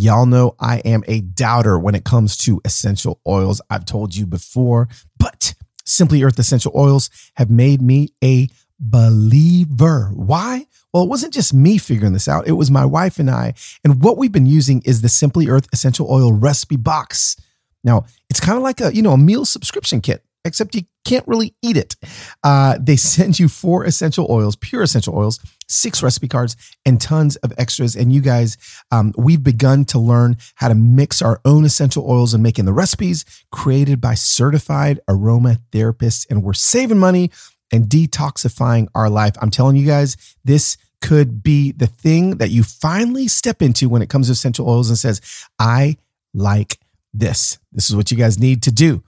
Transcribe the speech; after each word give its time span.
Y'all 0.00 0.26
know 0.26 0.54
I 0.60 0.78
am 0.84 1.02
a 1.08 1.22
doubter 1.22 1.76
when 1.76 1.96
it 1.96 2.04
comes 2.04 2.36
to 2.36 2.60
essential 2.64 3.20
oils. 3.26 3.60
I've 3.68 3.84
told 3.84 4.14
you 4.14 4.26
before, 4.26 4.88
but 5.18 5.54
Simply 5.84 6.22
Earth 6.22 6.38
Essential 6.38 6.70
Oils 6.76 7.10
have 7.34 7.50
made 7.50 7.82
me 7.82 8.10
a 8.22 8.46
believer. 8.78 10.12
Why? 10.14 10.66
Well, 10.92 11.02
it 11.02 11.08
wasn't 11.08 11.34
just 11.34 11.52
me 11.52 11.78
figuring 11.78 12.12
this 12.12 12.28
out. 12.28 12.46
It 12.46 12.52
was 12.52 12.70
my 12.70 12.84
wife 12.84 13.18
and 13.18 13.28
I. 13.28 13.54
And 13.82 14.00
what 14.00 14.18
we've 14.18 14.30
been 14.30 14.46
using 14.46 14.82
is 14.84 15.02
the 15.02 15.08
Simply 15.08 15.48
Earth 15.48 15.66
Essential 15.72 16.08
Oil 16.08 16.32
recipe 16.32 16.76
box. 16.76 17.34
Now, 17.82 18.04
it's 18.30 18.38
kind 18.38 18.56
of 18.56 18.62
like 18.62 18.80
a, 18.80 18.94
you 18.94 19.02
know, 19.02 19.14
a 19.14 19.18
meal 19.18 19.44
subscription 19.44 20.00
kit, 20.00 20.22
except 20.44 20.74
you 20.74 20.82
can't 21.04 21.26
really 21.26 21.54
eat 21.62 21.76
it. 21.76 21.96
Uh, 22.44 22.78
they 22.80 22.96
send 22.96 23.38
you 23.38 23.48
four 23.48 23.84
essential 23.84 24.26
oils, 24.30 24.56
pure 24.56 24.82
essential 24.82 25.16
oils, 25.16 25.38
six 25.68 26.02
recipe 26.02 26.28
cards, 26.28 26.56
and 26.84 27.00
tons 27.00 27.36
of 27.36 27.52
extras. 27.58 27.96
And 27.96 28.12
you 28.12 28.20
guys, 28.20 28.56
um, 28.90 29.14
we've 29.16 29.42
begun 29.42 29.84
to 29.86 29.98
learn 29.98 30.36
how 30.56 30.68
to 30.68 30.74
mix 30.74 31.22
our 31.22 31.40
own 31.44 31.64
essential 31.64 32.08
oils 32.08 32.34
and 32.34 32.42
making 32.42 32.66
the 32.66 32.72
recipes 32.72 33.24
created 33.50 34.00
by 34.00 34.14
certified 34.14 35.00
aroma 35.08 35.58
therapists. 35.72 36.26
And 36.30 36.42
we're 36.42 36.52
saving 36.52 36.98
money 36.98 37.30
and 37.72 37.86
detoxifying 37.86 38.88
our 38.94 39.10
life. 39.10 39.34
I'm 39.40 39.50
telling 39.50 39.76
you 39.76 39.86
guys, 39.86 40.16
this 40.44 40.76
could 41.00 41.42
be 41.42 41.72
the 41.72 41.86
thing 41.86 42.38
that 42.38 42.50
you 42.50 42.62
finally 42.62 43.28
step 43.28 43.62
into 43.62 43.88
when 43.88 44.02
it 44.02 44.08
comes 44.08 44.26
to 44.26 44.32
essential 44.32 44.68
oils 44.68 44.88
and 44.88 44.98
says, 44.98 45.20
I 45.58 45.96
like 46.34 46.78
this. 47.14 47.58
This 47.72 47.88
is 47.88 47.96
what 47.96 48.10
you 48.10 48.16
guys 48.16 48.38
need 48.38 48.62
to 48.64 48.72
do. 48.72 49.02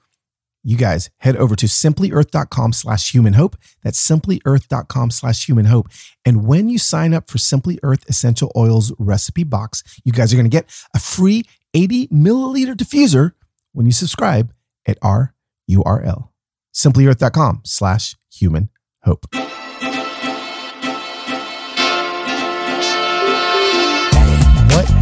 You 0.63 0.77
guys 0.77 1.11
head 1.19 1.37
over 1.37 1.57
to 1.57 1.67
simplyearth.com 1.67 2.73
slash 2.73 3.13
human 3.13 3.33
hope. 3.33 3.57
That's 3.83 4.07
simplyearth.com 4.07 5.11
slash 5.11 5.47
human 5.47 5.67
hope. 5.67 5.89
And 6.25 6.47
when 6.47 6.69
you 6.69 6.79
sign 6.79 7.15
up 7.15 7.31
for 7.31 7.39
Simply 7.39 7.79
Earth 7.83 8.09
Essential 8.09 8.53
Oils 8.55 8.93
recipe 8.99 9.45
box, 9.45 9.83
you 10.05 10.13
guys 10.13 10.33
are 10.33 10.37
going 10.37 10.51
to 10.51 10.55
get 10.55 10.71
a 10.95 10.99
free 10.99 11.45
80 11.73 12.09
milliliter 12.09 12.75
diffuser 12.75 13.33
when 13.73 13.87
you 13.87 13.93
subscribe 13.93 14.53
at 14.87 14.99
our 15.03 15.35
URL, 15.71 16.29
simplyearth.com 16.75 17.63
slash 17.65 18.17
human 18.31 18.71
hope. 19.03 19.27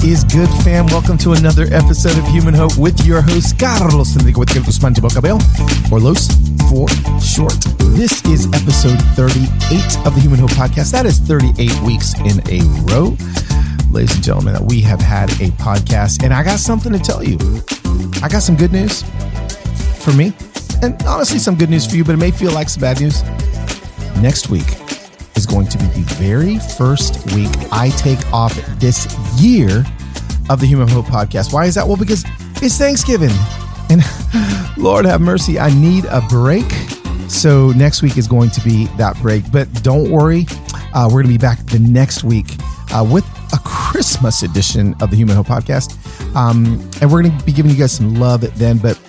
Is 0.05 0.23
good, 0.25 0.49
fam? 0.63 0.87
Welcome 0.87 1.19
to 1.19 1.33
another 1.33 1.67
episode 1.73 2.17
of 2.17 2.27
Human 2.29 2.55
Hope 2.55 2.79
with 2.79 3.05
your 3.05 3.21
host, 3.21 3.59
Carlos 3.59 4.17
Enrique 4.17 4.39
with 4.39 4.55
Guzman 4.55 4.95
Cabell, 4.95 5.39
or 5.93 5.99
Los 5.99 6.29
for 6.71 6.89
short. 7.21 7.59
This 7.97 8.25
is 8.27 8.47
episode 8.55 8.99
38 9.17 10.07
of 10.07 10.15
the 10.15 10.21
Human 10.21 10.39
Hope 10.39 10.53
podcast. 10.53 10.93
That 10.93 11.05
is 11.05 11.19
38 11.19 11.81
weeks 11.83 12.15
in 12.21 12.41
a 12.49 12.63
row. 12.91 13.17
Ladies 13.91 14.15
and 14.15 14.25
gentlemen, 14.25 14.55
that 14.55 14.63
we 14.63 14.81
have 14.83 15.01
had 15.01 15.31
a 15.43 15.51
podcast, 15.59 16.23
and 16.23 16.33
I 16.33 16.43
got 16.45 16.61
something 16.61 16.93
to 16.93 16.99
tell 16.99 17.23
you. 17.23 17.37
I 18.23 18.29
got 18.29 18.43
some 18.43 18.57
good 18.57 18.73
news 18.73 19.03
for 19.99 20.13
me, 20.13 20.33
and 20.81 21.03
honestly, 21.03 21.39
some 21.39 21.57
good 21.57 21.71
news 21.71 21.87
for 21.87 21.97
you, 21.97 22.05
but 22.05 22.13
it 22.13 22.19
may 22.19 22.31
feel 22.31 22.53
like 22.53 22.69
some 22.69 22.81
bad 22.81 23.01
news. 23.01 23.23
Next 24.23 24.49
week, 24.49 24.67
is 25.39 25.47
going 25.47 25.69
to 25.69 25.79
be 25.79 25.85
the 25.85 26.01
very 26.15 26.59
first 26.59 27.33
week 27.33 27.49
I 27.71 27.91
take 27.91 28.19
off 28.33 28.55
this 28.81 29.07
year 29.41 29.85
of 30.51 30.59
the 30.59 30.67
Human 30.67 30.89
Hope 30.89 31.07
podcast. 31.07 31.53
Why 31.53 31.67
is 31.67 31.77
that? 31.77 31.87
Well, 31.87 31.97
because 31.97 32.25
it's 32.61 32.77
Thanksgiving. 32.77 33.31
And 33.89 34.03
Lord 34.77 35.05
have 35.05 35.21
mercy, 35.21 35.61
I 35.61 35.73
need 35.73 36.07
a 36.07 36.21
break. 36.23 36.69
So 37.29 37.71
next 37.71 38.03
week 38.03 38.19
is 38.19 38.27
going 38.27 38.51
to 38.51 38.61
be 38.63 38.87
that 38.97 39.17
break. 39.23 39.51
But 39.53 39.73
don't 39.85 40.11
worry, 40.11 40.47
uh, 40.93 41.05
we're 41.07 41.23
going 41.23 41.27
to 41.27 41.33
be 41.33 41.39
back 41.39 41.65
the 41.67 41.79
next 41.79 42.25
week 42.25 42.57
uh, 42.93 43.07
with 43.09 43.25
a 43.53 43.59
Christmas 43.65 44.43
edition 44.43 44.97
of 45.01 45.11
the 45.11 45.17
Human 45.17 45.37
Hope 45.37 45.47
podcast. 45.47 45.95
Um, 46.35 46.81
and 47.01 47.13
we're 47.13 47.23
going 47.23 47.39
to 47.39 47.45
be 47.45 47.53
giving 47.53 47.71
you 47.71 47.79
guys 47.79 47.93
some 47.93 48.17
love 48.17 48.41
then. 48.59 48.79
But 48.79 49.01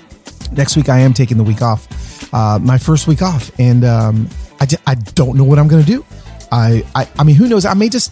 next 0.52 0.78
week, 0.78 0.90
I 0.90 1.00
am 1.00 1.12
taking 1.12 1.38
the 1.38 1.44
week 1.44 1.64
off, 1.64 1.88
uh, 2.32 2.60
my 2.60 2.78
first 2.78 3.08
week 3.08 3.24
off. 3.24 3.52
And 3.60 3.84
um, 3.84 4.30
I, 4.60 4.68
I 4.86 4.94
don't 4.94 5.36
know 5.36 5.44
what 5.44 5.58
I'm 5.58 5.68
going 5.68 5.84
to 5.84 5.92
do. 5.92 6.06
I, 6.52 6.84
I, 6.96 7.08
I 7.18 7.24
mean, 7.24 7.36
who 7.36 7.48
knows? 7.48 7.66
I 7.66 7.74
may 7.74 7.90
just, 7.90 8.12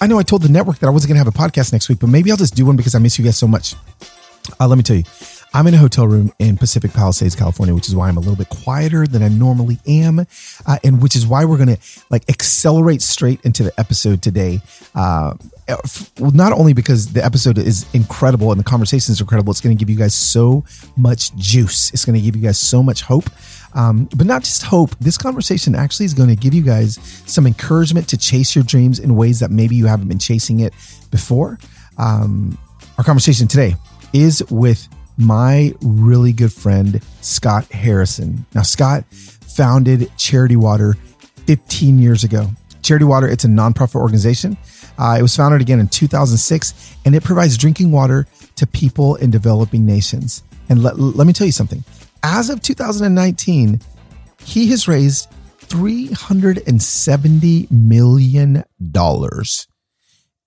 I 0.00 0.06
know 0.06 0.18
I 0.18 0.22
told 0.22 0.42
the 0.42 0.48
network 0.48 0.78
that 0.78 0.86
I 0.86 0.90
wasn't 0.90 1.08
going 1.08 1.22
to 1.22 1.24
have 1.24 1.34
a 1.34 1.38
podcast 1.38 1.72
next 1.72 1.88
week, 1.88 1.98
but 1.98 2.08
maybe 2.08 2.30
I'll 2.30 2.36
just 2.36 2.54
do 2.54 2.66
one 2.66 2.76
because 2.76 2.94
I 2.94 2.98
miss 2.98 3.18
you 3.18 3.24
guys 3.24 3.36
so 3.36 3.46
much. 3.46 3.74
Uh, 4.58 4.66
let 4.66 4.76
me 4.76 4.82
tell 4.82 4.96
you, 4.96 5.04
I'm 5.52 5.66
in 5.66 5.74
a 5.74 5.78
hotel 5.78 6.06
room 6.06 6.32
in 6.38 6.56
Pacific 6.56 6.92
Palisades, 6.92 7.34
California, 7.34 7.74
which 7.74 7.88
is 7.88 7.96
why 7.96 8.08
I'm 8.08 8.16
a 8.16 8.20
little 8.20 8.36
bit 8.36 8.48
quieter 8.48 9.06
than 9.06 9.22
I 9.22 9.28
normally 9.28 9.78
am, 9.86 10.20
uh, 10.20 10.78
and 10.84 11.02
which 11.02 11.16
is 11.16 11.26
why 11.26 11.44
we're 11.44 11.56
going 11.56 11.74
to 11.74 11.78
like 12.08 12.28
accelerate 12.28 13.02
straight 13.02 13.40
into 13.42 13.64
the 13.64 13.72
episode 13.78 14.22
today. 14.22 14.60
Uh, 14.94 15.34
well, 16.18 16.30
not 16.30 16.52
only 16.52 16.72
because 16.72 17.12
the 17.12 17.24
episode 17.24 17.58
is 17.58 17.84
incredible 17.92 18.52
and 18.52 18.60
the 18.60 18.64
conversation 18.64 19.12
is 19.12 19.20
incredible, 19.20 19.50
it's 19.50 19.60
going 19.60 19.76
to 19.76 19.78
give 19.78 19.90
you 19.90 19.96
guys 19.96 20.14
so 20.14 20.64
much 20.96 21.34
juice. 21.34 21.92
It's 21.92 22.04
going 22.04 22.16
to 22.16 22.22
give 22.22 22.36
you 22.36 22.42
guys 22.42 22.58
so 22.58 22.82
much 22.82 23.02
hope. 23.02 23.28
Um, 23.74 24.08
but 24.16 24.26
not 24.26 24.42
just 24.42 24.64
hope. 24.64 24.90
This 24.98 25.16
conversation 25.16 25.74
actually 25.74 26.06
is 26.06 26.14
going 26.14 26.28
to 26.28 26.36
give 26.36 26.54
you 26.54 26.62
guys 26.62 26.98
some 27.26 27.46
encouragement 27.46 28.08
to 28.08 28.16
chase 28.16 28.54
your 28.54 28.64
dreams 28.64 28.98
in 28.98 29.16
ways 29.16 29.40
that 29.40 29.50
maybe 29.50 29.76
you 29.76 29.86
haven't 29.86 30.08
been 30.08 30.18
chasing 30.18 30.60
it 30.60 30.72
before. 31.10 31.58
Um, 31.98 32.58
our 32.98 33.04
conversation 33.04 33.46
today 33.46 33.76
is 34.12 34.44
with 34.50 34.88
my 35.16 35.72
really 35.82 36.32
good 36.32 36.52
friend, 36.52 37.00
Scott 37.20 37.66
Harrison. 37.66 38.46
Now, 38.54 38.62
Scott 38.62 39.04
founded 39.10 40.10
Charity 40.16 40.56
Water 40.56 40.94
15 41.46 41.98
years 41.98 42.24
ago. 42.24 42.48
Charity 42.82 43.04
Water, 43.04 43.28
it's 43.28 43.44
a 43.44 43.48
nonprofit 43.48 44.00
organization. 44.00 44.56
Uh, 44.98 45.16
it 45.18 45.22
was 45.22 45.36
founded 45.36 45.60
again 45.60 45.80
in 45.80 45.88
2006, 45.88 46.96
and 47.04 47.14
it 47.14 47.22
provides 47.22 47.56
drinking 47.56 47.92
water 47.92 48.26
to 48.56 48.66
people 48.66 49.16
in 49.16 49.30
developing 49.30 49.84
nations. 49.86 50.42
And 50.68 50.82
let, 50.82 50.98
let 50.98 51.26
me 51.26 51.32
tell 51.32 51.46
you 51.46 51.52
something. 51.52 51.84
As 52.22 52.50
of 52.50 52.60
2019, 52.60 53.80
he 54.44 54.68
has 54.70 54.86
raised 54.86 55.28
$370 55.60 57.70
million. 57.70 58.64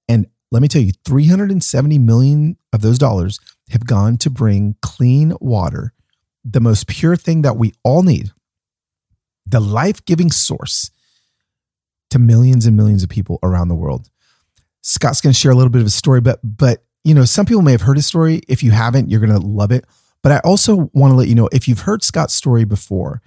And 0.09 0.28
let 0.51 0.61
me 0.61 0.67
tell 0.67 0.81
you, 0.81 0.91
370 1.06 1.97
million 1.97 2.57
of 2.72 2.81
those 2.81 3.00
dollars 3.00 3.39
have 3.69 3.85
gone 3.85 4.17
to 4.17 4.29
bring 4.29 4.75
clean 4.81 5.34
water, 5.39 5.94
the 6.44 6.59
most 6.59 6.88
pure 6.88 7.16
thing 7.16 7.44
that 7.44 7.57
we 7.57 7.73
all 7.84 8.03
need, 8.03 8.31
the 9.45 9.59
life 9.59 10.03
giving 10.05 10.31
source 10.31 10.90
to 12.09 12.17
millions 12.19 12.66
and 12.66 12.78
millions 12.78 13.03
of 13.03 13.09
people 13.09 13.40
around 13.41 13.69
the 13.69 13.75
world. 13.75 14.09
Scott's 14.81 15.22
going 15.22 15.34
to 15.34 15.40
share 15.40 15.51
a 15.51 15.55
little 15.55 15.72
bit 15.72 15.81
of 15.81 15.88
a 15.88 15.91
story, 15.91 16.22
but, 16.22 16.40
but, 16.44 16.84
you 17.03 17.16
know, 17.16 17.25
some 17.25 17.45
people 17.45 17.61
may 17.61 17.72
have 17.72 17.81
heard 17.81 17.97
his 17.97 18.05
story. 18.05 18.41
If 18.47 18.61
you 18.61 18.72
haven't, 18.72 19.09
you're 19.09 19.22
going 19.22 19.31
to 19.31 19.40
love 19.40 19.72
it. 19.72 19.85
But 20.23 20.31
I 20.31 20.39
also 20.39 20.89
want 20.94 21.11
to 21.11 21.16
let 21.16 21.28
you 21.28 21.35
know 21.35 21.50
if 21.51 21.67
you've 21.67 21.81
heard 21.81 22.03
Scott's 22.03 22.34
story 22.34 22.63
before, 22.63 23.22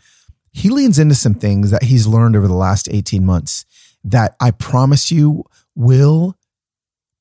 he 0.52 0.70
leans 0.70 0.98
into 0.98 1.14
some 1.14 1.34
things 1.34 1.70
that 1.70 1.84
he's 1.84 2.06
learned 2.06 2.34
over 2.34 2.48
the 2.48 2.54
last 2.54 2.88
18 2.90 3.24
months 3.24 3.66
that 4.02 4.34
I 4.40 4.50
promise 4.50 5.10
you 5.10 5.44
will 5.74 6.36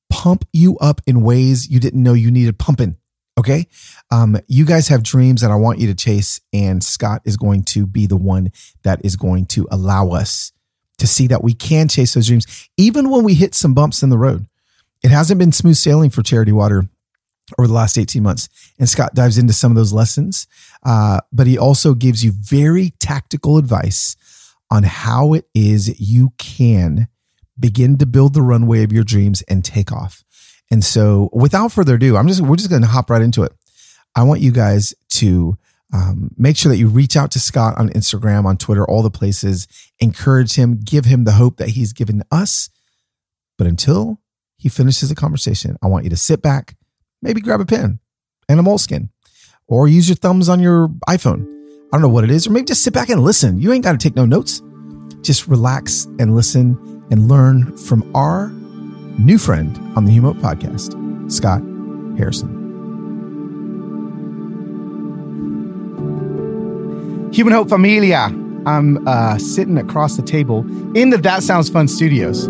pump 0.09 0.45
you 0.53 0.77
up 0.77 1.01
in 1.05 1.21
ways 1.21 1.69
you 1.69 1.79
didn't 1.79 2.01
know 2.01 2.13
you 2.13 2.31
needed 2.31 2.57
pumping. 2.57 2.95
Okay. 3.37 3.67
Um, 4.11 4.37
you 4.47 4.65
guys 4.65 4.87
have 4.87 5.03
dreams 5.03 5.41
that 5.41 5.51
I 5.51 5.55
want 5.55 5.79
you 5.79 5.87
to 5.87 5.95
chase, 5.95 6.39
and 6.53 6.81
Scott 6.81 7.21
is 7.25 7.35
going 7.35 7.63
to 7.63 7.85
be 7.85 8.07
the 8.07 8.15
one 8.15 8.51
that 8.83 9.03
is 9.03 9.17
going 9.17 9.45
to 9.47 9.67
allow 9.69 10.11
us 10.11 10.53
to 10.99 11.07
see 11.07 11.27
that 11.27 11.43
we 11.43 11.53
can 11.53 11.89
chase 11.89 12.13
those 12.13 12.27
dreams, 12.27 12.69
even 12.77 13.09
when 13.09 13.25
we 13.25 13.33
hit 13.33 13.53
some 13.53 13.73
bumps 13.73 14.01
in 14.01 14.09
the 14.09 14.17
road. 14.17 14.47
It 15.03 15.11
hasn't 15.11 15.39
been 15.39 15.51
smooth 15.51 15.75
sailing 15.75 16.09
for 16.09 16.23
Charity 16.23 16.53
Water 16.53 16.87
over 17.57 17.67
the 17.67 17.73
last 17.73 17.97
18 17.97 18.23
months. 18.23 18.50
And 18.79 18.89
Scott 18.89 19.13
dives 19.13 19.38
into 19.38 19.53
some 19.53 19.72
of 19.72 19.75
those 19.75 19.94
lessons, 19.94 20.47
uh, 20.83 21.22
but 21.31 21.47
he 21.47 21.57
also 21.57 21.94
gives 21.94 22.23
you 22.23 22.31
very 22.31 22.91
tactical 23.00 23.57
advice 23.57 24.16
on 24.72 24.83
how 24.83 25.33
it 25.33 25.45
is 25.53 26.00
you 26.00 26.31
can 26.38 27.07
begin 27.59 27.97
to 27.97 28.05
build 28.05 28.34
the 28.34 28.41
runway 28.41 28.84
of 28.84 28.91
your 28.91 29.03
dreams 29.03 29.41
and 29.44 29.63
take 29.63 29.91
off. 29.91 30.23
And 30.72 30.84
so, 30.84 31.29
without 31.31 31.72
further 31.72 31.95
ado, 31.95 32.17
I'm 32.17 32.28
just 32.28 32.41
we're 32.41 32.55
just 32.55 32.72
going 32.72 32.81
to 32.81 32.87
hop 32.87 33.09
right 33.09 33.22
into 33.22 33.43
it. 33.43 33.53
I 34.16 34.23
want 34.23 34.41
you 34.41 34.52
guys 34.52 34.93
to 35.11 35.58
um, 35.93 36.31
make 36.37 36.58
sure 36.58 36.72
that 36.72 36.78
you 36.78 36.87
reach 36.87 37.16
out 37.16 37.31
to 37.31 37.40
Scott 37.40 37.78
on 37.78 37.90
Instagram, 37.90 38.46
on 38.46 38.58
Twitter, 38.58 38.85
all 38.85 39.03
the 39.03 39.11
places. 39.11 39.67
Encourage 39.99 40.55
him, 40.55 40.79
give 40.84 41.05
him 41.05 41.23
the 41.23 41.34
hope 41.34 41.58
that 41.58 41.69
he's 41.69 41.93
given 41.93 42.23
us. 42.31 42.69
But 43.58 43.67
until 43.67 44.19
he 44.58 44.69
finishes 44.69 45.09
the 45.09 45.16
conversation, 45.16 45.78
I 45.81 45.87
want 45.87 46.03
you 46.03 46.09
to 46.09 46.17
sit 46.17 46.41
back, 46.41 46.75
maybe 47.25 47.41
grab 47.41 47.59
a 47.59 47.66
pen 47.66 47.99
and 48.47 48.59
a 48.59 48.63
moleskin, 48.63 49.09
or 49.67 49.87
use 49.87 50.07
your 50.07 50.16
thumbs 50.16 50.47
on 50.47 50.59
your 50.59 50.89
iPhone. 51.09 51.43
I 51.91 51.97
don't 51.97 52.01
know 52.01 52.09
what 52.09 52.23
it 52.23 52.29
is, 52.29 52.45
or 52.45 52.51
maybe 52.51 52.66
just 52.66 52.83
sit 52.83 52.93
back 52.93 53.09
and 53.09 53.23
listen. 53.23 53.59
You 53.59 53.73
ain't 53.73 53.83
got 53.83 53.93
to 53.93 53.97
take 53.97 54.16
no 54.16 54.25
notes. 54.25 54.61
Just 55.22 55.47
relax 55.47 56.05
and 56.19 56.35
listen 56.35 56.77
and 57.09 57.27
learn 57.27 57.75
from 57.77 58.09
our 58.16 58.49
new 59.17 59.39
friend 59.39 59.75
on 59.97 60.05
the 60.05 60.16
Humo 60.16 60.39
podcast, 60.39 60.91
Scott 61.31 61.61
Harrison. 62.17 62.61
Human 67.33 67.53
Hope 67.53 67.69
Familia. 67.69 68.31
I'm 68.67 69.07
uh, 69.07 69.37
sitting 69.39 69.78
across 69.78 70.16
the 70.16 70.23
table 70.23 70.59
in 70.95 71.09
the 71.09 71.17
That 71.17 71.43
Sounds 71.43 71.69
Fun 71.69 71.87
studios, 71.87 72.49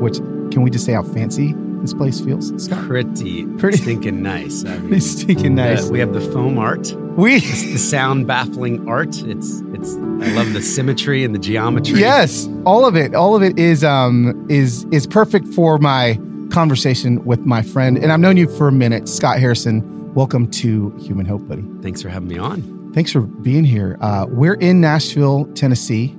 which 0.00 0.16
can 0.50 0.62
we 0.62 0.70
just 0.70 0.86
say 0.86 0.92
how 0.92 1.02
fancy 1.02 1.54
this 1.84 1.92
place 1.92 2.18
feels, 2.18 2.50
Scott? 2.64 2.82
Pretty, 2.86 3.44
Pretty- 3.58 3.76
stinking 3.76 4.22
nice. 4.22 4.64
I 4.64 4.68
mean, 4.78 4.88
Pretty 4.88 5.00
stinking 5.00 5.54
nice. 5.54 5.86
uh, 5.88 5.92
we 5.92 5.98
have 6.00 6.14
the 6.14 6.20
foam 6.20 6.58
art, 6.58 6.90
we 7.18 7.40
the 7.40 7.76
sound 7.78 8.26
baffling 8.26 8.88
art. 8.88 9.14
It's 9.22 9.60
it's. 9.74 9.94
I 9.96 10.32
love 10.34 10.52
the 10.54 10.62
symmetry 10.62 11.24
and 11.24 11.34
the 11.34 11.38
geometry. 11.38 11.98
yes, 12.00 12.48
all 12.64 12.86
of 12.86 12.96
it, 12.96 13.14
all 13.14 13.36
of 13.36 13.42
it 13.42 13.58
is 13.58 13.84
um 13.84 14.46
is 14.48 14.86
is 14.92 15.06
perfect 15.06 15.46
for 15.48 15.76
my 15.78 16.18
conversation 16.50 17.22
with 17.26 17.40
my 17.40 17.60
friend, 17.60 17.98
and 17.98 18.10
I've 18.12 18.20
known 18.20 18.38
you 18.38 18.48
for 18.48 18.68
a 18.68 18.72
minute, 18.72 19.06
Scott 19.08 19.38
Harrison. 19.38 19.90
Welcome 20.14 20.50
to 20.52 20.90
Human 21.00 21.26
Hope, 21.26 21.46
buddy. 21.46 21.64
Thanks 21.82 22.00
for 22.00 22.08
having 22.08 22.28
me 22.28 22.38
on. 22.38 22.92
Thanks 22.94 23.10
for 23.12 23.20
being 23.22 23.64
here. 23.64 23.98
Uh, 24.00 24.24
we're 24.30 24.54
in 24.54 24.80
Nashville, 24.80 25.44
Tennessee, 25.54 26.16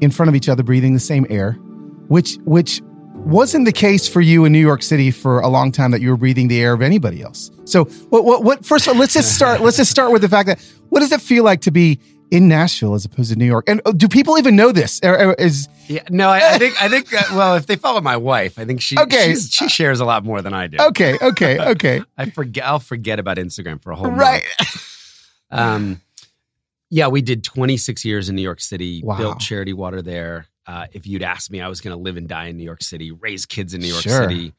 in 0.00 0.10
front 0.10 0.28
of 0.30 0.34
each 0.34 0.48
other, 0.48 0.62
breathing 0.62 0.92
the 0.94 1.00
same 1.00 1.24
air, 1.30 1.52
which 2.08 2.36
which 2.44 2.82
wasn't 3.26 3.64
the 3.64 3.72
case 3.72 4.08
for 4.08 4.20
you 4.20 4.44
in 4.44 4.52
New 4.52 4.60
York 4.60 4.82
City 4.82 5.10
for 5.10 5.40
a 5.40 5.48
long 5.48 5.72
time 5.72 5.90
that 5.90 6.00
you 6.00 6.10
were 6.10 6.16
breathing 6.16 6.48
the 6.48 6.60
air 6.60 6.72
of 6.72 6.80
anybody 6.82 7.22
else. 7.22 7.50
So 7.64 7.84
what 8.10 8.24
what 8.24 8.44
what 8.44 8.64
first 8.64 8.86
of 8.86 8.94
all, 8.94 9.00
let's 9.00 9.12
just 9.14 9.34
start 9.34 9.60
let's 9.60 9.76
just 9.76 9.90
start 9.90 10.12
with 10.12 10.22
the 10.22 10.28
fact 10.28 10.46
that 10.46 10.60
what 10.90 11.00
does 11.00 11.12
it 11.12 11.20
feel 11.20 11.44
like 11.44 11.60
to 11.62 11.70
be 11.70 11.98
in 12.30 12.48
Nashville 12.48 12.94
as 12.94 13.04
opposed 13.04 13.32
to 13.32 13.38
New 13.38 13.44
York? 13.44 13.68
And 13.68 13.80
uh, 13.84 13.92
do 13.92 14.08
people 14.08 14.38
even 14.38 14.56
know 14.56 14.72
this? 14.72 15.00
Or, 15.02 15.28
or 15.30 15.34
is 15.34 15.68
Yeah, 15.88 16.02
no, 16.10 16.28
I, 16.28 16.54
I 16.54 16.58
think 16.58 16.80
I 16.82 16.88
think 16.88 17.12
uh, 17.12 17.22
well, 17.32 17.54
if 17.56 17.66
they 17.66 17.76
follow 17.76 18.00
my 18.00 18.16
wife, 18.16 18.58
I 18.58 18.64
think 18.64 18.80
she 18.80 18.96
Okay. 18.98 19.26
she's- 19.28 19.50
she 19.50 19.68
shares 19.68 20.00
a 20.00 20.04
lot 20.04 20.24
more 20.24 20.40
than 20.42 20.54
I 20.54 20.66
do. 20.68 20.78
okay, 20.78 21.18
okay, 21.20 21.58
okay. 21.58 22.02
I 22.18 22.30
forget. 22.30 22.64
I'll 22.64 22.78
forget 22.80 23.18
about 23.18 23.36
Instagram 23.38 23.82
for 23.82 23.90
a 23.90 23.96
whole 23.96 24.10
right. 24.10 24.44
month. 24.58 24.82
Um, 25.50 26.00
yeah, 26.90 27.08
we 27.08 27.22
did 27.22 27.42
26 27.44 28.04
years 28.04 28.28
in 28.28 28.36
New 28.36 28.42
York 28.42 28.60
City. 28.60 29.02
Wow. 29.04 29.18
Built 29.18 29.40
Charity 29.40 29.72
Water 29.72 30.02
there. 30.02 30.46
Uh, 30.66 30.86
if 30.92 31.06
you'd 31.06 31.22
asked 31.22 31.50
me, 31.50 31.60
I 31.60 31.68
was 31.68 31.80
going 31.80 31.96
to 31.96 32.02
live 32.02 32.16
and 32.16 32.28
die 32.28 32.46
in 32.46 32.56
New 32.56 32.64
York 32.64 32.82
City, 32.82 33.12
raise 33.12 33.46
kids 33.46 33.72
in 33.74 33.80
New 33.80 33.88
York 33.88 34.02
Sure. 34.02 34.22
City, 34.28 34.52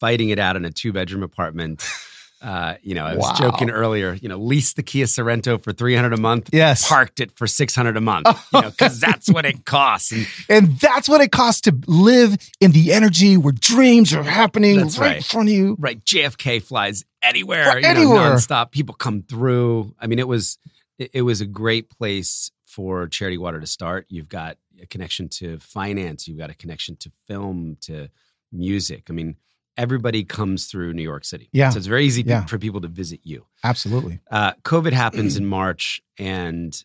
fighting 0.00 0.30
it 0.30 0.38
out 0.38 0.56
in 0.56 0.64
a 0.64 0.70
two 0.70 0.92
bedroom 0.92 1.22
apartment. 1.22 1.82
Uh, 2.42 2.76
you 2.82 2.94
know, 2.94 3.06
I 3.06 3.14
was 3.14 3.22
Wow. 3.24 3.34
joking 3.38 3.70
earlier. 3.70 4.12
You 4.20 4.28
know, 4.28 4.36
leased 4.36 4.76
the 4.76 4.82
Kia 4.82 5.06
Sorento 5.06 5.58
for 5.62 5.72
300 5.72 6.12
a 6.12 6.18
month. 6.18 6.50
Yes. 6.52 6.86
Parked 6.86 7.20
it 7.20 7.30
for 7.38 7.46
600 7.46 7.96
a 7.96 8.02
month. 8.02 8.26
You 8.52 8.60
know, 8.60 8.70
because 8.70 9.00
that's 9.00 9.30
what 9.30 9.46
it 9.46 9.64
costs. 9.64 10.12
And 10.12 10.26
And 10.50 10.78
that's 10.78 11.08
what 11.08 11.22
it 11.22 11.32
costs 11.32 11.62
to 11.62 11.74
live 11.86 12.36
in 12.60 12.72
the 12.72 12.92
energy 12.92 13.38
where 13.38 13.54
dreams 13.54 14.12
are 14.12 14.22
happening 14.22 14.76
That's 14.76 14.98
right, 14.98 15.16
in 15.16 15.22
front 15.22 15.48
of 15.48 15.54
you. 15.54 15.76
right, 15.78 16.04
JFK 16.04 16.62
flies 16.62 17.02
anywhere, 17.22 17.66
Right, 17.66 17.76
you 17.76 17.82
know, 17.94 18.00
anywhere. 18.00 18.32
nonstop. 18.34 18.72
People 18.72 18.94
come 18.94 19.22
through. 19.22 19.94
I 19.98 20.06
mean, 20.06 20.18
it 20.18 20.28
was 20.28 20.58
it, 20.98 21.12
it 21.14 21.22
was 21.22 21.40
a 21.40 21.46
great 21.46 21.88
place 21.88 22.50
for 22.66 23.08
Charity 23.08 23.38
Water 23.38 23.58
to 23.58 23.66
start. 23.66 24.04
You've 24.10 24.28
got 24.28 24.58
a 24.82 24.86
connection 24.86 25.28
to 25.30 25.58
finance. 25.58 26.26
You've 26.28 26.38
got 26.38 26.50
a 26.50 26.54
connection 26.54 26.96
to 26.96 27.12
film, 27.26 27.76
to 27.82 28.08
music. 28.52 29.04
I 29.10 29.12
mean, 29.12 29.36
everybody 29.76 30.24
comes 30.24 30.66
through 30.66 30.92
New 30.94 31.02
York 31.02 31.24
City. 31.24 31.48
Yeah. 31.52 31.70
so 31.70 31.78
it's 31.78 31.86
very 31.86 32.04
easy 32.04 32.22
Yeah. 32.22 32.44
for 32.46 32.58
people 32.58 32.80
to 32.82 32.88
visit 32.88 33.20
you. 33.24 33.46
Absolutely. 33.64 34.20
Uh, 34.30 34.52
COVID 34.64 34.92
happens 34.92 35.36
in 35.36 35.46
March, 35.58 36.00
and 36.18 36.80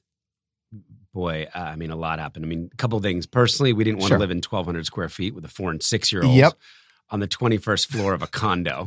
boy, 1.13 1.47
uh, 1.55 1.59
I 1.59 1.75
mean, 1.75 1.91
a 1.91 1.95
lot 1.95 2.19
happened. 2.19 2.45
I 2.45 2.47
mean, 2.47 2.69
a 2.71 2.75
couple 2.77 2.97
of 2.97 3.03
things. 3.03 3.25
Personally, 3.25 3.73
we 3.73 3.83
didn't 3.83 3.99
want 3.99 4.09
Sure. 4.09 4.17
to 4.17 4.21
live 4.21 4.31
in 4.31 4.37
1,200 4.41 4.85
square 4.85 5.09
feet 5.09 5.33
with 5.33 5.43
a 5.45 5.47
four 5.47 5.71
and 5.71 5.81
six 5.81 6.11
year 6.11 6.23
old 6.23 6.35
Yep. 6.35 6.53
On 7.11 7.19
the 7.19 7.27
21st 7.27 7.87
floor 7.87 8.13
of 8.13 8.21
a 8.21 8.27
condo. 8.27 8.85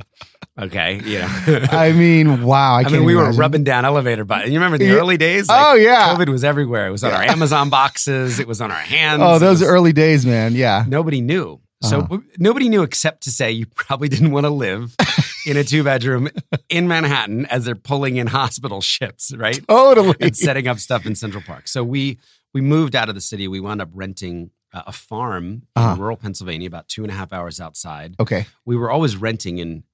Okay, 0.61 1.01
you 1.05 1.19
know. 1.21 1.29
I 1.71 1.93
mean, 1.93 2.43
wow. 2.45 2.75
I, 2.75 2.83
I, 2.83 2.89
mean, 2.91 3.05
we 3.05 3.13
even 3.15 3.25
were 3.25 3.33
rubbing 3.33 3.65
down 3.65 3.85
elevator 3.85 4.25
buttons. 4.25 4.53
You 4.53 4.59
remember 4.59 4.79
the 4.79 4.91
early 4.91 5.17
days? 5.17 5.47
Oh, 5.49 5.75
yeah. 5.75 6.15
COVID 6.15 6.29
was 6.29 6.45
everywhere. 6.45 6.87
It 6.87 6.91
was 6.91 7.03
on 7.05 7.13
our 7.13 7.23
Amazon 7.31 7.71
boxes. 7.71 8.39
It 8.39 8.47
was 8.47 8.61
on 8.61 8.71
our 8.71 8.77
hands. 8.79 9.23
Oh, 9.25 9.39
those 9.39 9.61
was- 9.61 9.69
early 9.69 9.93
days, 9.93 10.27
man. 10.27 10.55
Yeah. 10.55 10.85
Nobody 10.87 11.21
knew. 11.21 11.61
So 11.83 12.03
Uh-huh. 12.03 12.19
nobody 12.39 12.69
knew 12.69 12.83
except 12.83 13.25
to 13.25 13.33
say 13.33 13.51
you 13.51 13.67
probably 13.67 14.09
didn't 14.09 14.31
want 14.31 14.45
to 14.47 14.51
live 14.51 14.95
in 15.47 15.57
a 15.57 15.65
two 15.65 15.83
bedroom 15.83 16.29
in 16.69 16.87
Manhattan 16.87 17.47
as 17.47 17.65
they're 17.65 17.75
pulling 17.75 18.19
in 18.19 18.29
hospital 18.29 18.81
ships, 18.81 19.35
right? 19.37 19.59
Totally. 19.67 20.15
and 20.21 20.37
setting 20.37 20.69
up 20.69 20.79
stuff 20.79 21.07
in 21.07 21.17
Central 21.17 21.43
Park. 21.43 21.67
So 21.67 21.83
we 21.83 22.19
we 22.55 22.61
moved 22.61 22.95
out 22.95 23.09
of 23.09 23.17
the 23.17 23.21
city. 23.21 23.49
We 23.49 23.59
wound 23.59 23.83
up 23.83 23.89
renting 23.95 24.51
a 24.73 24.93
farm 24.93 25.63
Uh-huh. 25.77 25.95
in 25.95 26.01
rural 26.01 26.17
Pennsylvania, 26.17 26.67
about 26.67 26.89
two 26.89 27.03
and 27.03 27.11
a 27.11 27.15
half 27.15 27.33
hours 27.33 27.61
outside. 27.61 28.15
Okay. 28.19 28.47
We 28.65 28.77
were 28.77 28.91
always 28.91 29.17
renting 29.17 29.59
in 29.59 29.85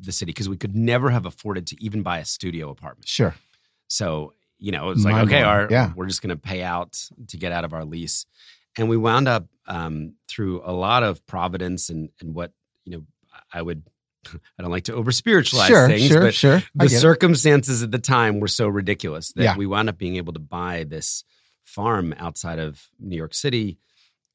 the 0.00 0.12
city 0.12 0.30
because 0.30 0.48
we 0.48 0.56
could 0.56 0.74
never 0.74 1.10
have 1.10 1.26
afforded 1.26 1.66
to 1.68 1.82
even 1.82 2.02
buy 2.02 2.18
a 2.18 2.24
studio 2.24 2.70
apartment. 2.70 3.08
Sure. 3.08 3.34
So 3.88 4.34
you 4.62 4.72
know, 4.72 4.90
it 4.90 4.94
was 4.96 5.04
like 5.06 5.14
Mind 5.14 5.28
okay, 5.30 5.42
our, 5.42 5.68
Yeah. 5.70 5.92
we're 5.96 6.06
just 6.06 6.20
going 6.20 6.36
to 6.36 6.36
pay 6.36 6.62
out 6.62 6.92
to 7.28 7.38
get 7.38 7.50
out 7.50 7.64
of 7.64 7.72
our 7.72 7.82
lease, 7.86 8.26
and 8.76 8.90
we 8.90 8.96
wound 8.98 9.26
up 9.26 9.46
um, 9.66 10.16
through 10.28 10.60
a 10.62 10.72
lot 10.72 11.02
of 11.02 11.24
providence 11.26 11.88
and 11.88 12.10
and 12.20 12.34
what 12.34 12.52
you 12.84 12.92
know 12.92 13.06
I 13.52 13.62
would. 13.62 13.82
I 14.58 14.62
don't 14.62 14.70
like 14.70 14.84
to 14.84 14.94
over 14.94 15.12
spiritualize 15.12 15.68
Sure. 15.68 15.88
things, 15.88 16.08
Sure. 16.08 16.20
but 16.20 16.34
Sure. 16.34 16.62
The 16.74 16.88
get 16.88 16.92
it. 16.92 17.00
circumstances 17.00 17.82
at 17.82 17.90
the 17.90 17.98
time 17.98 18.38
were 18.38 18.48
so 18.48 18.68
ridiculous 18.68 19.32
that 19.32 19.42
Yeah. 19.42 19.56
we 19.56 19.64
wound 19.64 19.88
up 19.88 19.96
being 19.96 20.16
able 20.16 20.34
to 20.34 20.38
buy 20.40 20.84
this 20.84 21.24
farm 21.64 22.12
outside 22.18 22.58
of 22.58 22.86
New 22.98 23.16
York 23.16 23.32
City. 23.32 23.78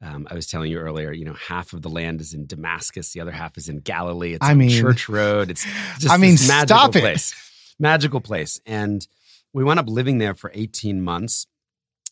Um, 0.01 0.27
I 0.30 0.33
was 0.36 0.45
telling 0.47 0.69
you 0.71 0.77
earlier, 0.80 1.12
you 1.13 1.25
know, 1.25 1.33
half 1.33 1.74
of 1.74 1.81
the 1.81 1.89
land 1.89 2.21
is 2.21 2.33
in 2.33 2.45
Damascus, 2.45 3.13
the 3.13 3.21
other 3.21 3.31
half 3.31 3.57
is 3.57 3.69
in 3.69 3.77
Galilee. 3.80 4.33
It's 4.33 4.45
I 4.45 4.51
on 4.51 4.57
mean- 4.59 4.69
Church 4.69 5.07
Road. 5.09 5.50
It's 5.50 5.63
just 6.00 6.12
I 6.12 6.18
mean, 6.18 6.33
magical 6.47 6.77
stop 6.77 6.95
it. 6.95 7.00
place, 7.01 7.33
magical 7.80 8.19
place. 8.21 8.59
And 8.65 9.06
we 9.53 9.63
wound 9.63 9.80
up 9.80 9.88
living 9.88 10.18
there 10.18 10.36
for 10.36 10.51
18 10.53 11.01
months. 11.01 11.47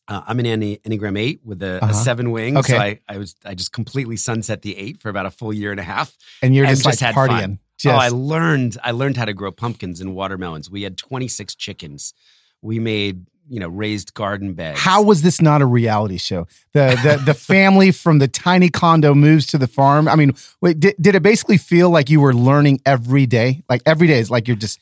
Uh, 0.07 0.21
I'm 0.27 0.39
an 0.39 0.45
Enne- 0.45 0.81
Enneagram 0.81 1.17
eight 1.19 1.41
with 1.45 1.61
a, 1.61 1.81
Uh-huh. 1.83 1.91
a 1.91 1.93
seven 1.93 2.31
wing, 2.31 2.57
Okay. 2.57 2.73
so 2.73 2.77
I, 2.77 2.99
I 3.07 3.17
was 3.17 3.35
I 3.45 3.53
just 3.53 3.71
completely 3.73 4.17
sunset 4.17 4.61
the 4.61 4.75
eight 4.77 4.99
for 5.01 5.09
about 5.09 5.25
a 5.25 5.31
full 5.31 5.53
year 5.53 5.71
and 5.71 5.79
a 5.79 5.83
half. 5.83 6.15
and 6.41 6.53
you're 6.55 6.65
and 6.65 6.71
just, 6.75 6.83
just 6.85 7.01
like 7.01 7.15
had 7.15 7.15
partying. 7.15 7.39
fun. 7.41 7.59
Just, 7.77 7.93
Oh, 7.93 7.97
I 7.97 8.09
learned 8.09 8.77
I 8.83 8.91
learned 8.91 9.17
how 9.17 9.25
to 9.25 9.33
grow 9.33 9.51
pumpkins 9.51 9.99
and 10.01 10.13
watermelons. 10.15 10.69
We 10.69 10.83
had 10.83 10.97
26 10.97 11.55
chickens. 11.55 12.13
We 12.61 12.79
made, 12.79 13.25
you 13.49 13.59
know, 13.59 13.67
raised 13.67 14.13
garden 14.13 14.53
beds. 14.53 14.79
how 14.79 15.01
was 15.01 15.21
this 15.21 15.41
not 15.41 15.61
a 15.61 15.65
reality 15.65 16.17
show? 16.17 16.47
The 16.73 16.99
the 17.03 17.23
the 17.25 17.33
family 17.53 17.91
from 17.91 18.19
the 18.19 18.27
tiny 18.27 18.69
condo 18.69 19.13
moves 19.13 19.47
to 19.47 19.57
the 19.57 19.67
farm. 19.67 20.07
I 20.07 20.15
mean, 20.15 20.33
wait, 20.61 20.79
did, 20.79 20.95
did 20.99 21.15
it 21.15 21.23
basically 21.23 21.57
feel 21.57 21.89
like 21.89 22.09
you 22.09 22.21
were 22.21 22.33
learning 22.33 22.81
every 22.85 23.25
day? 23.25 23.63
Like 23.69 23.81
every 23.85 24.07
day 24.07 24.19
is 24.19 24.31
like 24.31 24.47
you're 24.47 24.57
just 24.57 24.79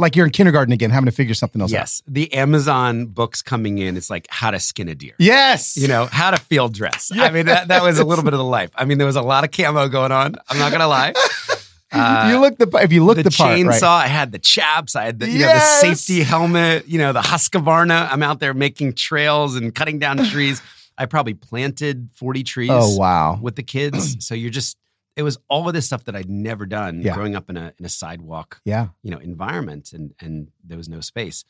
like 0.00 0.16
you're 0.16 0.26
in 0.26 0.32
kindergarten 0.32 0.72
again, 0.72 0.90
having 0.90 1.06
to 1.06 1.12
figure 1.12 1.34
something 1.34 1.60
else 1.60 1.72
out. 1.72 1.76
Yes. 1.76 2.02
The 2.06 2.32
Amazon 2.32 3.06
books 3.06 3.42
coming 3.42 3.78
in, 3.78 3.96
it's 3.96 4.10
like 4.10 4.26
how 4.30 4.50
to 4.50 4.58
skin 4.58 4.88
a 4.88 4.94
deer. 4.94 5.14
Yes. 5.18 5.76
You 5.76 5.88
know, 5.88 6.06
how 6.06 6.30
to 6.30 6.38
field 6.38 6.74
dress. 6.74 7.10
I 7.14 7.30
mean, 7.30 7.46
that, 7.46 7.68
that 7.68 7.82
was 7.82 7.98
a 7.98 8.04
little 8.04 8.24
bit 8.24 8.32
of 8.32 8.38
the 8.38 8.44
life. 8.44 8.70
I 8.74 8.86
mean, 8.86 8.98
there 8.98 9.06
was 9.06 9.16
a 9.16 9.22
lot 9.22 9.44
of 9.44 9.50
camo 9.50 9.88
going 9.88 10.10
on. 10.10 10.36
I'm 10.48 10.58
not 10.58 10.70
going 10.70 10.80
to 10.80 10.86
lie. 10.86 11.12
Uh, 11.92 12.28
you 12.30 12.38
look 12.40 12.56
the 12.58 12.68
if 12.82 12.92
you 12.92 13.04
look 13.04 13.16
the, 13.16 13.24
the, 13.24 13.30
part, 13.30 13.58
chainsaw. 13.58 13.66
right? 13.82 14.04
I 14.04 14.06
had 14.06 14.32
the 14.32 14.38
chaps. 14.38 14.94
I 14.96 15.04
had 15.04 15.18
the, 15.18 15.28
you 15.28 15.40
Yes! 15.40 15.82
know, 15.82 15.88
the 15.90 15.94
safety 15.96 16.22
helmet. 16.22 16.86
You 16.88 16.98
know, 16.98 17.12
the 17.12 17.20
Husqvarna. 17.20 18.08
I'm 18.10 18.22
out 18.22 18.38
there 18.40 18.54
making 18.54 18.92
trails 18.94 19.56
and 19.56 19.74
cutting 19.74 19.98
down 19.98 20.18
trees. 20.30 20.62
I 20.98 21.06
probably 21.06 21.34
planted 21.34 22.10
40 22.14 22.42
trees 22.44 22.70
Oh 22.72 22.96
wow. 22.96 23.38
with 23.40 23.56
the 23.56 23.62
kids. 23.62 24.16
so 24.26 24.34
you're 24.34 24.50
just. 24.50 24.76
It 25.16 25.22
was 25.24 25.38
all 25.48 25.66
of 25.66 25.74
this 25.74 25.86
stuff 25.86 26.04
that 26.04 26.14
I'd 26.14 26.30
never 26.30 26.64
done 26.64 27.02
Yeah. 27.02 27.14
growing 27.14 27.34
up 27.34 27.50
in 27.50 27.56
a 27.56 27.72
in 27.78 27.84
a 27.84 27.88
sidewalk, 27.88 28.60
Yeah. 28.64 28.88
you 29.02 29.10
know, 29.10 29.18
environment, 29.18 29.92
and 29.92 30.14
and 30.20 30.48
there 30.64 30.76
was 30.78 30.88
no 30.88 31.00
space. 31.00 31.44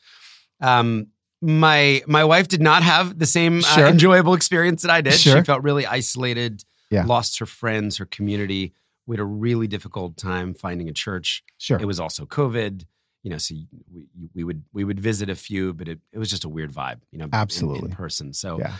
Um, 0.59 1.07
my 1.41 2.01
my 2.07 2.23
wife 2.23 2.47
did 2.47 2.61
not 2.61 2.83
have 2.83 3.17
the 3.17 3.25
same 3.25 3.61
Sure. 3.61 3.85
uh, 3.85 3.89
enjoyable 3.89 4.33
experience 4.33 4.81
that 4.83 4.91
I 4.91 5.01
did. 5.01 5.13
Sure. 5.13 5.37
She 5.37 5.43
felt 5.43 5.63
really 5.63 5.85
isolated, 5.85 6.63
Yeah. 6.89 7.05
lost 7.05 7.39
her 7.39 7.45
friends, 7.45 7.97
her 7.97 8.05
community. 8.05 8.73
We 9.11 9.15
had 9.17 9.19
a 9.19 9.25
really 9.25 9.67
difficult 9.67 10.15
time 10.15 10.53
finding 10.53 10.87
a 10.87 10.93
church. 10.93 11.43
Sure. 11.57 11.77
It 11.77 11.83
was 11.85 11.99
also 11.99 12.25
COVID, 12.25 12.85
you 13.23 13.29
know, 13.29 13.37
so 13.37 13.55
we, 13.93 14.05
we 14.33 14.43
would 14.45 14.63
we 14.71 14.85
would 14.85 15.01
visit 15.01 15.29
a 15.29 15.35
few, 15.35 15.73
but 15.73 15.89
it, 15.89 15.99
it 16.13 16.17
was 16.17 16.29
just 16.29 16.45
a 16.45 16.49
weird 16.49 16.71
vibe, 16.71 17.01
you 17.11 17.17
know, 17.19 17.25
in- 17.25 17.33
Absolutely. 17.35 17.89
in, 17.89 17.95
person. 17.95 18.31
So 18.33 18.59
yeah. 18.59 18.75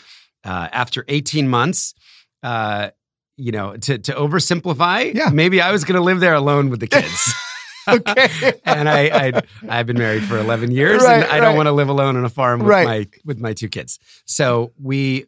uh, 0.45 0.69
after 0.71 1.03
18 1.09 1.49
months, 1.49 1.93
uh, 2.43 2.91
you 3.35 3.51
know, 3.51 3.75
to 3.75 3.97
to 3.97 4.13
oversimplify, 4.13 5.13
Yeah. 5.13 5.31
maybe 5.33 5.59
I 5.59 5.73
was 5.73 5.83
going 5.83 5.97
to 5.97 6.01
live 6.01 6.21
there 6.21 6.33
alone 6.35 6.69
with 6.69 6.79
the 6.79 6.87
kids. 6.87 7.33
Okay. 7.89 8.53
and 8.63 8.87
I, 8.87 9.01
I 9.27 9.41
I've 9.67 9.87
been 9.87 9.97
married 9.97 10.23
for 10.23 10.37
11 10.37 10.69
years, 10.69 11.01
Right, 11.01 11.15
and 11.15 11.23
I 11.25 11.27
right. 11.27 11.41
don't 11.41 11.55
want 11.55 11.65
to 11.65 11.71
live 11.71 11.89
alone 11.89 12.15
on 12.15 12.23
a 12.23 12.29
farm 12.29 12.59
with 12.59 12.69
Right. 12.69 12.85
my 12.85 13.07
with 13.25 13.39
my 13.39 13.53
two 13.53 13.69
kids. 13.69 13.97
So 14.25 14.71
we, 14.79 15.25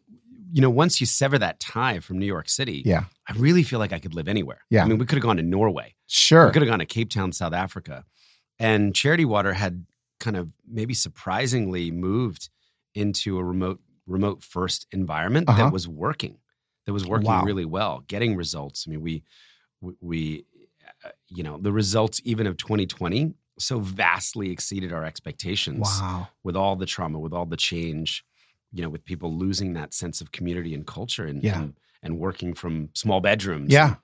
you 0.54 0.60
know, 0.60 0.70
once 0.70 1.00
you 1.00 1.06
sever 1.06 1.36
that 1.36 1.58
tie 1.58 1.98
from 1.98 2.16
New 2.18 2.26
York 2.26 2.48
City, 2.48 2.82
Yeah. 2.86 3.04
I 3.28 3.32
really 3.34 3.64
feel 3.64 3.80
like 3.80 3.92
I 3.92 3.98
could 3.98 4.14
live 4.14 4.28
anywhere. 4.28 4.60
Yeah. 4.70 4.84
I 4.84 4.86
mean, 4.88 4.98
we 4.98 5.04
could 5.04 5.16
have 5.16 5.22
gone 5.24 5.36
to 5.38 5.42
Norway. 5.42 5.96
Sure. 6.06 6.46
We 6.46 6.52
could 6.52 6.62
have 6.62 6.68
gone 6.68 6.78
to 6.78 6.86
Cape 6.86 7.10
Town, 7.10 7.32
South 7.32 7.52
Africa. 7.52 8.04
And 8.60 8.94
Charity 8.94 9.24
Water 9.24 9.52
had 9.52 9.84
kind 10.20 10.36
of 10.36 10.48
maybe 10.68 10.94
surprisingly 10.94 11.90
moved 11.90 12.50
into 12.94 13.36
a 13.38 13.42
remote 13.44 13.80
remote 14.06 14.44
first 14.44 14.86
environment 14.92 15.48
Uh-huh. 15.48 15.64
that 15.64 15.72
was 15.72 15.88
working. 15.88 16.38
That 16.86 16.92
was 16.92 17.04
working 17.04 17.26
Wow. 17.26 17.42
really 17.44 17.64
well, 17.64 18.04
getting 18.06 18.36
results. 18.36 18.84
I 18.86 18.90
mean, 18.90 19.00
we 19.00 19.24
we, 20.00 20.44
uh, 21.04 21.08
you 21.28 21.42
know, 21.42 21.58
the 21.58 21.72
results 21.72 22.20
even 22.24 22.46
of 22.46 22.56
2020 22.58 23.34
so 23.58 23.80
vastly 23.80 24.50
exceeded 24.50 24.92
our 24.92 25.04
expectations 25.04 25.80
Wow. 25.80 26.28
with 26.44 26.54
all 26.56 26.76
the 26.76 26.86
trauma, 26.86 27.18
with 27.18 27.32
all 27.32 27.46
the 27.46 27.56
change, 27.56 28.24
you 28.74 28.82
know, 28.82 28.90
with 28.90 29.04
people 29.04 29.32
losing 29.32 29.74
that 29.74 29.94
sense 29.94 30.20
of 30.20 30.32
community 30.32 30.74
and 30.74 30.86
culture 30.86 31.24
and 31.24 31.42
Yeah. 31.42 31.60
and, 31.60 31.74
and 32.02 32.18
working 32.18 32.52
from 32.54 32.90
small 32.94 33.20
bedrooms. 33.20 33.72
Yeah. 33.72 33.94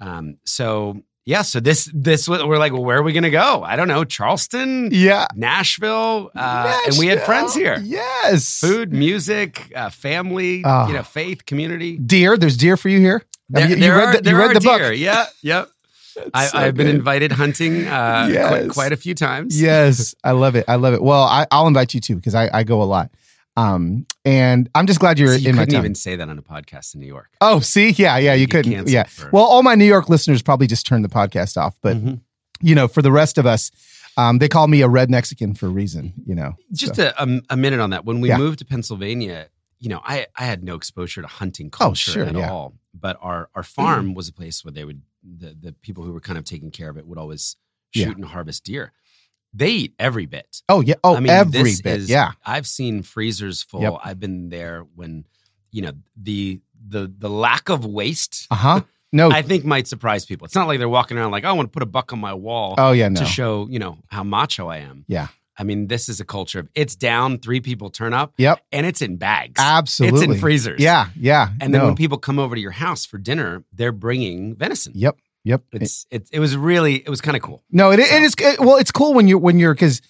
Um, 0.00 0.38
so 0.44 1.02
yeah, 1.26 1.42
so 1.42 1.60
this 1.60 1.90
this 1.92 2.26
we're 2.28 2.56
like, 2.58 2.72
well, 2.72 2.84
where 2.84 2.96
are 2.98 3.02
we 3.02 3.12
gonna 3.12 3.28
go? 3.30 3.62
I 3.62 3.76
don't 3.76 3.88
know, 3.88 4.04
Charleston, 4.04 4.88
Yeah. 4.92 5.26
Nashville, 5.34 6.30
uh, 6.34 6.80
and 6.86 6.96
we 6.98 7.06
had 7.08 7.22
friends 7.22 7.54
here. 7.54 7.78
Yes. 7.82 8.60
Food, 8.60 8.92
music, 8.92 9.70
uh, 9.74 9.90
family, 9.90 10.62
Ah. 10.64 10.86
you 10.86 10.94
know, 10.94 11.02
faith, 11.02 11.44
community. 11.44 11.98
Deer. 11.98 12.36
There's 12.38 12.56
deer 12.56 12.76
for 12.78 12.88
you 12.88 13.00
here. 13.00 13.22
There, 13.50 13.66
Have 13.66 13.70
you, 13.78 13.84
you 13.84 13.92
read 13.92 14.00
are, 14.00 14.12
the, 14.12 14.18
you 14.18 14.22
there 14.22 14.36
read 14.36 14.56
the 14.56 14.60
book. 14.60 14.78
deer. 14.78 14.92
Yeah, 14.92 15.26
yep. 15.42 15.68
I, 16.34 16.46
so 16.46 16.58
I've 16.58 16.74
been 16.74 16.88
invited 16.88 17.30
hunting 17.32 17.86
uh, 17.86 18.24
quite, 18.24 18.32
Yes. 18.32 18.72
quite 18.72 18.92
a 18.92 18.96
few 18.96 19.14
times. 19.14 19.60
yes, 19.60 20.14
I 20.24 20.30
love 20.32 20.54
it. 20.56 20.64
I 20.68 20.76
love 20.76 20.94
it. 20.94 21.02
Well, 21.02 21.22
I, 21.22 21.46
I'll 21.50 21.66
invite 21.66 21.92
you 21.94 22.00
too 22.00 22.16
because 22.16 22.34
I, 22.34 22.48
I 22.52 22.62
go 22.64 22.82
a 22.82 22.84
lot. 22.84 23.10
Um, 23.58 24.06
and 24.24 24.68
I'm 24.74 24.86
just 24.86 25.00
glad 25.00 25.18
you're 25.18 25.28
So 25.32 25.34
you 25.40 25.50
in 25.50 25.56
my 25.56 25.62
couldn't 25.64 25.78
even 25.80 25.94
say 25.94 26.16
that 26.16 26.28
on 26.28 26.38
a 26.38 26.42
podcast 26.42 26.94
in 26.94 27.00
New 27.00 27.06
York. 27.06 27.30
oh, 27.40 27.60
see, 27.60 27.90
yeah, 27.90 28.16
yeah, 28.18 28.34
you 28.34 28.42
You 28.42 28.48
couldn't. 28.48 28.88
Yeah. 28.88 29.04
for- 29.04 29.30
Well, 29.32 29.44
all 29.44 29.62
my 29.62 29.74
New 29.74 29.84
York 29.84 30.08
listeners 30.08 30.42
probably 30.42 30.66
just 30.66 30.86
turned 30.86 31.04
the 31.04 31.08
podcast 31.08 31.56
off, 31.56 31.74
but 31.82 31.96
Mhm. 31.96 32.20
you 32.60 32.74
know, 32.74 32.86
for 32.88 33.02
the 33.02 33.10
rest 33.12 33.36
of 33.38 33.46
us, 33.46 33.70
um, 34.16 34.38
they 34.38 34.48
call 34.48 34.68
me 34.68 34.80
a 34.82 34.88
red 34.88 35.10
Mexican 35.10 35.54
for 35.54 35.66
a 35.66 35.70
reason. 35.70 36.12
You 36.26 36.34
know, 36.36 36.56
just 36.72 36.96
So- 36.96 37.12
a, 37.18 37.24
a, 37.26 37.40
a 37.50 37.56
minute 37.56 37.80
on 37.80 37.90
that. 37.90 38.04
When 38.04 38.20
we 38.20 38.28
Yeah. 38.28 38.38
moved 38.38 38.58
to 38.60 38.64
Pennsylvania, 38.64 39.48
you 39.80 39.88
know, 39.88 40.00
I, 40.04 40.26
I 40.36 40.44
had 40.44 40.62
no 40.62 40.74
exposure 40.76 41.22
to 41.22 41.28
hunting 41.28 41.66
Oh, 41.74 41.78
culture 41.78 42.10
sure, 42.12 42.24
at 42.26 42.34
yeah. 42.34 42.50
all. 42.50 42.74
But 42.94 43.16
our, 43.20 43.48
our 43.54 43.62
farm 43.62 44.14
was 44.14 44.28
a 44.28 44.32
place 44.32 44.64
where 44.64 44.72
they 44.72 44.84
would 44.84 45.02
the, 45.22 45.54
the 45.60 45.72
people 45.82 46.04
who 46.04 46.12
were 46.12 46.20
kind 46.20 46.38
of 46.38 46.44
taking 46.44 46.70
care 46.70 46.88
of 46.88 46.96
it 46.96 47.06
would 47.06 47.18
always 47.18 47.56
Yeah. 47.92 48.06
shoot 48.06 48.16
and 48.16 48.24
harvest 48.24 48.64
deer. 48.64 48.92
They 49.54 49.70
eat 49.70 49.94
every 49.98 50.26
bit. 50.26 50.62
oh 50.68 50.80
yeah, 50.80 50.94
oh 51.02 51.16
I 51.16 51.20
mean, 51.20 51.30
every 51.30 51.72
bit, 51.82 52.00
is- 52.00 52.10
yeah, 52.10 52.32
I've 52.44 52.66
seen 52.66 53.02
freezers 53.02 53.62
full. 53.62 53.80
Yep. 53.82 53.94
I've 54.04 54.20
been 54.20 54.48
there 54.50 54.86
when, 54.94 55.24
you 55.70 55.82
know, 55.82 55.92
the 56.16 56.60
the 56.88 57.12
the 57.18 57.30
lack 57.30 57.68
of 57.68 57.84
waste. 57.84 58.46
uh 58.50 58.54
huh. 58.56 58.80
No, 59.10 59.30
I 59.30 59.40
think 59.40 59.64
might 59.64 59.86
surprise 59.88 60.26
people. 60.26 60.44
It's 60.44 60.54
not 60.54 60.66
like 60.68 60.78
they're 60.78 60.86
walking 60.86 61.16
around 61.16 61.30
like, 61.30 61.44
oh, 61.46 61.48
I 61.48 61.52
want 61.52 61.66
to 61.66 61.72
put 61.72 61.82
a 61.82 61.86
buck 61.86 62.12
on 62.12 62.18
my 62.18 62.34
wall 62.34 62.74
oh 62.76 62.92
yeah, 62.92 63.08
no, 63.08 63.20
to 63.20 63.24
show, 63.24 63.66
you 63.70 63.78
know, 63.78 63.96
how 64.08 64.22
macho 64.22 64.68
I 64.68 64.78
am. 64.80 65.06
Yeah. 65.08 65.28
I 65.56 65.64
mean, 65.64 65.86
this 65.86 66.10
is 66.10 66.20
a 66.20 66.26
culture 66.26 66.58
of 66.60 66.68
it's 66.74 66.94
down, 66.94 67.38
three 67.38 67.60
people 67.62 67.88
turn 67.88 68.12
up, 68.12 68.34
yep, 68.36 68.60
and 68.70 68.84
it's 68.84 69.00
in 69.00 69.16
bags. 69.16 69.54
absolutely, 69.58 70.26
It's 70.26 70.34
in 70.34 70.38
freezers. 70.40 70.80
yeah, 70.82 71.06
yeah, 71.18 71.48
And 71.58 71.72
then 71.72 71.80
no. 71.80 71.86
when 71.86 71.96
people 71.96 72.18
come 72.18 72.38
over 72.38 72.54
to 72.54 72.60
your 72.60 72.70
house 72.70 73.06
for 73.06 73.16
dinner, 73.16 73.64
they're 73.72 73.92
bringing 73.92 74.54
venison. 74.54 74.92
yep, 74.94 75.16
yep, 75.48 75.62
It's 75.72 76.06
it, 76.10 76.28
it 76.32 76.40
was 76.40 76.56
really 76.56 76.96
it 76.96 77.08
was 77.08 77.20
kind 77.20 77.36
of 77.36 77.42
cool. 77.42 77.62
No, 77.70 77.90
it, 77.90 78.00
So- 78.00 78.16
it 78.16 78.22
is 78.22 78.34
it- 78.38 78.60
well. 78.60 78.76
It's 78.76 78.90
cool 78.92 79.14
when 79.14 79.26
you're 79.28 79.38
when 79.38 79.58
you're 79.58 79.74
because, 79.74 80.00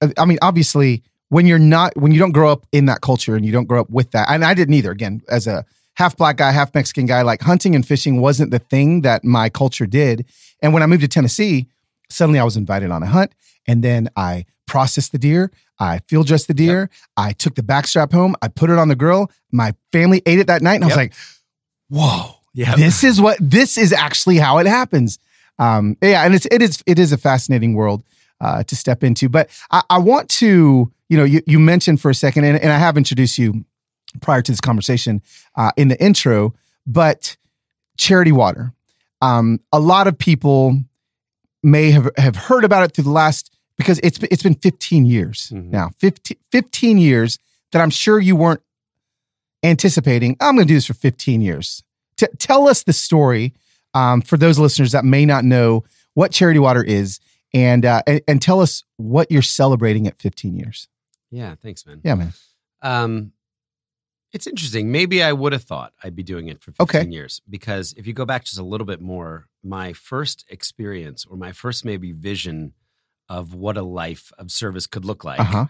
uh, 0.00 0.08
I 0.18 0.24
mean, 0.24 0.38
obviously, 0.42 1.02
when 1.28 1.46
you're 1.46 1.58
not 1.58 1.96
when 1.96 2.12
you 2.12 2.18
don't 2.18 2.32
grow 2.32 2.50
up 2.50 2.66
in 2.72 2.86
that 2.86 3.00
culture 3.00 3.36
and 3.36 3.44
you 3.46 3.52
don't 3.52 3.66
grow 3.66 3.80
up 3.80 3.90
with 3.90 4.10
that, 4.12 4.28
and 4.30 4.44
I 4.44 4.54
didn't 4.54 4.74
either. 4.74 4.90
Again, 4.90 5.22
as 5.28 5.46
a 5.46 5.64
half 5.94 6.16
black 6.16 6.36
guy, 6.36 6.50
half 6.52 6.74
Mexican 6.74 7.06
guy, 7.06 7.22
like 7.22 7.42
hunting 7.42 7.74
and 7.74 7.86
fishing 7.86 8.20
wasn't 8.20 8.50
the 8.50 8.58
thing 8.58 9.02
that 9.02 9.24
my 9.24 9.48
culture 9.48 9.86
did. 9.86 10.24
And 10.62 10.72
when 10.72 10.82
I 10.82 10.86
moved 10.86 11.02
to 11.02 11.08
Tennessee, 11.08 11.68
suddenly 12.10 12.38
I 12.38 12.44
was 12.44 12.56
invited 12.56 12.90
on 12.90 13.02
a 13.02 13.06
hunt, 13.06 13.32
and 13.66 13.82
then 13.84 14.08
I 14.16 14.46
processed 14.66 15.12
the 15.12 15.18
deer. 15.18 15.50
I 15.80 16.00
field 16.08 16.26
dressed 16.26 16.48
the 16.48 16.54
deer. 16.54 16.90
I 17.16 17.32
took 17.32 17.54
the 17.54 17.62
backstrap 17.62 18.12
home. 18.12 18.34
I 18.42 18.48
put 18.48 18.68
it 18.70 18.78
on 18.78 18.88
the 18.88 18.96
grill. 18.96 19.30
My 19.52 19.74
family 19.92 20.22
ate 20.26 20.38
it 20.40 20.46
that 20.48 20.62
night, 20.62 20.74
and 20.76 20.84
I 20.84 20.88
was 20.88 20.96
like, 20.96 21.14
"Whoa, 21.88 22.36
Yeah. 22.58 22.74
this 22.76 23.04
is 23.04 23.20
what 23.20 23.38
this 23.40 23.78
is 23.78 23.92
actually 23.92 24.38
how 24.38 24.58
it 24.58 24.66
happens." 24.66 25.18
Um, 25.58 25.96
yeah, 26.02 26.24
and 26.24 26.34
it's 26.34 26.46
it 26.50 26.62
is 26.62 26.82
it 26.86 26.98
is 26.98 27.12
a 27.12 27.18
fascinating 27.18 27.74
world 27.74 28.02
uh, 28.40 28.62
to 28.64 28.76
step 28.76 29.02
into. 29.04 29.28
But 29.28 29.48
I, 29.70 29.82
I 29.90 29.98
want 29.98 30.28
to, 30.40 30.90
you 31.08 31.16
know, 31.18 31.24
you, 31.24 31.42
you 31.46 31.58
mentioned 31.58 32.00
for 32.00 32.10
a 32.10 32.14
second, 32.14 32.44
and, 32.44 32.58
and 32.58 32.70
I 32.72 32.78
have 32.78 32.96
introduced 32.96 33.38
you 33.38 33.64
prior 34.20 34.42
to 34.42 34.52
this 34.52 34.60
conversation 34.60 35.20
uh, 35.56 35.70
in 35.76 35.88
the 35.88 36.00
intro, 36.02 36.54
but 36.86 37.36
charity 37.96 38.32
water. 38.32 38.72
Um, 39.20 39.60
a 39.72 39.80
lot 39.80 40.06
of 40.06 40.16
people 40.16 40.78
may 41.62 41.90
have, 41.90 42.08
have 42.16 42.36
heard 42.36 42.64
about 42.64 42.84
it 42.84 42.92
through 42.94 43.04
the 43.04 43.10
last 43.10 43.50
because 43.76 43.98
it's 44.02 44.18
it's 44.30 44.42
been 44.42 44.54
15 44.54 45.04
years 45.06 45.50
Mhm. 45.52 45.70
now 45.70 45.90
15, 45.98 46.36
15 46.52 46.98
years 46.98 47.38
that 47.72 47.82
I'm 47.82 47.90
sure 47.90 48.18
you 48.20 48.36
weren't 48.36 48.62
anticipating. 49.62 50.36
I'm 50.40 50.54
going 50.54 50.66
to 50.66 50.70
do 50.72 50.76
this 50.76 50.86
for 50.86 50.94
15 50.94 51.40
years. 51.40 51.82
T- 52.18 52.26
tell 52.38 52.68
us 52.68 52.82
the 52.82 52.92
story 52.92 53.54
um, 53.94 54.20
for 54.20 54.36
those 54.36 54.58
listeners 54.58 54.92
that 54.92 55.04
may 55.06 55.24
not 55.24 55.44
know 55.44 55.84
what 56.14 56.30
charity 56.32 56.58
water 56.58 56.82
is, 56.84 57.18
and, 57.54 57.86
uh, 57.86 58.02
and 58.06 58.20
and 58.28 58.42
tell 58.42 58.60
us 58.60 58.84
what 58.98 59.30
you're 59.30 59.40
celebrating 59.40 60.06
at 60.06 60.20
15 60.20 60.54
years. 60.56 60.86
Yeah, 61.30 61.54
thanks, 61.54 61.86
man. 61.86 62.00
Yeah, 62.04 62.14
man. 62.16 62.32
Um, 62.82 63.32
it's 64.32 64.46
interesting. 64.46 64.92
Maybe 64.92 65.22
I 65.22 65.32
would 65.32 65.52
have 65.52 65.62
thought 65.64 65.94
I'd 66.04 66.14
be 66.14 66.22
doing 66.22 66.48
it 66.48 66.60
for 66.60 66.72
15 66.72 66.82
Okay. 66.82 67.10
years 67.10 67.40
because 67.48 67.94
if 67.96 68.06
you 68.06 68.12
go 68.12 68.26
back 68.26 68.44
just 68.44 68.58
a 68.58 68.62
little 68.62 68.86
bit 68.86 69.00
more, 69.00 69.48
my 69.64 69.94
first 69.94 70.44
experience 70.50 71.24
or 71.24 71.36
my 71.38 71.52
first 71.52 71.84
maybe 71.84 72.12
vision 72.12 72.74
of 73.30 73.54
what 73.54 73.76
a 73.78 73.82
life 73.82 74.30
of 74.38 74.50
service 74.50 74.86
could 74.86 75.04
look 75.06 75.24
like 75.24 75.40
Uh 75.40 75.44
huh. 75.44 75.66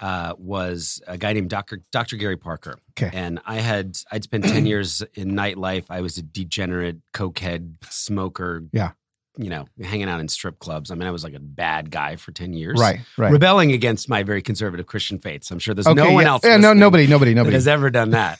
Uh, 0.00 0.34
was 0.38 1.00
a 1.06 1.16
guy 1.16 1.32
named 1.32 1.50
Dr. 1.50 1.82
Dr. 1.92 2.16
Gary 2.16 2.36
Parker. 2.36 2.78
Okay. 2.98 3.10
And 3.16 3.40
I 3.44 3.56
had 3.56 3.96
I'd 4.10 4.24
spent 4.24 4.44
10 4.44 4.66
years 4.66 5.02
in 5.14 5.32
nightlife. 5.32 5.84
I 5.90 6.00
was 6.00 6.18
a 6.18 6.22
degenerate 6.22 6.98
cokehead 7.12 7.76
smoker. 7.88 8.64
Yeah. 8.72 8.92
You 9.36 9.50
know, 9.50 9.66
hanging 9.82 10.08
out 10.08 10.20
in 10.20 10.28
strip 10.28 10.60
clubs. 10.60 10.92
I 10.92 10.94
mean, 10.94 11.08
I 11.08 11.10
was 11.10 11.24
like 11.24 11.34
a 11.34 11.40
bad 11.40 11.90
guy 11.90 12.14
for 12.14 12.30
10 12.30 12.52
years. 12.52 12.78
Right. 12.78 13.00
Right. 13.18 13.32
Rebelling 13.32 13.72
against 13.72 14.08
my 14.08 14.22
very 14.22 14.42
conservative 14.42 14.86
Christian 14.86 15.18
faith. 15.18 15.42
So 15.42 15.54
I'm 15.54 15.58
sure 15.58 15.74
there's 15.74 15.88
okay. 15.88 16.04
no 16.04 16.12
one 16.12 16.22
yeah. 16.22 16.30
else. 16.30 16.44
Yeah. 16.44 16.56
No. 16.56 16.72
Nobody. 16.72 17.08
Nobody. 17.08 17.34
Nobody. 17.34 17.54
has 17.54 17.66
ever 17.66 17.90
done 17.90 18.10
that. 18.10 18.38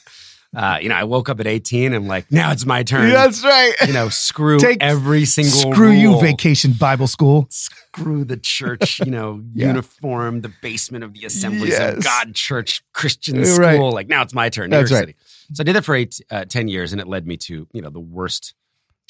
Uh, 0.55 0.77
you 0.81 0.87
know, 0.89 0.95
I 0.95 1.03
woke 1.03 1.27
up 1.29 1.39
at 1.39 1.47
18 1.47 1.93
and 1.93 2.07
like, 2.07 2.31
now 2.31 2.51
it's 2.51 2.65
my 2.65 2.83
turn. 2.83 3.09
That's 3.09 3.43
right. 3.43 3.73
You 3.85 3.93
know, 3.93 4.09
screw 4.09 4.57
Take- 4.59 4.81
every 4.81 5.25
single 5.25 5.73
Screw 5.73 5.91
you. 5.91 6.19
Vacation 6.21 6.71
Bible 6.73 7.07
School. 7.07 7.47
Screw 7.49 8.23
the 8.23 8.37
church, 8.37 8.99
you 8.99 9.11
know, 9.11 9.43
Yeah. 9.53 9.67
uniform, 9.67 10.41
the 10.41 10.51
basement 10.61 11.03
of 11.03 11.13
the 11.13 11.25
Assemblies 11.25 11.71
Yes. 11.71 11.97
of 11.97 12.03
God 12.03 12.33
Church 12.35 12.83
Christian 12.93 13.37
Right. 13.41 13.75
School. 13.75 13.91
Like 13.91 14.07
now 14.07 14.21
it's 14.21 14.33
my 14.33 14.49
turn. 14.49 14.69
New 14.69 14.77
That's 14.77 14.91
York 14.91 14.99
right. 15.01 15.07
City. 15.09 15.17
So 15.53 15.61
I 15.61 15.63
did 15.65 15.75
that 15.75 15.83
for 15.85 15.93
eight, 15.95 16.19
uh, 16.31 16.45
10 16.45 16.67
years 16.69 16.91
and 16.93 17.01
it 17.01 17.07
led 17.07 17.27
me 17.27 17.37
to, 17.37 17.67
you 17.73 17.81
know, 17.81 17.89
the 17.89 17.99
worst 17.99 18.53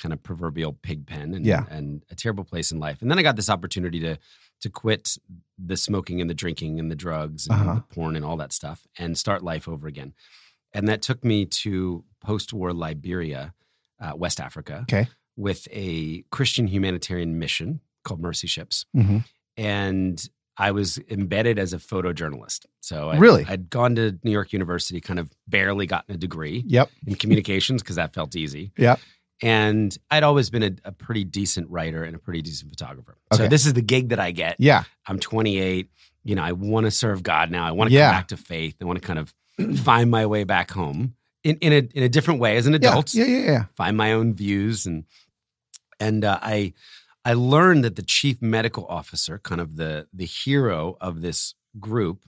kind 0.01 0.11
of 0.13 0.21
proverbial 0.23 0.73
pig 0.81 1.05
pen 1.07 1.33
and, 1.33 1.45
Yeah. 1.45 1.63
and 1.69 2.03
a 2.11 2.15
terrible 2.15 2.43
place 2.43 2.71
in 2.71 2.79
life. 2.79 3.01
And 3.01 3.09
then 3.11 3.17
I 3.19 3.21
got 3.21 3.35
this 3.35 3.49
opportunity 3.49 3.99
to, 4.01 4.17
to 4.61 4.69
quit 4.69 5.17
the 5.63 5.77
smoking 5.77 6.19
and 6.21 6.29
the 6.29 6.33
drinking 6.33 6.79
and 6.79 6.89
the 6.91 6.95
drugs 6.95 7.47
and 7.47 7.55
Uh-huh. 7.61 7.75
the 7.75 7.81
porn 7.95 8.15
and 8.15 8.25
all 8.25 8.37
that 8.37 8.51
stuff 8.51 8.85
and 8.97 9.17
start 9.17 9.43
life 9.43 9.67
over 9.69 9.87
again. 9.87 10.13
And 10.75 10.87
that 10.89 11.01
took 11.01 11.23
me 11.23 11.45
to 11.63 12.03
post-war 12.21 12.73
Liberia, 12.73 13.53
uh, 13.99 14.11
West 14.15 14.39
Africa, 14.39 14.81
Okay. 14.83 15.07
with 15.37 15.67
a 15.71 16.23
Christian 16.31 16.67
humanitarian 16.67 17.39
mission 17.39 17.79
called 18.03 18.19
Mercy 18.21 18.45
Ships 18.47 18.85
hmm 18.93 19.17
and 19.57 20.29
I 20.57 20.71
was 20.71 20.99
embedded 21.09 21.57
as 21.59 21.73
a 21.73 21.77
photojournalist. 21.77 22.65
So 22.81 23.09
I, 23.09 23.17
Really? 23.17 23.45
I'd 23.47 23.69
gone 23.69 23.95
to 23.95 24.17
New 24.23 24.31
York 24.31 24.51
University, 24.53 24.99
kind 25.01 25.19
of 25.19 25.29
barely 25.47 25.85
gotten 25.85 26.13
a 26.15 26.17
degree 26.17 26.63
Yep. 26.67 26.89
in 27.07 27.15
communications 27.15 27.81
because 27.81 27.95
that 27.97 28.13
felt 28.13 28.35
easy. 28.35 28.71
Yep. 28.77 28.99
And 29.41 29.97
I'd 30.11 30.23
always 30.23 30.49
been 30.49 30.63
a, 30.63 30.71
a 30.85 30.91
pretty 30.93 31.23
decent 31.25 31.69
writer 31.69 32.03
and 32.03 32.15
a 32.15 32.19
pretty 32.19 32.41
decent 32.41 32.69
photographer. 32.69 33.17
So 33.33 33.47
this 33.49 33.65
is 33.65 33.73
the 33.73 33.81
gig 33.81 34.09
that 34.09 34.19
I 34.19 34.31
get. 34.31 34.55
Yeah. 34.59 34.83
I'm 35.07 35.19
28. 35.19 35.89
You 36.23 36.35
know, 36.35 36.43
I 36.43 36.53
want 36.53 36.85
to 36.85 36.91
serve 36.91 37.21
God 37.21 37.51
now. 37.51 37.65
I 37.67 37.71
want 37.71 37.89
to 37.89 37.93
Yeah. 37.93 38.09
come 38.11 38.17
back 38.19 38.27
to 38.29 38.37
faith. 38.37 38.75
I 38.81 38.85
want 38.85 39.01
to 39.01 39.05
kind 39.05 39.19
of 39.19 39.33
find 39.77 40.09
my 40.11 40.25
way 40.25 40.43
back 40.43 40.71
home 40.71 41.15
in, 41.43 41.57
in 41.57 41.73
a 41.73 41.77
in 41.93 42.03
a 42.03 42.09
different 42.09 42.39
way 42.39 42.57
as 42.57 42.67
an 42.67 42.73
Yeah. 42.73 42.77
adult 42.89 43.13
Yeah. 43.13 43.25
Yeah. 43.25 43.39
Yeah. 43.51 43.63
find 43.75 43.95
my 43.97 44.13
own 44.13 44.33
views 44.33 44.85
and 44.85 45.05
and 45.99 46.25
uh, 46.25 46.39
I 46.41 46.73
I 47.23 47.33
learned 47.33 47.83
that 47.85 47.95
the 47.95 48.03
chief 48.03 48.41
medical 48.41 48.85
officer, 48.87 49.39
kind 49.39 49.61
of 49.61 49.77
the 49.77 50.07
the 50.13 50.25
hero 50.25 50.97
of 51.01 51.21
this 51.21 51.55
group, 51.79 52.23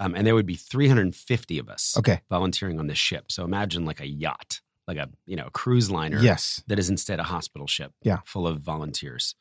um, 0.00 0.14
and 0.14 0.26
there 0.26 0.34
would 0.34 0.46
be 0.46 0.56
350 0.56 1.58
of 1.58 1.68
us 1.68 1.96
Okay. 1.98 2.20
volunteering 2.30 2.78
on 2.78 2.86
this 2.86 2.98
ship. 2.98 3.30
So 3.30 3.44
imagine 3.44 3.84
like 3.84 4.00
a 4.00 4.06
yacht, 4.06 4.60
like 4.86 4.96
a 4.96 5.08
you 5.26 5.36
know 5.36 5.46
a 5.46 5.50
cruise 5.50 5.90
liner 5.90 6.20
Yes. 6.20 6.62
that 6.68 6.78
is 6.78 6.88
instead 6.88 7.18
a 7.20 7.24
hospital 7.24 7.66
ship, 7.66 7.92
Yeah. 8.02 8.20
full 8.24 8.46
of 8.46 8.60
volunteers. 8.60 9.34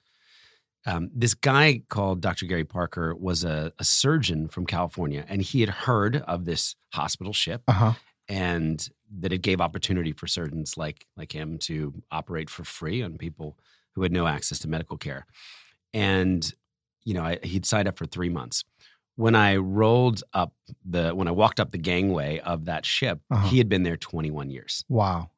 Um, 0.88 1.10
this 1.14 1.34
guy 1.36 1.82
called 1.90 2.22
Dr. 2.22 2.46
Gary 2.48 2.64
Parker 2.64 3.14
was 3.14 3.44
a, 3.44 3.72
a 3.78 3.84
surgeon 3.84 4.48
from 4.48 4.66
California, 4.66 5.26
and 5.28 5.42
he 5.42 5.60
had 5.62 5.70
heard 5.70 6.16
of 6.28 6.46
this 6.46 6.76
hospital 6.94 7.34
ship 7.34 7.62
Uh 7.68 7.74
huh. 7.74 7.94
and 8.30 8.90
that 9.20 9.32
it 9.34 9.42
gave 9.42 9.62
opportunity 9.62 10.12
for 10.14 10.28
surgeons 10.28 10.78
like 10.78 11.06
like 11.16 11.32
him 11.34 11.58
to 11.60 11.94
operate 12.12 12.50
for 12.50 12.64
free 12.64 13.04
on 13.04 13.18
people 13.18 13.58
who 13.94 14.02
had 14.04 14.12
no 14.12 14.28
access 14.28 14.60
to 14.60 14.68
medical 14.68 14.98
care. 14.98 15.26
And 15.94 16.50
you 17.04 17.14
know, 17.14 17.24
I, 17.24 17.40
he'd 17.44 17.66
signed 17.66 17.88
up 17.88 17.98
for 17.98 18.06
three 18.06 18.30
months. 18.30 18.64
When 19.16 19.34
I 19.36 19.56
rolled 19.58 20.24
up 20.34 20.54
the 20.86 21.12
when 21.16 21.28
I 21.28 21.32
walked 21.32 21.60
up 21.60 21.72
the 21.72 21.78
gangway 21.78 22.40
of 22.40 22.66
that 22.66 22.86
ship, 22.86 23.20
Uh-huh. 23.32 23.48
he 23.50 23.58
had 23.58 23.68
been 23.70 23.84
there 23.84 23.98
21 23.98 24.50
years. 24.50 24.84
Wow. 24.90 25.32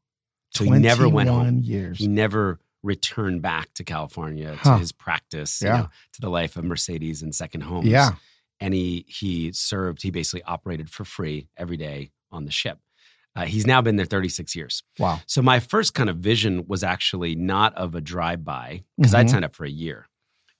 So 0.51 0.63
he 0.63 0.72
never 0.72 1.08
went 1.08 1.29
home. 1.29 1.60
Years. 1.60 1.98
He 2.00 2.08
never 2.08 2.60
returned 2.83 3.41
back 3.41 3.74
to 3.74 3.83
California 3.83 4.55
Huh. 4.55 4.74
to 4.75 4.79
his 4.79 4.91
practice, 4.91 5.62
you 5.62 5.67
Yeah. 5.67 5.77
know, 5.77 5.89
to 6.13 6.21
the 6.21 6.29
life 6.29 6.55
of 6.57 6.63
Mercedes 6.63 7.21
and 7.21 7.33
second 7.36 7.62
homes 7.62 7.88
Yeah. 7.88 8.12
and 8.59 8.74
he 8.74 9.05
he 9.07 9.51
served 9.51 10.01
he 10.01 10.12
basically 10.12 10.43
operated 10.43 10.89
for 10.89 11.03
free 11.05 11.48
every 11.57 11.77
day 11.77 12.12
on 12.31 12.45
the 12.45 12.51
ship 12.51 12.79
Uh, 13.36 13.45
he's 13.45 13.67
now 13.67 13.79
been 13.81 13.95
there 13.95 14.07
36 14.07 14.55
years. 14.55 14.81
Wow. 14.98 15.21
So 15.27 15.41
my 15.43 15.59
first 15.59 15.93
kind 15.93 16.09
of 16.09 16.17
vision 16.17 16.65
was 16.67 16.83
actually 16.83 17.36
not 17.36 17.74
of 17.75 17.93
a 17.95 18.01
drive 18.01 18.43
by 18.43 18.83
because 18.98 19.13
I'd 19.13 19.27
Mhm. 19.27 19.29
signed 19.29 19.45
up 19.45 19.55
for 19.55 19.65
a 19.65 19.69
year. 19.69 20.09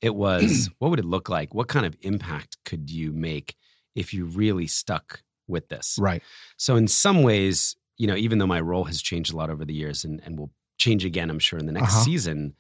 It 0.02 0.14
was 0.16 0.70
what 0.80 0.90
would 0.92 1.00
it 1.00 1.06
look 1.06 1.30
like? 1.30 1.54
What 1.54 1.68
kind 1.68 1.86
of 1.86 1.98
impact 2.02 2.58
could 2.66 2.90
you 2.92 3.12
make 3.12 3.56
if 3.96 4.14
you 4.14 4.26
really 4.26 4.68
stuck 4.68 5.24
with 5.48 5.68
this? 5.70 5.98
Right. 6.00 6.22
So 6.58 6.76
in 6.76 6.88
some 6.88 7.24
ways, 7.24 7.76
you 7.98 8.06
know, 8.08 8.16
even 8.16 8.38
though 8.38 8.48
my 8.48 8.62
role 8.62 8.86
has 8.86 9.02
changed 9.02 9.34
a 9.34 9.36
lot 9.36 9.50
over 9.50 9.66
the 9.66 9.74
years 9.74 10.06
and, 10.06 10.22
and 10.24 10.38
will 10.38 10.52
change 10.80 11.06
again, 11.06 11.30
I'm 11.30 11.40
sure 11.40 11.60
in 11.60 11.66
the 11.68 11.72
next 11.72 11.94
Uh-huh. 11.94 12.04
season, 12.04 12.56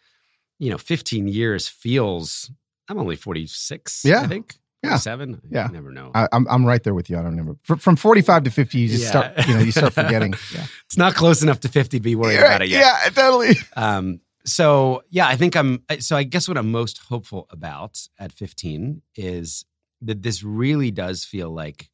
you 0.60 0.70
know, 0.70 0.78
15 0.78 1.28
years 1.28 1.68
feels 1.68 2.52
I'm 2.88 3.00
only 3.00 3.16
46, 3.16 4.04
Yeah. 4.06 4.22
I 4.22 4.28
think. 4.28 4.56
Yeah. 4.84 4.96
Seven. 4.98 5.42
Yeah. 5.52 5.68
You 5.68 5.74
never 5.74 5.92
know. 5.92 6.12
I, 6.16 6.28
I'm 6.32 6.48
I'm 6.50 6.66
right 6.66 6.82
there 6.82 6.94
with 6.94 7.10
you. 7.10 7.18
I 7.18 7.22
don't 7.22 7.32
remember 7.36 7.58
from 7.78 7.96
45 7.98 8.44
to 8.44 8.50
50. 8.52 8.80
You 8.80 8.88
just 8.88 9.04
Yeah. 9.04 9.10
start 9.10 9.48
you 9.48 9.54
know 9.56 9.60
you 9.62 9.72
start 9.74 9.94
forgetting. 10.02 10.34
Yeah. 10.56 10.66
it's 10.86 10.98
not 10.98 11.16
close 11.16 11.44
enough 11.44 11.60
to 11.62 11.68
50 11.70 11.98
to 11.98 12.02
be 12.02 12.16
worried 12.16 12.38
about 12.40 12.62
it 12.62 12.70
yet. 12.70 12.82
Yeah, 13.04 13.10
totally. 13.10 13.56
Um, 13.76 14.22
so 14.46 15.04
yeah, 15.10 15.28
I 15.28 15.36
think 15.36 15.56
I'm. 15.58 15.84
So 16.00 16.16
I 16.16 16.24
guess 16.24 16.48
what 16.48 16.58
I'm 16.58 16.72
most 16.72 16.98
hopeful 17.00 17.46
about 17.50 18.00
at 18.20 18.32
15 18.32 19.02
is 19.16 19.66
that 20.02 20.22
this 20.24 20.44
really 20.44 20.92
does 20.92 21.26
feel 21.26 21.52
like, 21.52 21.90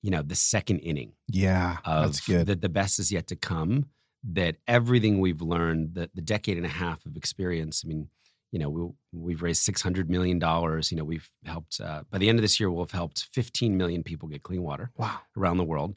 you 0.00 0.10
know, 0.12 0.22
the 0.22 0.36
second 0.36 0.78
inning 0.78 1.12
Yeah, 1.28 1.78
of 1.84 2.04
that's 2.06 2.20
good. 2.20 2.46
that 2.46 2.60
the 2.60 2.68
best 2.68 3.00
is 3.00 3.10
yet 3.10 3.26
to 3.28 3.36
come. 3.36 3.86
That 4.24 4.56
everything 4.68 5.20
we've 5.20 5.42
learned, 5.42 5.94
the 5.94 6.10
the 6.14 6.22
decade 6.22 6.56
and 6.56 6.66
a 6.66 6.70
half 6.70 7.04
of 7.06 7.16
experience. 7.16 7.82
I 7.84 7.88
mean, 7.88 8.08
you 8.52 8.58
know, 8.58 8.68
we, 8.68 8.88
we've 9.12 9.42
raised 9.42 9.62
600 9.62 10.08
million 10.08 10.38
dollars. 10.38 10.92
You 10.92 10.98
know, 10.98 11.04
we've 11.04 11.28
helped. 11.44 11.80
Uh, 11.80 12.02
by 12.10 12.18
the 12.18 12.28
end 12.28 12.38
of 12.38 12.42
this 12.42 12.60
year, 12.60 12.70
we'll 12.70 12.84
have 12.84 12.92
helped 12.92 13.28
15 13.32 13.76
million 13.76 14.02
people 14.02 14.28
get 14.28 14.42
clean 14.42 14.62
water 14.62 14.90
wow. 14.96 15.18
around 15.36 15.56
the 15.56 15.64
world. 15.64 15.96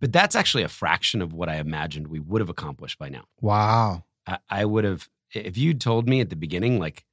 But 0.00 0.12
that's 0.12 0.36
actually 0.36 0.62
a 0.62 0.68
fraction 0.68 1.22
of 1.22 1.32
what 1.32 1.48
I 1.48 1.56
imagined 1.56 2.08
we 2.08 2.20
would 2.20 2.40
have 2.40 2.50
accomplished 2.50 2.98
by 2.98 3.08
now. 3.08 3.24
Wow. 3.40 4.04
I, 4.26 4.38
I 4.48 4.64
would 4.64 4.84
have 4.84 5.08
if 5.32 5.58
you'd 5.58 5.80
told 5.80 6.08
me 6.08 6.20
at 6.20 6.30
the 6.30 6.36
beginning 6.36 6.78
like 6.78 7.04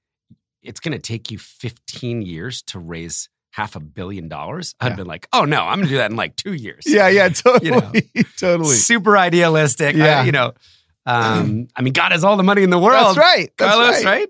it's 0.62 0.80
going 0.80 0.94
to 0.94 1.00
take 1.00 1.32
you 1.32 1.38
15 1.38 2.22
years 2.22 2.62
to 2.64 2.80
raise 2.80 3.30
half 3.54 3.76
a 3.76 3.80
billion 3.80 4.28
dollars 4.28 4.74
i'd 4.82 4.90
Yeah. 4.90 4.96
been 4.96 5.06
like 5.08 5.28
oh 5.32 5.46
no 5.46 5.62
i'm 5.62 5.82
to 5.84 5.88
do 5.88 5.98
that 5.98 6.10
in 6.10 6.18
like 6.18 6.36
two 6.36 6.54
years 6.54 6.84
Yeah, 6.88 7.08
yeah, 7.08 7.30
totally. 7.46 7.70
know, 7.72 7.92
totally. 8.38 8.76
super 8.76 9.16
idealistic 9.18 9.96
I- 9.96 10.00
Yeah. 10.00 10.24
you 10.24 10.32
know 10.32 10.54
um, 11.06 11.68
i 11.76 11.82
mean 11.84 11.94
god 11.94 12.12
has 12.14 12.24
all 12.24 12.36
the 12.36 12.44
money 12.44 12.64
in 12.64 12.70
the 12.72 12.80
world 12.80 13.16
That's 13.16 13.18
right. 13.18 13.52
That's 13.58 13.72
carlos 13.76 14.04
right. 14.04 14.30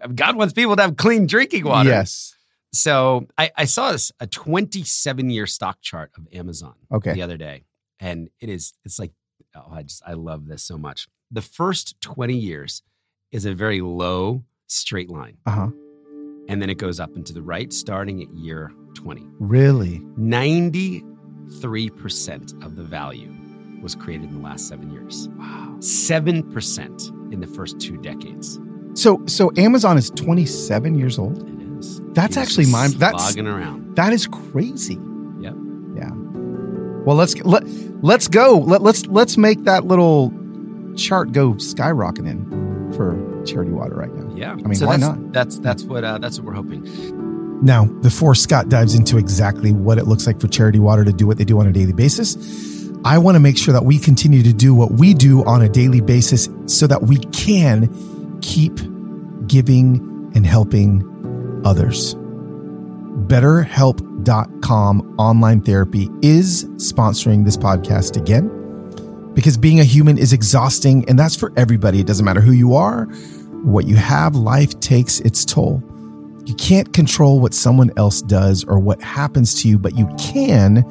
right. 0.00 0.14
god 0.16 0.36
wants 0.36 0.54
people 0.54 0.74
to 0.76 0.82
have 0.82 0.96
clean 0.96 1.26
drinking 1.26 1.64
water 1.64 1.88
Yes. 1.90 2.34
so 2.72 3.26
i, 3.36 3.50
I 3.56 3.64
saw 3.66 3.92
this, 3.92 4.10
a 4.20 4.26
27 4.26 5.28
year 5.30 5.46
stock 5.46 5.80
chart 5.82 6.10
of 6.16 6.26
amazon 6.32 6.74
Okay. 6.90 7.12
the 7.12 7.22
other 7.22 7.36
day 7.36 7.64
and 8.00 8.30
it 8.40 8.48
is 8.48 8.72
it's 8.86 8.98
like 8.98 9.12
oh 9.54 9.66
i 9.70 9.82
just 9.82 10.02
i 10.06 10.14
love 10.14 10.46
this 10.46 10.62
so 10.62 10.78
much 10.78 11.08
the 11.30 11.42
first 11.42 12.00
20 12.00 12.34
years 12.36 12.82
is 13.32 13.44
a 13.44 13.52
very 13.54 13.80
low 13.82 14.44
straight 14.66 15.10
line 15.10 15.36
Uh-huh. 15.44 15.68
And 16.48 16.60
then 16.62 16.70
it 16.70 16.78
goes 16.78 16.98
up 17.00 17.14
and 17.16 17.24
to 17.26 17.32
the 17.32 17.42
right 17.42 17.72
starting 17.72 18.22
at 18.22 18.32
year 18.34 18.72
20 18.94 19.26
Really? 19.38 20.00
93% 20.18 22.64
of 22.64 22.76
the 22.76 22.82
value 22.82 23.30
was 23.82 23.94
created 23.94 24.28
in 24.30 24.36
the 24.36 24.42
last 24.42 24.68
seven 24.68 24.90
years 24.92 25.28
Wow. 25.38 25.76
7% 25.80 27.32
in 27.32 27.40
the 27.40 27.46
first 27.46 27.78
two 27.80 27.96
decades 27.98 28.58
So 28.94 29.22
so 29.26 29.50
Amazon 29.56 29.96
is 29.98 30.10
27 30.10 30.94
years 30.98 31.18
old. 31.18 31.38
it 31.48 31.62
is 31.78 32.00
That's 32.12 32.36
actually 32.36 32.66
mind- 32.66 32.94
that's- 32.94 33.22
slogging 33.32 33.46
around 33.46 33.96
That 33.96 34.12
is 34.12 34.26
crazy. 34.26 34.98
Yep. 35.40 35.54
Yeah. 35.96 36.10
Well, 37.04 37.16
let's 37.16 37.36
let 37.44 37.64
let's 38.02 38.28
go. 38.28 38.58
Let, 38.58 38.82
let's 38.82 39.06
let's 39.06 39.36
make 39.36 39.64
that 39.64 39.84
little 39.84 40.32
chart 40.96 41.32
go 41.32 41.54
skyrocketing 41.54 42.94
for 42.94 43.14
charity 43.46 43.70
water 43.70 43.94
right 43.94 44.12
now. 44.14 44.34
yeah 44.34 44.52
I 44.52 44.56
mean, 44.56 44.74
so 44.74 44.86
why 44.86 44.96
that's, 44.96 45.08
not? 45.08 45.32
that's 45.32 45.58
that's 45.58 45.82
what 45.84 46.04
uh, 46.04 46.18
that's 46.18 46.38
what 46.38 46.46
we're 46.46 46.54
hoping 46.54 46.82
Now, 47.62 47.84
before 47.84 48.34
Scott 48.34 48.68
dives 48.68 48.94
into 48.94 49.18
exactly 49.18 49.72
what 49.72 49.98
it 49.98 50.06
looks 50.06 50.26
like 50.26 50.40
for 50.40 50.48
Charity 50.48 50.80
Water 50.80 51.04
to 51.04 51.12
do 51.12 51.28
what 51.28 51.38
they 51.38 51.44
do 51.44 51.60
on 51.60 51.66
a 51.68 51.72
daily 51.72 51.92
basis, 51.92 52.36
I 53.04 53.18
want 53.18 53.36
to 53.36 53.40
make 53.40 53.56
sure 53.56 53.72
that 53.72 53.84
we 53.84 53.98
continue 53.98 54.42
to 54.42 54.52
do 54.52 54.74
what 54.74 54.92
we 54.92 55.14
do 55.14 55.44
on 55.44 55.62
a 55.62 55.68
daily 55.68 56.00
basis 56.00 56.48
so 56.66 56.86
that 56.88 57.02
we 57.02 57.18
can 57.18 57.88
keep 58.42 58.80
giving 59.46 60.30
and 60.34 60.44
helping 60.44 61.02
others. 61.64 62.14
BetterHelp.com 63.26 65.14
online 65.18 65.60
therapy 65.60 66.08
is 66.22 66.64
sponsoring 66.76 67.44
this 67.44 67.56
podcast 67.56 68.16
again 68.16 68.50
because 69.34 69.56
being 69.56 69.80
a 69.80 69.84
human 69.84 70.18
is 70.18 70.32
exhausting 70.32 71.08
and 71.08 71.18
that's 71.18 71.36
for 71.36 71.52
everybody. 71.56 72.00
It 72.00 72.06
doesn't 72.06 72.24
matter 72.24 72.40
who 72.40 72.52
you 72.52 72.74
are, 72.74 73.04
what 73.64 73.86
you 73.86 73.96
have, 73.96 74.34
life 74.34 74.78
takes 74.80 75.20
its 75.20 75.44
toll. 75.44 75.82
You 76.44 76.54
can't 76.54 76.92
control 76.92 77.40
what 77.40 77.54
someone 77.54 77.92
else 77.96 78.20
does 78.22 78.64
or 78.64 78.78
what 78.78 79.00
happens 79.00 79.62
to 79.62 79.68
you, 79.68 79.78
but 79.78 79.96
you 79.96 80.08
can 80.18 80.84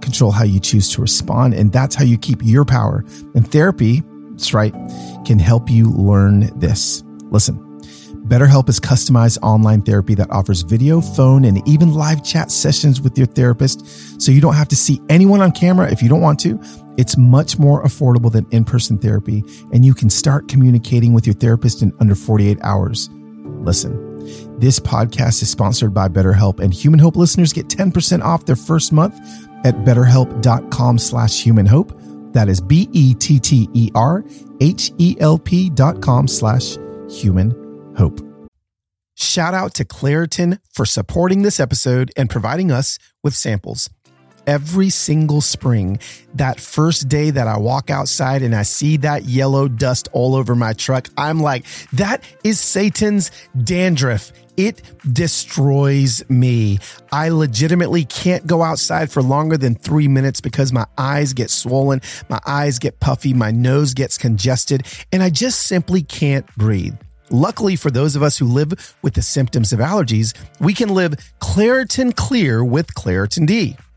control 0.00 0.30
how 0.30 0.44
you 0.44 0.60
choose 0.60 0.90
to 0.94 1.00
respond. 1.00 1.54
And 1.54 1.72
that's 1.72 1.94
how 1.94 2.04
you 2.04 2.18
keep 2.18 2.42
your 2.42 2.64
power. 2.64 3.04
And 3.34 3.50
therapy, 3.50 4.02
that's 4.32 4.52
right, 4.52 4.72
can 5.26 5.38
help 5.38 5.70
you 5.70 5.90
learn 5.90 6.58
this. 6.58 7.02
Listen, 7.30 7.58
BetterHelp 8.30 8.68
is 8.68 8.78
customized 8.78 9.38
online 9.42 9.82
therapy 9.82 10.14
that 10.14 10.30
offers 10.30 10.62
video, 10.62 11.00
phone, 11.00 11.44
and 11.44 11.66
even 11.66 11.94
live 11.94 12.22
chat 12.24 12.50
sessions 12.50 13.00
with 13.00 13.18
your 13.18 13.26
therapist. 13.26 14.22
So 14.22 14.30
you 14.30 14.40
don't 14.40 14.54
have 14.54 14.68
to 14.68 14.76
see 14.76 15.00
anyone 15.08 15.40
on 15.40 15.52
camera 15.52 15.90
if 15.90 16.02
you 16.02 16.08
don't 16.08 16.20
want 16.20 16.38
to. 16.40 16.60
It's 17.00 17.16
much 17.16 17.58
more 17.58 17.82
affordable 17.82 18.30
than 18.30 18.46
in 18.50 18.62
person 18.62 18.98
therapy, 18.98 19.42
and 19.72 19.86
you 19.86 19.94
can 19.94 20.10
start 20.10 20.48
communicating 20.48 21.14
with 21.14 21.26
your 21.26 21.32
therapist 21.32 21.80
in 21.80 21.94
under 21.98 22.14
48 22.14 22.58
hours. 22.60 23.08
Listen. 23.62 24.06
This 24.58 24.78
podcast 24.78 25.40
is 25.40 25.48
sponsored 25.48 25.94
by 25.94 26.08
BetterHelp, 26.08 26.60
and 26.60 26.74
Human 26.74 27.00
Hope 27.00 27.16
listeners 27.16 27.54
get 27.54 27.68
10% 27.68 28.20
off 28.22 28.44
their 28.44 28.54
first 28.54 28.92
month 28.92 29.18
at 29.64 29.74
betterhelp.com 29.76 30.98
slash 30.98 31.42
human 31.42 31.64
hope. 31.64 31.98
That 32.34 32.50
is 32.50 32.60
B-E-T-T-E-R-H-E-L-P 32.60 33.20
dot 35.70 36.02
com 36.02 36.28
slash 36.28 36.76
human 37.08 37.94
hope. 37.96 38.20
Shout 39.14 39.54
out 39.54 39.72
to 39.74 39.86
Claritin 39.86 40.58
for 40.70 40.84
supporting 40.84 41.40
this 41.42 41.58
episode 41.60 42.12
and 42.14 42.28
providing 42.28 42.70
us 42.70 42.98
with 43.22 43.34
samples. 43.34 43.88
Every 44.46 44.90
single 44.90 45.40
spring, 45.40 45.98
that 46.34 46.60
first 46.60 47.08
day 47.08 47.30
that 47.30 47.46
I 47.46 47.58
walk 47.58 47.90
outside 47.90 48.42
and 48.42 48.54
I 48.54 48.62
see 48.62 48.96
that 48.98 49.24
yellow 49.24 49.68
dust 49.68 50.08
all 50.12 50.34
over 50.34 50.54
my 50.54 50.72
truck, 50.72 51.08
I'm 51.16 51.40
like, 51.40 51.66
that 51.92 52.22
is 52.42 52.60
Satan's 52.60 53.30
dandruff. 53.62 54.32
It 54.56 54.82
destroys 55.10 56.22
me. 56.28 56.78
I 57.12 57.30
legitimately 57.30 58.04
can't 58.04 58.46
go 58.46 58.62
outside 58.62 59.10
for 59.10 59.22
longer 59.22 59.56
than 59.56 59.74
three 59.74 60.08
minutes 60.08 60.40
because 60.40 60.72
my 60.72 60.86
eyes 60.98 61.32
get 61.32 61.50
swollen, 61.50 62.02
my 62.28 62.40
eyes 62.46 62.78
get 62.78 63.00
puffy, 63.00 63.32
my 63.32 63.50
nose 63.50 63.94
gets 63.94 64.18
congested, 64.18 64.86
and 65.12 65.22
I 65.22 65.30
just 65.30 65.62
simply 65.62 66.02
can't 66.02 66.46
breathe. 66.56 66.94
Luckily 67.30 67.76
for 67.76 67.90
those 67.90 68.16
of 68.16 68.22
us 68.22 68.36
who 68.36 68.46
live 68.46 68.96
with 69.02 69.14
the 69.14 69.22
symptoms 69.22 69.72
of 69.72 69.78
allergies, 69.78 70.36
we 70.58 70.74
can 70.74 70.88
live 70.88 71.14
Claritin 71.40 72.14
Clear 72.14 72.64
with 72.64 72.94
Claritin 72.94 73.46
D. 73.46 73.76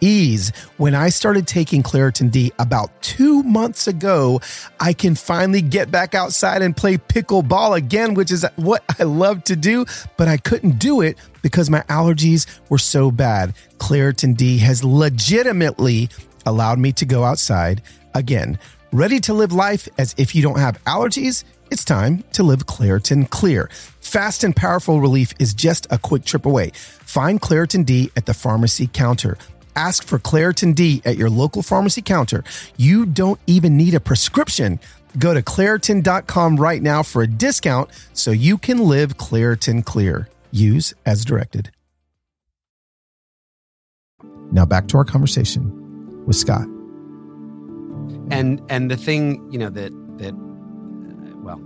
ease. 0.00 0.52
When 0.76 0.94
I 0.94 1.08
started 1.08 1.46
taking 1.46 1.82
Claritin 1.82 2.30
D 2.30 2.52
about 2.58 2.90
two 3.02 3.42
months 3.42 3.86
ago, 3.86 4.40
I 4.78 4.92
can 4.92 5.14
finally 5.14 5.62
get 5.62 5.90
back 5.90 6.14
outside 6.14 6.62
and 6.62 6.76
play 6.76 6.96
pickleball 6.96 7.76
again, 7.76 8.14
which 8.14 8.30
is 8.30 8.44
what 8.56 8.84
I 8.98 9.04
love 9.04 9.44
to 9.44 9.56
do, 9.56 9.84
but 10.16 10.28
I 10.28 10.36
couldn't 10.36 10.78
do 10.78 11.00
it 11.00 11.18
because 11.42 11.70
my 11.70 11.80
allergies 11.82 12.46
were 12.68 12.78
so 12.78 13.10
bad. 13.10 13.54
Claritin 13.78 14.36
D 14.36 14.58
has 14.58 14.84
legitimately 14.84 16.08
allowed 16.46 16.78
me 16.78 16.92
to 16.92 17.04
go 17.04 17.24
outside 17.24 17.82
again. 18.14 18.58
Ready 18.92 19.20
to 19.20 19.34
live 19.34 19.52
life 19.52 19.88
as 19.98 20.14
if 20.18 20.34
you 20.34 20.42
don't 20.42 20.58
have 20.58 20.82
allergies? 20.84 21.44
It's 21.70 21.84
time 21.84 22.24
to 22.32 22.42
live 22.42 22.66
Claritin 22.66 23.30
Clear. 23.30 23.70
Fast 24.00 24.42
and 24.42 24.56
powerful 24.56 25.00
relief 25.00 25.32
is 25.38 25.54
just 25.54 25.86
a 25.90 25.98
quick 25.98 26.24
trip 26.24 26.44
away. 26.44 26.72
Find 26.74 27.40
Claritin 27.40 27.86
D 27.86 28.10
at 28.16 28.26
the 28.26 28.34
pharmacy 28.34 28.88
counter. 28.92 29.38
Ask 29.80 30.06
for 30.06 30.18
Claritin 30.18 30.74
D 30.74 31.00
at 31.06 31.16
your 31.16 31.30
local 31.30 31.62
pharmacy 31.62 32.02
counter. 32.02 32.44
You 32.76 33.06
don't 33.06 33.40
even 33.46 33.78
need 33.78 33.94
a 33.94 34.00
prescription. 34.00 34.78
Go 35.18 35.32
to 35.32 35.40
Claritin.com 35.42 36.56
right 36.58 36.82
now 36.82 37.02
for 37.02 37.22
a 37.22 37.26
discount 37.26 37.88
so 38.12 38.30
you 38.30 38.58
can 38.58 38.78
live 38.80 39.16
Claritin 39.16 39.82
Clear. 39.82 40.28
Use 40.52 40.92
as 41.06 41.24
directed. 41.24 41.70
Now 44.52 44.66
back 44.66 44.86
to 44.88 44.98
our 44.98 45.04
conversation 45.04 46.26
with 46.26 46.36
Scott. 46.36 46.66
And 48.30 48.60
and 48.68 48.90
the 48.90 48.98
thing, 48.98 49.50
you 49.50 49.58
know, 49.58 49.70
that 49.70 49.92
that 50.18 50.34
uh, 50.34 51.36
well, 51.38 51.58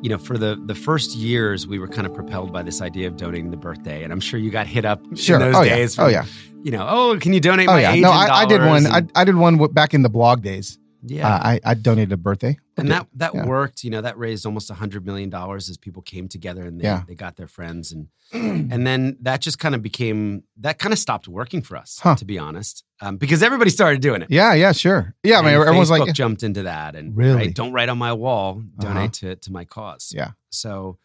you 0.00 0.08
know, 0.10 0.18
for 0.18 0.38
the 0.38 0.62
the 0.66 0.76
first 0.76 1.16
years 1.16 1.66
we 1.66 1.80
were 1.80 1.88
kind 1.88 2.06
of 2.06 2.14
propelled 2.14 2.52
by 2.52 2.62
this 2.62 2.80
idea 2.80 3.08
of 3.08 3.16
donating 3.16 3.50
the 3.50 3.56
birthday. 3.56 4.04
And 4.04 4.12
I'm 4.12 4.20
sure 4.20 4.38
you 4.38 4.50
got 4.52 4.68
hit 4.68 4.84
up 4.84 5.00
Sure. 5.16 5.36
in 5.36 5.42
those 5.42 5.56
Oh, 5.56 5.64
days. 5.64 5.96
yeah. 5.98 6.04
Oh, 6.04 6.08
yeah. 6.08 6.24
You 6.64 6.72
know, 6.72 6.86
oh, 6.88 7.18
can 7.20 7.32
you 7.32 7.40
donate 7.40 7.68
Oh 7.68 7.72
my 7.72 7.80
yeah, 7.80 7.94
no, 7.94 8.10
I, 8.10 8.40
I 8.40 8.46
did 8.46 8.60
one. 8.62 8.84
And- 8.86 9.10
I, 9.14 9.20
I 9.20 9.24
did 9.24 9.36
one 9.36 9.56
back 9.72 9.94
in 9.94 10.02
the 10.02 10.08
blog 10.10 10.42
days. 10.42 10.78
yeah. 11.04 11.26
Uh, 11.28 11.38
I 11.50 11.60
I 11.64 11.74
donated 11.74 12.12
a 12.12 12.16
birthday, 12.16 12.58
and 12.76 12.90
that 12.90 13.06
that 13.14 13.32
Yeah. 13.34 13.46
worked 13.46 13.84
you 13.84 13.90
know 13.90 14.00
that 14.00 14.18
raised 14.18 14.44
almost 14.44 14.68
a 14.68 14.74
hundred 14.74 15.06
million 15.06 15.30
dollars 15.30 15.70
as 15.70 15.76
people 15.78 16.02
came 16.02 16.26
together 16.28 16.64
and 16.66 16.80
they, 16.80 16.84
Yeah. 16.84 17.02
they 17.06 17.14
got 17.14 17.36
their 17.36 17.46
friends 17.46 17.92
and 17.92 18.08
and 18.32 18.84
then 18.86 19.16
that 19.22 19.40
just 19.40 19.58
kind 19.60 19.74
of 19.76 19.82
became 19.82 20.42
that 20.60 20.78
kind 20.80 20.92
of 20.92 20.98
stopped 20.98 21.28
working 21.28 21.62
for 21.62 21.76
us 21.76 22.00
Huh. 22.02 22.16
to 22.16 22.24
be 22.24 22.36
honest 22.38 22.82
um, 23.00 23.16
because 23.16 23.44
everybody 23.44 23.70
started 23.70 24.00
doing 24.02 24.22
it 24.22 24.28
yeah, 24.30 24.52
yeah, 24.54 24.72
sure, 24.72 25.14
yeah. 25.22 25.38
I 25.38 25.42
mean, 25.42 25.54
everyone's 25.54 25.88
Facebook 25.90 26.06
like, 26.06 26.14
jumped 26.14 26.42
into 26.42 26.64
that 26.64 26.96
and 26.96 27.16
Really? 27.16 27.36
right, 27.36 27.54
don't 27.54 27.72
write 27.72 27.88
on 27.88 27.98
my 27.98 28.12
wall 28.12 28.60
donate 28.80 29.22
Uh-huh. 29.22 29.34
to 29.34 29.36
to 29.36 29.52
my 29.52 29.64
cause 29.64 30.12
Yeah. 30.14 30.32
so 30.50 30.98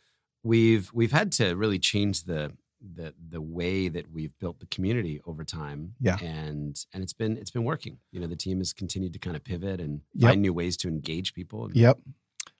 we've 0.43 0.89
we've 0.91 1.11
had 1.11 1.31
to 1.33 1.53
really 1.55 1.77
change 1.79 2.23
the 2.23 2.51
the 2.95 3.13
the 3.29 3.41
way 3.41 3.87
that 3.87 4.11
we've 4.11 4.37
built 4.39 4.59
the 4.59 4.65
community 4.67 5.21
over 5.25 5.43
time 5.45 5.93
Yeah. 6.01 6.17
and 6.21 6.77
and 6.93 7.01
it's 7.03 7.13
been 7.13 7.37
it's 7.37 7.51
been 7.51 7.63
working 7.63 7.97
you 8.11 8.19
know 8.19 8.27
the 8.27 8.35
team 8.35 8.57
has 8.59 8.73
continued 8.73 9.13
to 9.13 9.19
kind 9.19 9.35
of 9.35 9.43
pivot 9.43 9.79
and 9.79 10.01
Yep. 10.15 10.29
find 10.29 10.41
new 10.41 10.53
ways 10.53 10.75
to 10.77 10.87
engage 10.89 11.33
people 11.33 11.65
and 11.65 11.75
Yep. 11.75 11.99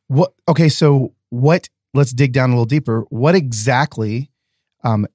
What? 0.08 0.34
Okay, 0.48 0.70
so 0.70 1.14
what? 1.30 1.70
Let's 1.94 2.12
dig 2.12 2.34
down 2.34 2.50
a 2.50 2.54
little 2.54 2.66
deeper. 2.66 3.06
What 3.10 3.36
exactly? 3.36 4.30
Um, 4.84 5.08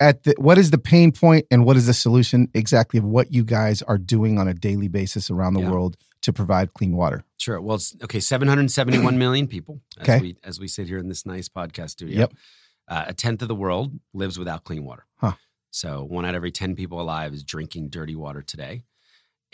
at 0.00 0.24
the 0.24 0.34
what 0.38 0.58
is 0.58 0.70
the 0.70 0.78
pain 0.78 1.12
point 1.12 1.46
and 1.50 1.64
what 1.64 1.76
is 1.76 1.86
the 1.86 1.94
solution 1.94 2.48
exactly 2.54 2.98
of 2.98 3.04
what 3.04 3.32
you 3.32 3.44
guys 3.44 3.82
are 3.82 3.98
doing 3.98 4.38
on 4.38 4.48
a 4.48 4.54
daily 4.54 4.88
basis 4.88 5.30
around 5.30 5.54
the 5.54 5.60
Yeah. 5.60 5.70
world 5.70 5.96
to 6.22 6.32
provide 6.32 6.74
clean 6.74 6.96
water? 6.96 7.24
Sure. 7.38 7.60
Well, 7.60 7.76
it's 7.76 7.94
okay. 8.02 8.20
Seven 8.20 8.48
hundred 8.48 8.70
seventy-one 8.70 9.16
million 9.18 9.46
people. 9.46 9.80
As 9.98 10.08
Okay. 10.08 10.20
we 10.20 10.36
as 10.44 10.58
we 10.60 10.68
sit 10.68 10.86
here 10.88 10.98
in 10.98 11.08
this 11.08 11.24
nice 11.26 11.48
podcast 11.48 11.90
studio. 11.90 12.18
Yep. 12.18 12.32
Uh, 12.92 13.04
a 13.12 13.14
tenth 13.14 13.40
of 13.42 13.48
the 13.48 13.54
world 13.64 13.88
lives 14.12 14.36
without 14.38 14.64
clean 14.68 14.84
water. 14.84 15.04
Huh. 15.16 15.32
So 15.70 15.88
one 16.16 16.24
out 16.26 16.30
of 16.34 16.36
every 16.36 16.52
ten 16.52 16.74
people 16.80 17.00
alive 17.00 17.32
is 17.32 17.42
drinking 17.54 17.88
dirty 17.88 18.14
water 18.24 18.42
today, 18.42 18.74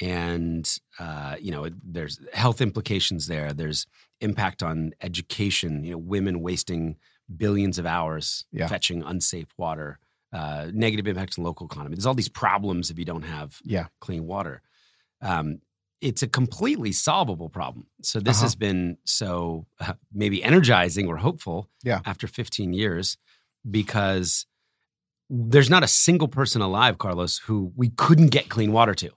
and 0.00 0.64
uh, 0.98 1.36
you 1.40 1.50
know 1.50 1.68
there's 1.84 2.18
health 2.32 2.60
implications 2.60 3.26
there. 3.26 3.52
There's 3.52 3.86
impact 4.20 4.62
on 4.62 4.92
education. 5.00 5.84
You 5.84 5.92
know, 5.92 5.98
women 5.98 6.40
wasting 6.40 6.96
billions 7.36 7.78
of 7.78 7.86
hours 7.86 8.44
Yeah. 8.52 8.66
fetching 8.68 9.02
unsafe 9.02 9.48
water. 9.56 9.98
Uh, 10.32 10.70
negative 10.74 11.06
impacts 11.06 11.38
on 11.38 11.44
local 11.44 11.66
economy. 11.66 11.94
There's 11.96 12.06
all 12.06 12.14
these 12.14 12.28
problems 12.44 12.90
if 12.90 12.98
you 12.98 13.04
don't 13.04 13.22
have 13.22 13.60
Yeah. 13.64 13.86
clean 14.00 14.26
water. 14.26 14.62
Um, 15.22 15.60
it's 16.00 16.22
a 16.22 16.28
completely 16.28 16.92
solvable 16.92 17.48
problem. 17.48 17.86
So 18.02 18.20
this 18.20 18.36
Uh-huh. 18.36 18.44
has 18.44 18.54
been 18.56 18.98
so 19.04 19.66
uh, 19.80 19.94
maybe 20.12 20.42
energizing 20.44 21.06
or 21.08 21.16
hopeful 21.16 21.68
Yeah. 21.82 22.00
after 22.04 22.26
15 22.26 22.72
years 22.72 23.16
because 23.70 24.46
there's 25.30 25.70
not 25.70 25.82
a 25.82 25.88
single 25.88 26.28
person 26.28 26.62
alive, 26.62 26.98
Carlos, 26.98 27.38
who 27.38 27.72
we 27.76 27.90
couldn't 27.90 28.28
get 28.28 28.48
clean 28.48 28.72
water 28.72 28.94
to. 28.94 29.10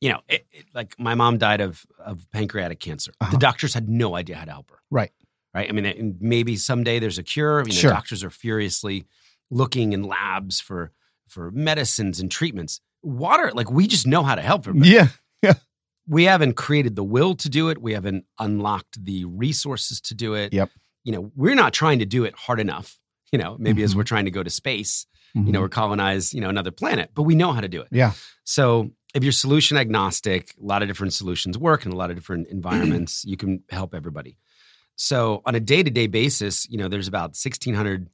You 0.00 0.10
know, 0.10 0.20
it, 0.28 0.46
it- 0.52 0.66
like 0.74 0.94
my 0.98 1.14
mom 1.14 1.38
died 1.38 1.60
of 1.60 1.84
of 2.04 2.26
pancreatic 2.32 2.80
cancer. 2.80 3.12
Uh-huh. 3.20 3.30
The 3.32 3.38
doctors 3.38 3.74
had 3.74 3.88
no 3.88 4.14
idea 4.16 4.36
how 4.36 4.44
to 4.44 4.52
help 4.52 4.70
her. 4.70 4.78
Right. 4.90 5.12
Right. 5.52 5.68
I 5.68 5.72
mean, 5.72 6.16
maybe 6.20 6.56
someday 6.56 6.98
there's 7.00 7.18
a 7.18 7.22
cure. 7.24 7.60
You 7.60 7.66
know, 7.66 7.72
Sure. 7.74 7.90
doctors 7.90 8.22
are 8.22 8.30
furiously 8.30 9.04
looking 9.50 9.92
in 9.92 10.04
labs 10.04 10.60
for 10.60 10.92
for 11.28 11.50
medicines 11.50 12.20
and 12.20 12.30
treatments. 12.30 12.80
Water, 13.02 13.50
like 13.54 13.70
we 13.70 13.86
just 13.86 14.06
know 14.06 14.22
how 14.22 14.34
to 14.34 14.42
help 14.42 14.66
her. 14.66 14.72
but 14.72 14.86
Yeah. 14.86 15.08
we 16.06 16.24
haven't 16.24 16.54
created 16.54 16.96
the 16.96 17.04
will 17.04 17.34
to 17.36 17.48
do 17.48 17.68
it. 17.68 17.80
We 17.80 17.92
haven't 17.94 18.24
unlocked 18.38 19.02
the 19.04 19.24
resources 19.26 20.00
to 20.02 20.14
do 20.14 20.34
it. 20.34 20.52
Yep. 20.52 20.70
You 21.04 21.12
know, 21.12 21.32
we're 21.36 21.54
not 21.54 21.72
trying 21.72 22.00
to 22.00 22.06
do 22.06 22.24
it 22.24 22.34
hard 22.36 22.58
enough. 22.60 22.98
You 23.32 23.38
know, 23.38 23.56
maybe 23.58 23.82
as 23.82 23.92
Mhm. 23.92 23.96
we're 23.96 24.04
trying 24.04 24.24
to 24.24 24.30
go 24.30 24.42
to 24.42 24.50
space, 24.50 25.06
Mhm. 25.36 25.46
you 25.46 25.52
know, 25.52 25.60
or 25.62 25.68
colonize, 25.68 26.34
you 26.34 26.40
know, 26.40 26.48
another 26.48 26.70
planet, 26.72 27.10
but 27.14 27.22
we 27.22 27.34
know 27.34 27.52
how 27.52 27.60
to 27.60 27.68
do 27.68 27.80
it. 27.80 27.88
Yeah. 27.92 28.12
So 28.44 28.90
if 29.14 29.22
you're 29.22 29.32
solution 29.32 29.76
agnostic, 29.76 30.54
a 30.60 30.64
lot 30.64 30.82
of 30.82 30.88
different 30.88 31.12
solutions 31.12 31.56
work 31.58 31.86
in 31.86 31.92
a 31.92 31.96
lot 31.96 32.10
of 32.10 32.16
different 32.16 32.48
environments. 32.50 33.24
you 33.24 33.36
can 33.36 33.62
help 33.70 33.94
everybody. 33.94 34.36
So 34.96 35.42
on 35.46 35.54
a 35.54 35.60
day 35.60 35.82
to 35.82 35.90
day 35.90 36.06
basis, 36.08 36.68
you 36.68 36.76
know, 36.78 36.88
there's 36.88 37.08
about 37.08 37.36
1,600 37.36 38.08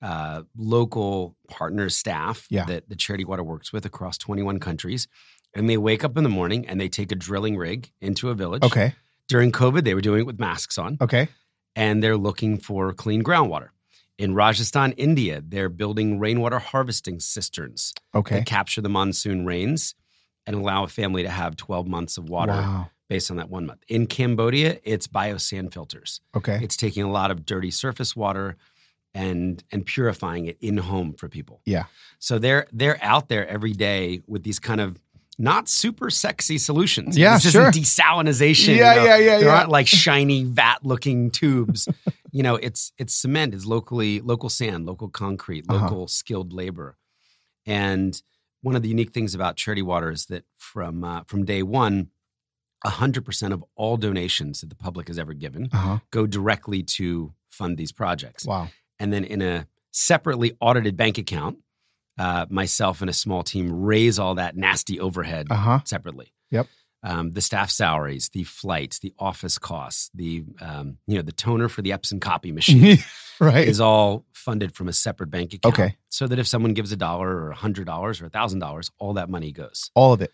uh, 0.00 0.42
local 0.56 1.36
partner 1.48 1.88
staff 1.88 2.46
Yeah. 2.50 2.64
that 2.64 2.88
the 2.88 2.96
Charity 2.96 3.24
Water 3.24 3.44
works 3.44 3.72
with 3.72 3.84
across 3.86 4.18
21 4.18 4.58
countries. 4.58 5.06
And 5.54 5.68
they 5.70 5.76
wake 5.76 6.02
up 6.02 6.16
in 6.16 6.24
the 6.24 6.30
morning 6.30 6.66
and 6.66 6.80
they 6.80 6.88
take 6.88 7.12
a 7.12 7.14
drilling 7.14 7.56
rig 7.56 7.92
into 8.00 8.30
a 8.30 8.34
village. 8.34 8.62
Okay. 8.64 8.94
During 9.28 9.52
COVID, 9.52 9.84
they 9.84 9.94
were 9.94 10.00
doing 10.00 10.20
it 10.20 10.26
with 10.26 10.40
masks 10.40 10.76
on 10.78 10.96
Okay. 11.00 11.28
and 11.76 12.02
they're 12.02 12.16
looking 12.16 12.58
for 12.58 12.92
clean 12.94 13.22
groundwater. 13.22 13.68
In 14.18 14.34
Rajasthan, 14.34 14.92
India, 14.92 15.42
they're 15.46 15.68
building 15.68 16.18
rainwater 16.18 16.58
harvesting 16.58 17.18
cisterns 17.20 17.92
Okay. 18.14 18.36
that 18.36 18.46
capture 18.46 18.80
the 18.80 18.88
monsoon 18.88 19.46
rains 19.46 19.94
and 20.46 20.54
allow 20.56 20.84
a 20.84 20.88
family 20.88 21.22
to 21.22 21.30
have 21.30 21.56
12 21.56 21.86
months 21.86 22.18
of 22.18 22.28
water 22.28 22.52
Wow. 22.52 22.90
based 23.08 23.30
on 23.30 23.36
that 23.38 23.48
one 23.48 23.66
month. 23.66 23.82
In 23.88 24.06
Cambodia, 24.06 24.78
it's 24.84 25.06
biosand 25.06 25.72
filters. 25.72 26.20
Okay. 26.34 26.58
It's 26.62 26.76
taking 26.76 27.02
a 27.04 27.10
lot 27.10 27.30
of 27.30 27.44
dirty 27.46 27.70
surface 27.70 28.14
water 28.14 28.56
and 29.14 29.62
and 29.70 29.84
purifying 29.84 30.46
it 30.46 30.56
in 30.60 30.78
home 30.78 31.12
for 31.12 31.28
people. 31.28 31.60
Yeah. 31.66 31.84
So 32.18 32.38
they're 32.38 32.66
they're 32.72 32.98
out 33.02 33.28
there 33.28 33.46
every 33.46 33.72
day 33.72 34.22
with 34.26 34.42
these 34.42 34.58
kind 34.58 34.80
of 34.80 34.98
not 35.42 35.68
super 35.68 36.08
sexy 36.08 36.56
solutions. 36.56 37.18
Yeah, 37.18 37.34
this 37.34 37.50
sure. 37.52 37.68
isn't 37.68 37.82
desalinization. 37.82 38.76
Yeah, 38.76 38.94
you 38.94 39.00
know? 39.00 39.04
yeah, 39.06 39.16
yeah, 39.16 39.38
There 39.38 39.48
yeah. 39.48 39.56
aren't 39.56 39.70
like 39.70 39.86
shiny 39.88 40.44
vat 40.44 40.78
looking 40.84 41.30
tubes. 41.30 41.88
you 42.32 42.42
know, 42.42 42.54
it's 42.56 42.92
it's 42.96 43.12
cement, 43.14 43.52
it's 43.54 43.66
locally 43.66 44.20
local 44.20 44.48
sand, 44.48 44.86
local 44.86 45.08
concrete, 45.08 45.64
Uh-huh. 45.68 45.82
local 45.84 46.06
skilled 46.08 46.52
labor. 46.52 46.96
And 47.66 48.20
one 48.62 48.76
of 48.76 48.82
the 48.82 48.88
unique 48.88 49.12
things 49.12 49.34
about 49.34 49.56
Charity 49.56 49.82
Water 49.82 50.10
is 50.10 50.26
that 50.26 50.44
from 50.58 51.02
uh, 51.04 51.22
from 51.26 51.44
day 51.44 51.62
one, 51.62 52.08
hundred 52.84 53.24
percent 53.24 53.52
of 53.52 53.64
all 53.74 53.96
donations 53.96 54.60
that 54.60 54.68
the 54.68 54.76
public 54.76 55.08
has 55.08 55.18
ever 55.18 55.34
given 55.34 55.68
Uh 55.72 55.76
huh. 55.76 55.98
go 56.10 56.26
directly 56.26 56.82
to 56.98 57.32
fund 57.50 57.76
these 57.76 57.92
projects. 57.92 58.46
Wow. 58.46 58.68
And 58.98 59.12
then 59.12 59.24
in 59.24 59.42
a 59.42 59.66
separately 59.90 60.56
audited 60.60 60.96
bank 60.96 61.18
account, 61.18 61.58
uh, 62.18 62.46
myself 62.50 63.00
and 63.00 63.08
a 63.10 63.12
small 63.14 63.42
team 63.42 63.72
raise 63.72 64.18
all 64.18 64.34
that 64.36 64.56
nasty 64.56 65.00
overhead 65.00 65.46
Uh 65.50 65.54
huh. 65.56 65.80
separately. 65.84 66.32
Yep. 66.50 66.66
Um, 67.04 67.32
the 67.32 67.40
staff 67.40 67.68
salaries, 67.70 68.28
the 68.32 68.44
flights, 68.44 69.00
the 69.00 69.12
office 69.18 69.58
costs, 69.58 70.10
the 70.14 70.44
um, 70.60 70.98
you 71.08 71.16
know 71.16 71.22
the 71.22 71.32
toner 71.32 71.68
for 71.68 71.82
the 71.82 71.90
Epson 71.90 72.20
copy 72.20 72.52
machine 72.60 72.98
right. 73.40 73.66
is 73.66 73.80
all 73.80 74.24
funded 74.32 74.74
from 74.76 74.86
a 74.88 74.92
separate 74.92 75.28
bank 75.30 75.52
account. 75.52 75.74
Okay. 75.74 75.96
So 76.10 76.28
that 76.28 76.38
if 76.38 76.46
someone 76.46 76.74
gives 76.74 76.92
a 76.92 76.96
dollar 76.96 77.28
or 77.28 77.50
a 77.50 77.56
hundred 77.56 77.86
dollars 77.86 78.20
or 78.20 78.26
a 78.26 78.30
thousand 78.30 78.60
dollars, 78.60 78.90
all 78.98 79.14
that 79.14 79.28
money 79.28 79.50
goes. 79.50 79.90
All 79.94 80.12
of 80.12 80.22
it. 80.22 80.32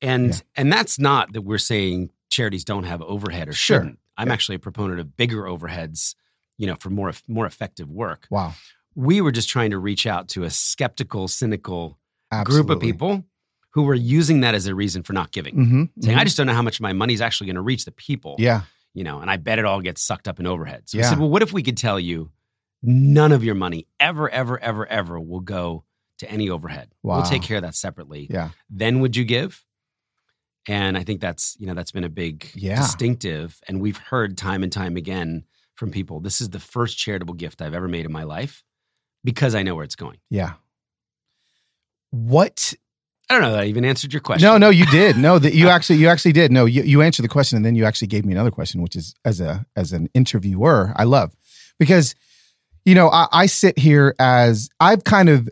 And 0.00 0.28
Yeah. 0.30 0.40
and 0.56 0.72
that's 0.72 0.98
not 0.98 1.32
that 1.34 1.42
we're 1.42 1.58
saying 1.58 2.10
charities 2.30 2.64
don't 2.64 2.84
have 2.84 3.02
overhead 3.02 3.48
or 3.48 3.52
Sure. 3.52 3.78
shouldn't. 3.80 3.98
I'm 4.16 4.28
Yeah. 4.28 4.32
actually 4.34 4.56
a 4.56 4.60
proponent 4.60 5.00
of 5.00 5.14
bigger 5.16 5.42
overheads, 5.42 6.14
you 6.56 6.66
know, 6.66 6.76
for 6.80 6.88
more 6.88 7.12
more 7.26 7.44
effective 7.44 7.90
work. 7.90 8.26
Wow. 8.30 8.54
We 8.98 9.20
were 9.20 9.30
just 9.30 9.48
trying 9.48 9.70
to 9.70 9.78
reach 9.78 10.06
out 10.06 10.28
to 10.30 10.42
a 10.42 10.50
skeptical, 10.50 11.28
cynical 11.28 11.98
Absolutely. 12.32 12.66
group 12.66 12.76
of 12.76 12.82
people 12.82 13.24
who 13.70 13.82
were 13.84 13.94
using 13.94 14.40
that 14.40 14.54
as 14.56 14.66
a 14.66 14.74
reason 14.74 15.02
for 15.04 15.12
not 15.12 15.30
giving. 15.30 15.54
Mm-hmm. 15.54 15.82
Saying, 16.00 16.18
I 16.18 16.24
just 16.24 16.36
don't 16.36 16.46
know 16.48 16.52
how 16.54 16.62
much 16.62 16.80
my 16.80 16.92
money's 16.92 17.20
actually 17.20 17.46
going 17.46 17.56
to 17.56 17.62
reach 17.62 17.84
the 17.84 17.92
people. 17.92 18.34
yeah. 18.38 18.62
You 18.94 19.04
know, 19.04 19.20
and 19.20 19.30
I 19.30 19.36
bet 19.36 19.60
it 19.60 19.64
all 19.64 19.80
gets 19.80 20.02
sucked 20.02 20.26
up 20.26 20.40
in 20.40 20.46
overhead. 20.46 20.82
So 20.88 20.98
I 20.98 21.02
Yeah. 21.02 21.10
said, 21.10 21.18
well, 21.20 21.28
what 21.30 21.42
if 21.42 21.52
we 21.52 21.62
could 21.62 21.76
tell 21.76 22.00
you 22.00 22.32
none 22.82 23.30
of 23.30 23.44
your 23.44 23.54
money 23.54 23.86
ever, 24.00 24.28
ever, 24.28 24.58
ever, 24.58 24.84
ever 24.86 25.20
will 25.20 25.40
go 25.40 25.84
to 26.18 26.28
any 26.28 26.48
overhead? 26.50 26.92
Wow. 27.04 27.16
We'll 27.18 27.26
take 27.30 27.42
care 27.42 27.58
of 27.58 27.62
that 27.62 27.76
separately 27.76 28.26
Yeah. 28.28 28.50
then 28.68 28.98
would 29.00 29.14
you 29.14 29.24
give? 29.24 29.64
And 30.66 30.98
I 30.98 31.04
think 31.04 31.20
that's 31.20 31.56
you 31.60 31.66
know 31.66 31.74
that's 31.74 31.92
been 31.92 32.04
a 32.04 32.08
big 32.10 32.50
Yeah. 32.54 32.76
distinctive, 32.80 33.60
and 33.68 33.80
we've 33.80 33.96
heard 33.96 34.36
time 34.36 34.62
and 34.64 34.72
time 34.72 34.96
again 34.96 35.44
from 35.74 35.90
people. 35.92 36.20
This 36.20 36.40
is 36.40 36.50
the 36.50 36.58
first 36.60 36.98
charitable 36.98 37.34
gift 37.34 37.62
I've 37.62 37.74
ever 37.74 37.88
made 37.88 38.04
in 38.04 38.12
my 38.12 38.24
life 38.24 38.64
because 39.24 39.54
I 39.54 39.62
know 39.62 39.74
where 39.74 39.84
it's 39.84 39.96
going. 39.96 40.18
Yeah. 40.30 40.54
What? 42.10 42.74
I 43.30 43.34
don't 43.34 43.42
know 43.42 43.52
that 43.52 43.60
I 43.60 43.64
even 43.66 43.84
answered 43.84 44.12
your 44.12 44.22
question. 44.22 44.46
No, 44.46 44.56
no, 44.56 44.70
you 44.70 44.86
did. 44.86 45.18
No, 45.18 45.38
that 45.38 45.54
you 45.54 45.68
actually, 45.70 45.96
you 45.96 46.08
actually 46.08 46.32
did. 46.32 46.50
No, 46.50 46.64
you, 46.64 46.82
you 46.82 47.02
answered 47.02 47.22
the 47.22 47.28
question, 47.28 47.56
and 47.56 47.64
then 47.64 47.74
you 47.74 47.84
actually 47.84 48.08
gave 48.08 48.24
me 48.24 48.32
another 48.32 48.50
question, 48.50 48.80
which 48.80 48.96
is 48.96 49.14
as 49.24 49.40
a 49.40 49.66
as 49.76 49.92
an 49.92 50.08
interviewer, 50.14 50.92
I 50.96 51.04
love 51.04 51.36
because 51.78 52.14
you 52.84 52.94
know 52.94 53.10
I, 53.10 53.26
I 53.32 53.46
sit 53.46 53.78
here 53.78 54.14
as 54.18 54.70
I've 54.80 55.04
kind 55.04 55.28
of 55.28 55.48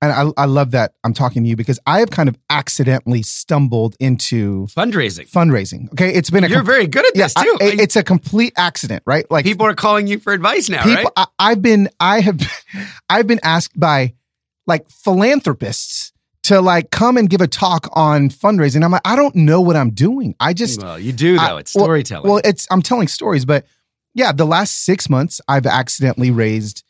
and 0.00 0.12
I, 0.12 0.42
I 0.42 0.44
love 0.46 0.70
that 0.72 0.92
I'm 1.02 1.12
talking 1.12 1.42
to 1.42 1.48
you 1.48 1.56
because 1.56 1.80
I 1.86 1.98
have 2.00 2.10
kind 2.10 2.28
of 2.28 2.36
accidentally 2.50 3.22
stumbled 3.22 3.96
into 3.98 4.66
Fundraising. 4.68 5.28
fundraising. 5.30 5.90
Okay, 5.92 6.12
it's 6.14 6.30
been 6.30 6.44
a 6.44 6.48
You're 6.48 6.58
com- 6.60 6.66
very 6.66 6.86
good 6.86 7.04
at 7.04 7.16
yeah, 7.16 7.24
this 7.24 7.34
too. 7.34 7.56
I- 7.60 7.76
it's 7.80 7.96
a 7.96 8.04
complete 8.04 8.52
accident, 8.56 9.02
right? 9.06 9.28
Like 9.30 9.44
people 9.44 9.66
are 9.66 9.74
calling 9.74 10.06
you 10.06 10.18
for 10.18 10.32
advice 10.32 10.68
now, 10.68 10.84
people, 10.84 11.04
right? 11.04 11.12
I, 11.16 11.26
I've 11.50 11.62
been, 11.62 11.88
I 11.98 12.20
have, 12.20 12.40
I've 13.10 13.26
been 13.26 13.40
asked 13.42 13.78
by 13.78 14.14
like 14.66 14.88
philanthropists 14.90 16.12
to 16.44 16.60
like 16.60 16.90
come 16.90 17.16
and 17.16 17.28
give 17.28 17.40
a 17.40 17.48
talk 17.48 17.88
on 17.92 18.30
fundraising. 18.30 18.84
I'm 18.84 18.92
like, 18.92 19.02
I 19.04 19.16
don't 19.16 19.34
know 19.34 19.60
what 19.60 19.76
I'm 19.76 19.90
doing. 19.90 20.34
I 20.40 20.52
just, 20.54 20.80
well, 20.80 20.98
you 20.98 21.12
do 21.12 21.36
though. 21.38 21.56
it's 21.58 21.72
storytelling. 21.72 22.30
well, 22.30 22.40
it's 22.44 22.66
I'm 22.70 22.82
telling 22.82 23.08
stories, 23.08 23.44
but 23.44 23.66
yeah, 24.14 24.32
the 24.32 24.44
last 24.46 24.84
six 24.84 25.10
months 25.10 25.40
I've 25.48 25.66
accidentally 25.66 26.30
raised 26.30 26.84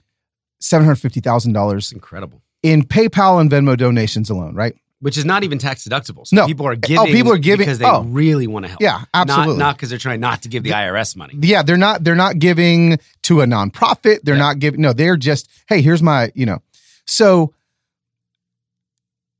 seven 0.61 0.85
hundred 0.85 0.97
fifty 0.97 1.21
thousand 1.21 1.55
dollars 1.55 1.91
incredible. 1.93 2.43
In 2.63 2.83
PayPal 2.83 3.41
and 3.41 3.51
Venmo 3.51 3.77
donations 3.77 4.31
alone, 4.31 4.55
right? 4.55 4.75
Which 5.01 5.17
is 5.17 5.25
not 5.25 5.45
even 5.45 5.59
tax 5.59 5.87
deductible. 5.87 6.27
So 6.27 6.35
No. 6.35 6.47
people 6.47 6.67
are 6.67 6.75
giving. 6.75 6.99
Oh, 6.99 7.05
people 7.07 7.33
are 7.33 7.39
giving- 7.39 7.67
because 7.67 7.79
they 7.79 7.85
oh. 7.85 8.03
really 8.03 8.49
want 8.49 8.65
to 8.65 8.69
help. 8.69 8.83
Yeah, 8.83 9.03
absolutely. 9.15 9.59
Not 9.59 9.77
because 9.77 9.91
they're 9.91 9.99
trying 9.99 10.19
not 10.21 10.43
to 10.43 10.49
give 10.49 10.65
the 10.65 10.71
IRS 10.73 11.15
money. 11.15 11.35
yeah, 11.41 11.63
they're 11.63 11.77
not 11.77 12.03
they're 12.03 12.17
not 12.17 12.39
giving 12.41 12.99
to 13.23 13.41
a 13.41 13.47
nonprofit. 13.47 14.23
They're 14.25 14.35
Yeah. 14.35 14.41
not 14.41 14.59
giving 14.59 14.81
no, 14.81 14.93
they're 14.93 15.17
just, 15.17 15.49
hey, 15.69 15.83
here's 15.83 16.03
my, 16.03 16.33
you 16.35 16.47
know. 16.47 16.59
So 17.07 17.55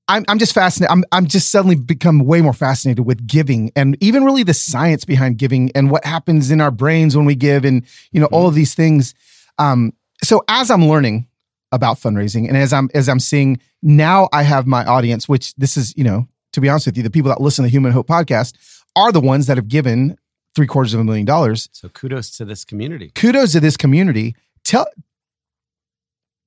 I'm 0.07 0.25
I'm 0.29 0.39
just 0.39 0.55
fascinated. 0.55 0.91
I'm 0.93 1.05
I'm 1.13 1.27
just 1.27 1.51
suddenly 1.51 1.77
become 1.77 2.21
way 2.21 2.41
more 2.41 2.55
fascinated 2.55 3.05
with 3.05 3.27
giving 3.27 3.71
and 3.77 3.97
even 4.01 4.25
really 4.25 4.43
the 4.43 4.55
science 4.55 5.05
behind 5.05 5.37
giving 5.39 5.71
and 5.75 5.91
what 5.91 6.05
happens 6.05 6.51
in 6.51 6.61
our 6.61 6.71
brains 6.71 7.17
when 7.17 7.27
we 7.27 7.35
give 7.35 7.65
and 7.65 7.85
you 8.13 8.21
know 8.21 8.27
all 8.27 8.49
of 8.49 8.55
these 8.55 8.75
things. 8.75 9.15
Um 9.59 9.93
so 10.25 10.43
as 10.49 10.71
I'm 10.71 10.87
learning 10.89 11.27
about 11.73 11.99
fundraising 11.99 12.49
and 12.49 12.57
as 12.57 12.73
I'm 12.73 12.89
as 12.95 13.09
I'm 13.09 13.21
seeing 13.21 13.61
now 13.83 14.29
I 14.33 14.43
have 14.43 14.67
my 14.67 14.85
audience, 14.85 15.29
which 15.29 15.55
this 15.57 15.77
is, 15.77 15.95
you 15.97 16.05
know, 16.05 16.27
to 16.53 16.61
be 16.61 16.69
honest 16.69 16.87
with 16.87 16.97
you, 16.97 17.03
the 17.03 17.11
people 17.11 17.29
that 17.29 17.41
listen 17.41 17.63
to 17.63 17.67
the 17.67 17.71
Human 17.71 17.93
Hope 17.93 18.07
podcast 18.09 18.57
are 18.97 19.13
the 19.13 19.21
ones 19.21 19.47
that 19.47 19.57
have 19.57 19.69
given 19.69 20.17
three 20.55 20.67
quarters 20.67 20.95
of 20.95 21.01
a 21.01 21.05
million 21.05 21.27
dollars 21.27 21.69
So 21.73 21.89
kudos 21.91 22.31
to 22.39 22.45
this 22.45 22.65
community. 22.65 23.13
kudos 23.15 23.53
to 23.53 23.61
this 23.61 23.77
community. 23.77 24.35
Tell 24.65 24.87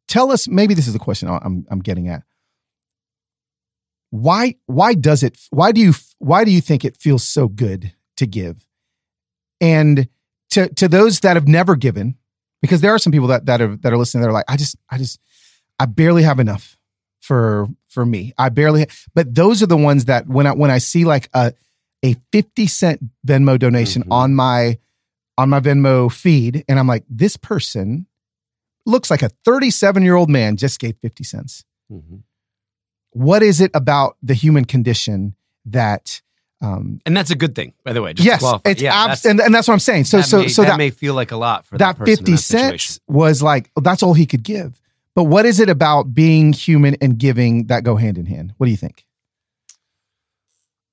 tell 0.08 0.32
us 0.32 0.48
maybe 0.48 0.74
this 0.74 0.88
is 0.88 0.94
the 0.94 1.00
question 1.00 1.30
I'm 1.30 1.66
I'm 1.70 1.80
getting 1.80 2.08
at. 2.10 2.24
Why 4.10 4.56
why 4.66 4.94
does 4.94 5.24
it 5.24 5.38
why 5.52 5.72
do 5.72 5.80
you 5.80 5.94
why 6.18 6.44
do 6.44 6.52
you 6.52 6.62
think 6.62 6.84
it 6.84 6.98
feels 6.98 7.24
so 7.24 7.48
good 7.48 7.94
to 8.18 8.26
give? 8.26 8.68
And 9.62 10.10
to 10.50 10.68
to 10.70 10.88
those 10.90 11.22
that 11.22 11.38
have 11.38 11.48
never 11.48 11.76
given 11.76 12.16
because 12.62 12.82
there 12.82 12.94
are 12.94 13.00
some 13.00 13.12
people 13.12 13.28
that 13.28 13.46
that 13.48 13.62
are 13.62 13.76
that 13.78 13.92
are 13.94 13.98
listening 13.98 14.22
that 14.22 14.30
are 14.30 14.34
like 14.34 14.46
I 14.48 14.58
just 14.58 14.76
I 14.90 14.98
just 14.98 15.20
I 15.80 15.86
barely 15.86 16.24
have 16.24 16.40
enough 16.40 16.78
for 17.22 17.68
for 17.90 18.06
me. 18.06 18.34
I 18.38 18.50
barely 18.50 18.88
but 19.14 19.34
those 19.34 19.62
are 19.62 19.68
the 19.68 19.78
ones 19.78 20.06
that 20.06 20.28
when 20.28 20.48
I 20.48 20.52
when 20.54 20.72
I 20.72 20.78
see 20.80 21.06
like 21.06 21.30
a 21.34 21.54
a 22.04 22.16
50 22.32 22.66
cent 22.68 23.00
Venmo 23.28 23.60
donation 23.60 24.04
Mhm. 24.04 24.12
on 24.12 24.34
my 24.36 24.78
on 25.38 25.50
my 25.50 25.60
Venmo 25.60 26.12
feed, 26.12 26.64
and 26.68 26.78
I'm 26.80 26.88
like, 26.88 27.04
this 27.10 27.38
person 27.38 28.06
looks 28.86 29.10
like 29.10 29.22
a 29.22 29.30
37 29.46 30.04
year 30.04 30.16
old 30.16 30.30
man 30.30 30.58
just 30.58 30.80
gave 30.80 30.96
50 31.02 31.24
cents. 31.24 31.64
Mhm. 31.92 32.24
What 33.12 33.44
is 33.44 33.62
it 33.62 33.72
about 33.74 34.18
the 34.24 34.34
human 34.34 34.66
condition 34.66 35.36
that? 35.66 36.22
Um, 36.62 37.02
And 37.08 37.18
that's 37.18 37.32
a 37.32 37.36
good 37.36 37.56
thing, 37.56 37.74
by 37.84 37.92
the 37.94 38.02
way. 38.04 38.14
Just 38.14 38.26
yes, 38.26 38.44
it's 38.66 38.82
yeah, 38.82 38.94
abs- 39.06 39.26
and, 39.26 39.40
and 39.42 39.54
that's 39.54 39.68
what 39.68 39.74
I'm 39.74 39.80
saying. 39.80 40.04
So 40.06 40.18
that 40.18 40.24
so 40.24 40.42
may, 40.42 40.48
so 40.48 40.62
that, 40.62 40.70
that 40.70 40.78
may 40.78 40.92
feel 40.92 41.16
like 41.16 41.32
a 41.32 41.38
lot 41.38 41.66
for 41.66 41.78
that, 41.80 41.98
that 41.98 42.06
50 42.06 42.32
that 42.34 42.38
cents 42.38 43.00
was 43.08 43.42
like 43.42 43.72
that's 43.82 44.04
all 44.04 44.14
he 44.14 44.26
could 44.28 44.44
give. 44.44 44.80
But 45.16 45.24
what 45.26 45.46
is 45.46 45.60
it 45.60 45.70
about 45.70 46.14
being 46.14 46.54
human 46.54 46.96
and 47.02 47.18
giving 47.18 47.66
that 47.68 47.84
go 47.84 47.96
hand 47.96 48.18
in 48.18 48.26
hand? 48.28 48.54
What 48.58 48.66
do 48.68 48.72
you 48.72 48.78
think? 48.78 49.06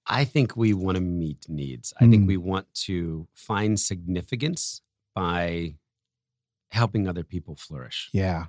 I 0.06 0.24
think 0.24 0.56
we 0.56 0.72
want 0.72 0.96
to 0.96 1.02
meet 1.02 1.48
needs. 1.48 1.92
I 2.00 2.06
think 2.08 2.24
Mm. 2.24 2.28
we 2.28 2.36
want 2.38 2.72
to 2.86 3.28
find 3.34 3.78
significance 3.78 4.80
by 5.14 5.74
helping 6.70 7.06
other 7.06 7.24
people 7.24 7.56
flourish. 7.56 8.08
Yeah. 8.12 8.46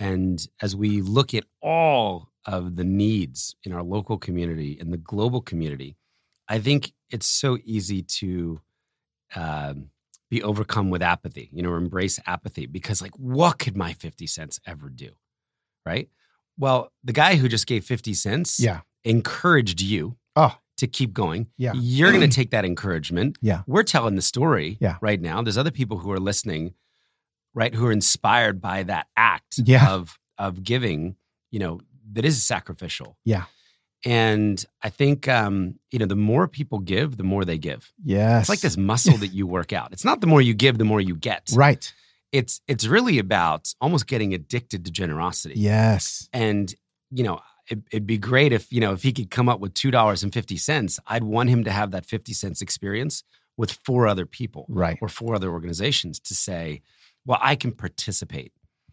And 0.00 0.46
as 0.62 0.74
we 0.74 1.02
look 1.02 1.34
at 1.34 1.44
all 1.60 2.30
of 2.46 2.76
the 2.76 2.84
needs 2.84 3.54
in 3.64 3.72
our 3.72 3.82
local 3.82 4.18
community 4.18 4.78
and 4.80 4.92
the 4.92 4.96
global 4.96 5.40
community, 5.40 5.96
I 6.48 6.58
think 6.58 6.92
it's 7.10 7.26
so 7.26 7.58
easy 7.64 8.02
to 8.02 8.60
um, 9.34 9.90
be 10.30 10.42
overcome 10.42 10.90
with 10.90 11.02
apathy, 11.02 11.48
you 11.52 11.62
know, 11.62 11.70
or 11.70 11.76
embrace 11.76 12.20
apathy 12.26 12.66
because, 12.66 13.00
like, 13.02 13.14
what 13.16 13.58
could 13.58 13.76
my 13.76 13.92
50 13.94 14.26
cents 14.26 14.60
ever 14.66 14.88
do? 14.88 15.10
Right. 15.86 16.08
Well, 16.58 16.92
the 17.02 17.12
guy 17.12 17.36
who 17.36 17.48
just 17.48 17.66
gave 17.66 17.84
50 17.84 18.14
cents 18.14 18.58
Yeah. 18.60 18.80
encouraged 19.04 19.80
you 19.80 20.16
Oh. 20.36 20.56
to 20.78 20.86
keep 20.86 21.12
going. 21.12 21.48
Yeah. 21.56 21.72
You're 21.74 22.10
going 22.12 22.28
to 22.28 22.34
take 22.40 22.50
that 22.50 22.64
encouragement. 22.64 23.36
Yeah. 23.40 23.62
We're 23.66 23.82
telling 23.82 24.14
the 24.16 24.22
story 24.22 24.78
Yeah. 24.80 24.96
right 25.00 25.20
now. 25.20 25.42
There's 25.42 25.58
other 25.58 25.70
people 25.70 25.98
who 25.98 26.10
are 26.12 26.20
listening, 26.20 26.74
right, 27.54 27.74
who 27.74 27.86
are 27.86 27.92
inspired 27.92 28.60
by 28.60 28.82
that 28.84 29.06
act 29.16 29.58
Yeah. 29.64 29.90
of 29.92 30.18
of 30.36 30.64
giving, 30.64 31.14
you 31.52 31.60
know, 31.60 31.80
that 32.12 32.24
is 32.24 32.42
sacrificial. 32.42 33.16
Yeah. 33.24 33.44
And 34.04 34.62
I 34.82 34.90
think 34.90 35.28
um, 35.28 35.78
you 35.90 35.98
know, 35.98 36.06
the 36.06 36.16
more 36.16 36.46
people 36.48 36.78
give, 36.78 37.16
the 37.16 37.24
more 37.24 37.44
they 37.44 37.58
give. 37.58 37.92
Yes. 38.04 38.42
It's 38.42 38.48
like 38.50 38.60
this 38.60 38.76
muscle 38.76 39.16
that 39.18 39.28
you 39.32 39.46
work 39.46 39.72
out. 39.72 39.92
It's 39.92 40.04
not 40.04 40.20
the 40.20 40.26
more 40.26 40.42
you 40.42 40.54
give, 40.54 40.78
the 40.78 40.84
more 40.84 41.00
you 41.00 41.16
get. 41.16 41.48
Right. 41.54 41.92
It's 42.32 42.60
it's 42.68 42.86
really 42.86 43.18
about 43.18 43.72
almost 43.80 44.06
getting 44.06 44.34
addicted 44.34 44.84
to 44.84 44.90
generosity. 44.90 45.54
Yes. 45.58 46.28
And 46.32 46.74
you 47.10 47.22
know, 47.24 47.40
it, 47.70 47.78
it'd 47.92 48.06
be 48.06 48.18
great 48.18 48.52
if 48.52 48.70
you 48.72 48.80
know 48.80 48.92
if 48.92 49.02
he 49.02 49.12
could 49.12 49.30
come 49.30 49.48
up 49.48 49.60
with 49.60 49.72
two 49.74 49.90
dollars 49.90 50.22
and 50.22 50.32
fifty 50.34 50.56
cents. 50.56 50.98
I'd 51.06 51.24
want 51.24 51.48
him 51.48 51.64
to 51.64 51.70
have 51.70 51.92
that 51.92 52.04
fifty 52.06 52.32
cents 52.34 52.60
experience 52.60 53.22
with 53.56 53.70
four 53.84 54.06
other 54.08 54.26
people 54.26 54.66
Right. 54.68 54.98
or 55.00 55.08
four 55.08 55.34
other 55.36 55.48
organizations 55.50 56.18
to 56.20 56.34
say, 56.34 56.82
well, 57.24 57.38
I 57.40 57.54
can 57.54 57.70
participate. 57.70 58.52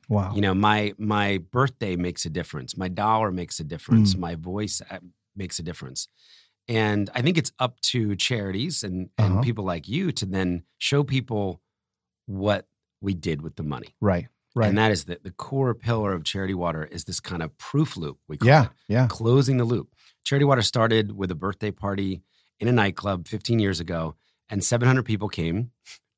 Wow. 0.10 0.34
You 0.36 0.42
know, 0.42 0.54
my 0.54 0.94
my 0.98 1.38
birthday 1.52 1.96
makes 1.96 2.26
a 2.26 2.30
difference. 2.30 2.76
My 2.78 2.88
dollar 2.90 3.32
makes 3.32 3.60
a 3.60 3.64
difference. 3.64 4.14
Mm. 4.16 4.20
My 4.20 4.36
voice 4.36 4.82
uh, 4.90 5.00
makes 5.36 5.60
a 5.60 5.64
difference. 5.64 6.08
And 6.68 7.10
I 7.16 7.22
think 7.22 7.38
it's 7.38 7.52
up 7.60 7.80
to 7.92 8.16
charities 8.16 8.84
and, 8.84 9.10
and 9.18 9.34
Uh-huh. 9.34 9.42
people 9.42 9.64
like 9.64 9.88
you 9.88 10.12
to 10.14 10.26
then 10.26 10.64
show 10.78 11.04
people 11.04 11.62
what 12.28 12.68
we 13.02 13.14
did 13.14 13.42
with 13.42 13.56
the 13.56 13.64
money. 13.64 13.96
Right. 14.00 14.28
Right. 14.54 14.68
And 14.70 14.78
that 14.78 14.92
is 14.92 15.06
the, 15.06 15.18
the 15.24 15.32
core 15.32 15.74
pillar 15.74 16.14
of 16.14 16.24
Charity 16.24 16.54
Water 16.54 16.84
is 16.86 17.06
this 17.06 17.20
kind 17.20 17.42
of 17.42 17.58
proof 17.58 17.96
loop. 17.98 18.18
We 18.28 18.38
call 18.38 18.48
yeah. 18.48 18.64
it 18.66 18.70
Yeah. 18.90 19.08
closing 19.08 19.58
the 19.58 19.64
loop. 19.64 19.96
Charity 20.24 20.46
Water 20.46 20.62
started 20.62 21.14
with 21.18 21.32
a 21.32 21.36
birthday 21.36 21.72
party 21.72 22.22
in 22.60 22.68
a 22.68 22.72
nightclub 22.72 23.28
15 23.28 23.60
years 23.60 23.80
ago, 23.80 24.16
and 24.50 24.64
700 24.64 25.04
people 25.04 25.30
came 25.30 25.72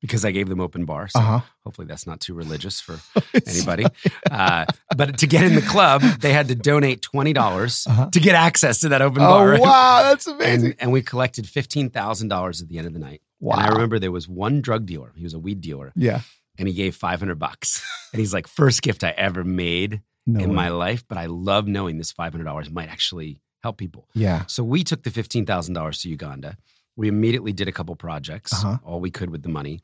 because 0.04 0.24
I 0.24 0.32
gave 0.32 0.48
them 0.50 0.60
open 0.60 0.84
bar. 0.84 1.08
So 1.08 1.18
Uh 1.18 1.22
huh. 1.22 1.40
hopefully 1.64 1.86
that's 1.86 2.06
not 2.06 2.20
too 2.20 2.34
religious 2.34 2.78
for 2.80 2.98
anybody. 3.46 3.86
Uh, 4.30 4.66
but 4.96 5.18
to 5.18 5.26
get 5.26 5.42
in 5.44 5.54
the 5.54 5.62
club, 5.62 6.02
they 6.20 6.32
had 6.32 6.48
to 6.48 6.54
donate 6.54 7.00
twenty 7.00 7.32
dollars 7.32 7.86
Uh-huh. 7.88 8.10
to 8.10 8.20
get 8.20 8.34
access 8.34 8.80
to 8.80 8.90
that 8.90 9.00
open 9.02 9.22
Oh 9.22 9.26
bar. 9.26 9.58
wow, 9.58 10.02
that's 10.02 10.26
amazing. 10.34 10.70
And, 10.72 10.74
and 10.80 10.92
we 10.92 11.00
collected 11.02 11.48
fifteen 11.48 11.88
thousand 11.90 12.28
dollars 12.28 12.60
at 12.60 12.68
the 12.68 12.76
end 12.78 12.86
of 12.86 12.92
the 12.92 12.98
night. 12.98 13.22
wow. 13.40 13.54
And 13.56 13.62
I 13.66 13.68
remember 13.70 13.98
there 13.98 14.12
was 14.12 14.28
one 14.28 14.60
drug 14.60 14.84
dealer. 14.86 15.12
He 15.16 15.22
was 15.24 15.34
a 15.34 15.38
weed 15.38 15.60
dealer, 15.62 15.92
yeah. 15.96 16.20
and 16.58 16.68
he 16.68 16.74
gave 16.74 16.94
five 16.96 17.18
hundred 17.18 17.38
bucks. 17.38 17.82
And 18.12 18.20
he's 18.20 18.32
like, 18.34 18.46
first 18.46 18.82
gift 18.82 19.02
I 19.02 19.10
ever 19.10 19.42
made 19.42 20.02
No. 20.26 20.40
in 20.40 20.50
way. 20.50 20.54
my 20.56 20.68
life. 20.68 21.02
But 21.08 21.18
I 21.18 21.26
love 21.26 21.66
knowing 21.66 21.98
this 21.98 22.12
five 22.12 22.32
hundred 22.32 22.44
dollars 22.44 22.70
might 22.70 22.88
actually 22.90 23.40
help 23.62 23.78
people. 23.78 24.06
yeah. 24.14 24.44
So 24.46 24.62
we 24.62 24.84
took 24.84 25.02
the 25.02 25.10
fifteen 25.10 25.46
thousand 25.46 25.74
dollars 25.74 26.00
to 26.02 26.08
Uganda. 26.10 26.56
We 26.96 27.08
immediately 27.08 27.52
did 27.52 27.68
a 27.68 27.72
couple 27.72 27.94
projects, 27.96 28.52
Uh-huh. 28.52 28.78
all 28.84 29.00
we 29.00 29.10
could 29.10 29.30
with 29.30 29.42
the 29.42 29.48
money, 29.48 29.82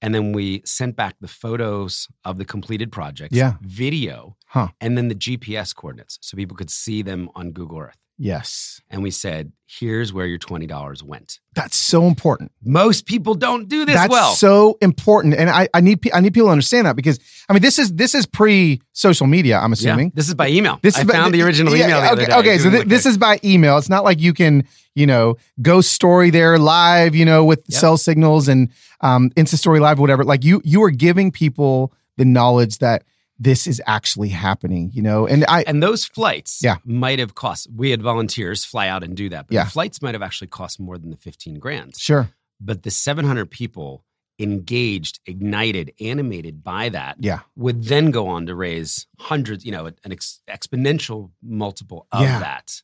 and 0.00 0.14
then 0.14 0.32
we 0.32 0.62
sent 0.64 0.96
back 0.96 1.14
the 1.20 1.28
photos 1.28 2.08
of 2.24 2.38
the 2.38 2.44
completed 2.44 2.90
projects, 2.92 3.36
Yeah. 3.36 3.54
video, 3.62 4.36
Huh. 4.46 4.68
and 4.80 4.96
then 4.96 5.08
the 5.08 5.14
GPS 5.14 5.72
coordinates, 5.72 6.18
so 6.20 6.36
people 6.36 6.56
could 6.56 6.70
see 6.70 7.02
them 7.02 7.28
on 7.34 7.52
Google 7.52 7.78
Earth. 7.78 7.98
Yes. 8.24 8.80
And 8.88 9.02
we 9.02 9.10
said, 9.10 9.50
"Here's 9.66 10.12
where 10.12 10.26
your 10.26 10.38
twenty 10.38 10.66
dollars 10.68 11.02
went." 11.02 11.40
That's 11.54 11.76
so 11.76 12.06
important. 12.06 12.52
Most 12.62 13.04
people 13.06 13.34
don't 13.34 13.68
do 13.68 13.84
this 13.84 13.96
That's 13.96 14.12
well. 14.12 14.34
so 14.34 14.78
important, 14.80 15.34
and 15.34 15.50
I, 15.50 15.68
I 15.74 15.80
need 15.80 16.08
I 16.14 16.20
need 16.20 16.32
people 16.32 16.46
to 16.46 16.52
understand 16.52 16.86
that 16.86 16.94
because 16.94 17.18
I 17.48 17.52
mean 17.52 17.62
this 17.62 17.80
is 17.80 17.92
this 17.94 18.14
is 18.14 18.24
pre 18.24 18.80
social 18.92 19.26
media. 19.26 19.58
I'm 19.58 19.70
Yeah. 19.70 19.74
assuming. 19.74 20.12
This 20.14 20.28
is 20.28 20.34
by 20.34 20.48
email. 20.50 20.78
This 20.82 20.96
I 20.96 21.00
is 21.00 21.06
by- 21.06 21.14
found 21.14 21.34
the 21.34 21.42
original 21.42 21.74
yeah, 21.76 21.86
email. 21.86 22.00
the 22.00 22.06
okay, 22.06 22.12
other 22.12 22.26
day. 22.26 22.50
okay, 22.50 22.58
so 22.58 22.70
th- 22.70 22.86
this 22.86 23.06
is 23.06 23.18
by 23.18 23.40
email. 23.42 23.76
It's 23.76 23.88
not 23.88 24.04
like 24.04 24.20
you 24.20 24.32
can, 24.32 24.68
you 24.94 25.06
know, 25.06 25.34
ghost 25.60 25.92
story 25.92 26.30
there 26.30 26.60
live, 26.60 27.16
you 27.16 27.24
know, 27.24 27.44
with 27.44 27.60
Yep. 27.66 27.80
cell 27.80 27.96
signals 27.96 28.46
and 28.46 28.68
um, 29.00 29.30
Insta 29.30 29.56
story 29.56 29.80
live, 29.80 29.98
or 29.98 30.02
whatever. 30.02 30.22
Like 30.22 30.44
you, 30.44 30.60
you 30.64 30.80
are 30.84 30.90
giving 30.92 31.32
people 31.32 31.92
the 32.18 32.24
knowledge 32.24 32.78
that 32.78 33.02
this 33.38 33.66
is 33.66 33.82
actually 33.86 34.28
happening, 34.28 34.90
you 34.92 35.02
know. 35.02 35.26
And 35.26 35.44
I, 35.48 35.62
and 35.66 35.82
those 35.82 36.04
flights 36.04 36.60
Yeah. 36.62 36.76
might 36.84 37.18
have 37.18 37.34
cost. 37.34 37.68
We 37.74 37.90
had 37.90 38.00
volunteers 38.02 38.64
fly 38.64 38.88
out 38.88 39.02
and 39.02 39.16
do 39.16 39.28
that, 39.30 39.48
but 39.48 39.54
Yeah. 39.54 39.64
the 39.64 39.70
flights 39.70 40.00
might 40.02 40.14
have 40.14 40.22
actually 40.22 40.48
cost 40.48 40.78
more 40.78 40.98
than 40.98 41.10
the 41.10 41.16
fifteen 41.16 41.58
grand. 41.58 41.96
sure, 41.96 42.30
But 42.60 42.82
the 42.84 42.90
seven 42.90 43.24
hundred 43.24 43.50
people 43.50 44.04
engaged, 44.38 45.20
ignited, 45.26 45.92
animated 46.00 46.62
by 46.64 46.88
that 46.90 47.16
Yeah. 47.20 47.40
would 47.56 47.84
then 47.84 48.10
go 48.10 48.28
on 48.28 48.46
to 48.46 48.54
raise 48.54 49.06
hundreds, 49.18 49.64
you 49.64 49.72
know, 49.72 49.86
an 49.86 49.94
ex- 50.12 50.40
exponential 50.48 51.30
multiple 51.42 52.06
of 52.12 52.22
Yeah. 52.22 52.38
that. 52.40 52.82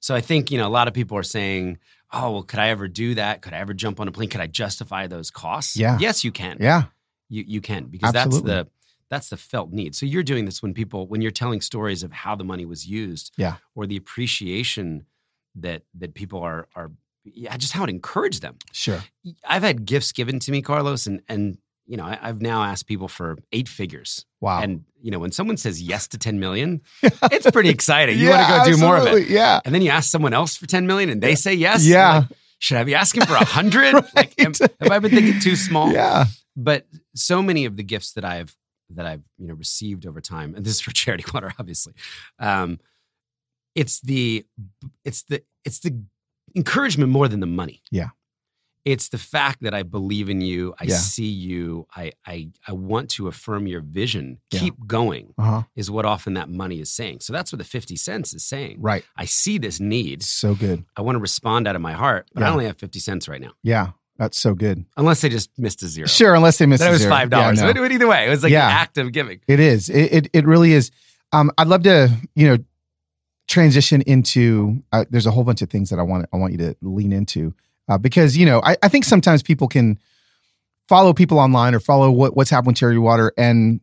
So 0.00 0.14
I 0.14 0.20
think, 0.20 0.50
you 0.50 0.58
know, 0.58 0.66
a 0.66 0.70
lot 0.70 0.88
of 0.88 0.94
people 0.94 1.16
are 1.16 1.22
saying, 1.22 1.78
oh, 2.12 2.32
well, 2.32 2.42
could 2.42 2.58
I 2.58 2.68
ever 2.68 2.86
do 2.88 3.14
that? 3.16 3.42
Could 3.42 3.52
I 3.52 3.58
ever 3.58 3.74
jump 3.74 3.98
on 4.00 4.08
a 4.08 4.12
plane? 4.12 4.28
Could 4.28 4.40
I 4.40 4.46
justify 4.46 5.06
those 5.06 5.30
costs? 5.30 5.76
Yeah. 5.76 5.98
Yes, 6.00 6.24
you 6.24 6.32
can. 6.32 6.58
Yeah. 6.60 6.84
You, 7.28 7.44
you 7.46 7.60
can 7.60 7.86
because 7.86 8.14
Absolutely. 8.14 8.50
that's 8.52 8.68
the 8.68 8.70
that's 9.10 9.28
the 9.28 9.36
felt 9.36 9.70
need. 9.72 9.94
So 9.94 10.06
you're 10.06 10.22
doing 10.22 10.44
this 10.46 10.62
when 10.62 10.74
people 10.74 11.06
when 11.06 11.20
you're 11.22 11.30
telling 11.30 11.60
stories 11.60 12.02
of 12.02 12.12
how 12.12 12.34
the 12.34 12.44
money 12.44 12.64
was 12.66 12.86
used 12.86 13.32
Yeah. 13.36 13.56
or 13.74 13.86
the 13.86 13.96
appreciation 13.96 15.06
that 15.56 15.82
that 15.94 16.14
people 16.14 16.40
are 16.40 16.68
are 16.74 16.90
yeah, 17.24 17.56
just 17.56 17.72
how 17.72 17.82
it 17.84 17.90
encouraged 17.90 18.40
them. 18.42 18.56
Sure. 18.72 19.02
I've 19.44 19.62
had 19.64 19.84
gifts 19.84 20.12
given 20.12 20.38
to 20.40 20.52
me, 20.52 20.62
Carlos, 20.62 21.06
and 21.06 21.22
and 21.28 21.58
you 21.88 21.96
know, 21.96 22.04
I, 22.04 22.18
I've 22.20 22.40
now 22.42 22.62
asked 22.64 22.86
people 22.88 23.06
for 23.08 23.36
eight 23.52 23.68
figures. 23.68 24.26
Wow. 24.40 24.60
And 24.60 24.84
you 25.00 25.10
know, 25.12 25.18
when 25.20 25.30
someone 25.32 25.56
says 25.56 25.80
yes 25.80 26.08
to 26.08 26.18
10 26.18 26.40
million, 26.40 26.82
it's 27.02 27.48
pretty 27.50 27.68
exciting. 27.68 28.18
You 28.18 28.26
Yeah, 28.28 28.50
want 28.50 28.64
to 28.64 28.70
go 28.72 28.76
do 28.76 28.80
more 28.84 28.96
of 28.96 29.02
it. 29.04 29.08
absolutely. 29.08 29.34
Yeah. 29.34 29.60
And 29.64 29.72
then 29.74 29.82
you 29.82 29.90
ask 29.90 30.10
someone 30.10 30.34
else 30.34 30.56
for 30.56 30.66
10 30.66 30.86
million 30.88 31.10
and 31.10 31.22
they 31.22 31.36
say 31.36 31.54
yes. 31.54 31.86
Yeah. 31.86 32.18
Like, 32.18 32.28
Should 32.58 32.78
I 32.78 32.84
be 32.84 32.94
asking 32.96 33.22
for 33.26 33.34
a 33.34 33.44
hundred? 33.44 33.94
Like, 34.16 34.34
am- 34.40 34.52
have 34.80 34.90
I 34.90 34.98
been 34.98 35.12
thinking 35.12 35.38
too 35.40 35.54
small? 35.54 35.92
Yeah. 35.92 36.24
But 36.56 36.86
so 37.14 37.40
many 37.42 37.66
of 37.66 37.76
the 37.76 37.82
gifts 37.84 38.12
that 38.14 38.24
I've 38.24 38.56
that 38.90 39.06
I've 39.06 39.22
you 39.38 39.46
know 39.48 39.54
received 39.54 40.06
over 40.06 40.20
time, 40.20 40.54
and 40.54 40.64
this 40.64 40.74
is 40.74 40.80
for 40.80 40.90
charity 40.94 41.24
water, 41.32 41.52
obviously. 41.58 41.94
Um, 42.38 42.78
it's 43.74 44.00
the 44.00 44.44
it's 45.04 45.22
the 45.24 45.42
it's 45.64 45.80
the 45.80 46.00
encouragement 46.54 47.10
more 47.12 47.28
than 47.28 47.40
the 47.40 47.46
money. 47.46 47.82
Yeah. 47.90 48.08
It's 48.86 49.08
the 49.08 49.18
fact 49.18 49.62
that 49.62 49.74
I 49.74 49.82
believe 49.82 50.30
in 50.30 50.40
you. 50.40 50.72
I 50.80 50.84
Yeah. 50.84 50.96
see 50.96 51.26
you. 51.26 51.88
I 51.96 52.12
I 52.24 52.50
I 52.68 52.72
want 52.72 53.10
to 53.10 53.26
affirm 53.26 53.66
your 53.66 53.80
vision. 53.80 54.38
Yeah. 54.52 54.60
Keep 54.60 54.86
going 54.86 55.34
Uh 55.36 55.42
huh. 55.42 55.62
is 55.74 55.90
what 55.90 56.04
often 56.04 56.34
that 56.34 56.48
money 56.48 56.78
is 56.80 56.90
saying. 56.90 57.18
So 57.20 57.32
that's 57.32 57.52
what 57.52 57.58
the 57.58 57.64
50 57.64 57.96
cents 57.96 58.32
is 58.32 58.44
saying. 58.44 58.76
Right. 58.80 59.04
I 59.16 59.24
see 59.24 59.58
this 59.58 59.80
need. 59.80 60.22
So 60.22 60.54
good. 60.54 60.84
I 60.96 61.02
want 61.02 61.16
to 61.16 61.20
respond 61.20 61.66
out 61.66 61.74
of 61.74 61.82
my 61.82 61.94
heart, 61.94 62.28
but 62.32 62.44
I 62.44 62.48
only 62.50 62.66
have 62.66 62.78
50 62.78 63.00
cents 63.00 63.26
right 63.28 63.40
now. 63.40 63.54
Yeah. 63.64 63.90
That's 64.18 64.38
so 64.40 64.54
good. 64.54 64.84
Unless 64.96 65.20
they 65.20 65.28
just 65.28 65.50
missed 65.58 65.82
a 65.82 65.88
zero. 65.88 66.06
Sure. 66.08 66.34
Unless 66.34 66.58
they 66.58 66.66
miss 66.66 66.80
Then 66.80 66.88
it 66.88 66.90
a 66.90 66.92
was 66.94 67.00
zero. 67.02 67.12
five 67.12 67.30
dollars. 67.30 67.60
Yeah, 67.60 67.72
no. 67.72 67.82
but 67.82 67.92
either 67.92 68.06
way, 68.08 68.26
it 68.26 68.30
was 68.30 68.42
like 68.42 68.52
Yeah. 68.52 68.66
an 68.66 68.72
act 68.72 68.96
of 68.98 69.12
giving. 69.12 69.40
It 69.46 69.60
is. 69.60 69.88
It, 69.90 70.12
it 70.12 70.30
it 70.32 70.46
really 70.46 70.72
is. 70.72 70.90
Um, 71.32 71.50
I'd 71.58 71.66
love 71.68 71.82
to, 71.82 72.10
you 72.34 72.48
know, 72.48 72.56
transition 73.48 74.02
into. 74.02 74.82
Uh, 74.92 75.04
there's 75.10 75.26
a 75.26 75.30
whole 75.30 75.44
bunch 75.44 75.60
of 75.62 75.68
things 75.70 75.90
that 75.90 75.98
I 75.98 76.02
want. 76.02 76.26
I 76.32 76.36
want 76.38 76.52
you 76.52 76.58
to 76.58 76.76
lean 76.82 77.12
into 77.12 77.54
uh, 77.88 77.98
because 77.98 78.36
you 78.36 78.46
know 78.46 78.60
I, 78.64 78.76
I 78.82 78.88
think 78.88 79.04
sometimes 79.04 79.42
people 79.42 79.68
can 79.68 79.98
follow 80.88 81.12
people 81.12 81.38
online 81.38 81.74
or 81.74 81.80
follow 81.80 82.10
what 82.10 82.36
what's 82.36 82.48
happening 82.50 82.68
with 82.70 82.76
Charity 82.78 82.98
Water 82.98 83.32
and 83.36 83.80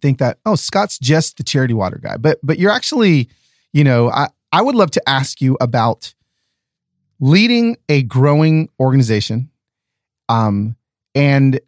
think 0.00 0.18
that 0.18 0.38
oh 0.46 0.54
Scott's 0.56 0.98
just 0.98 1.36
the 1.36 1.44
Charity 1.44 1.74
Water 1.74 2.00
guy, 2.02 2.16
but 2.16 2.38
but 2.42 2.58
you're 2.58 2.72
actually, 2.72 3.28
you 3.72 3.84
know, 3.84 4.10
I 4.10 4.28
I 4.52 4.62
would 4.62 4.74
love 4.74 4.90
to 4.92 5.08
ask 5.08 5.40
you 5.40 5.56
about 5.60 6.12
leading 7.20 7.76
a 7.88 8.02
growing 8.02 8.68
organization, 8.80 9.50
um, 10.30 10.76
and 11.14 11.60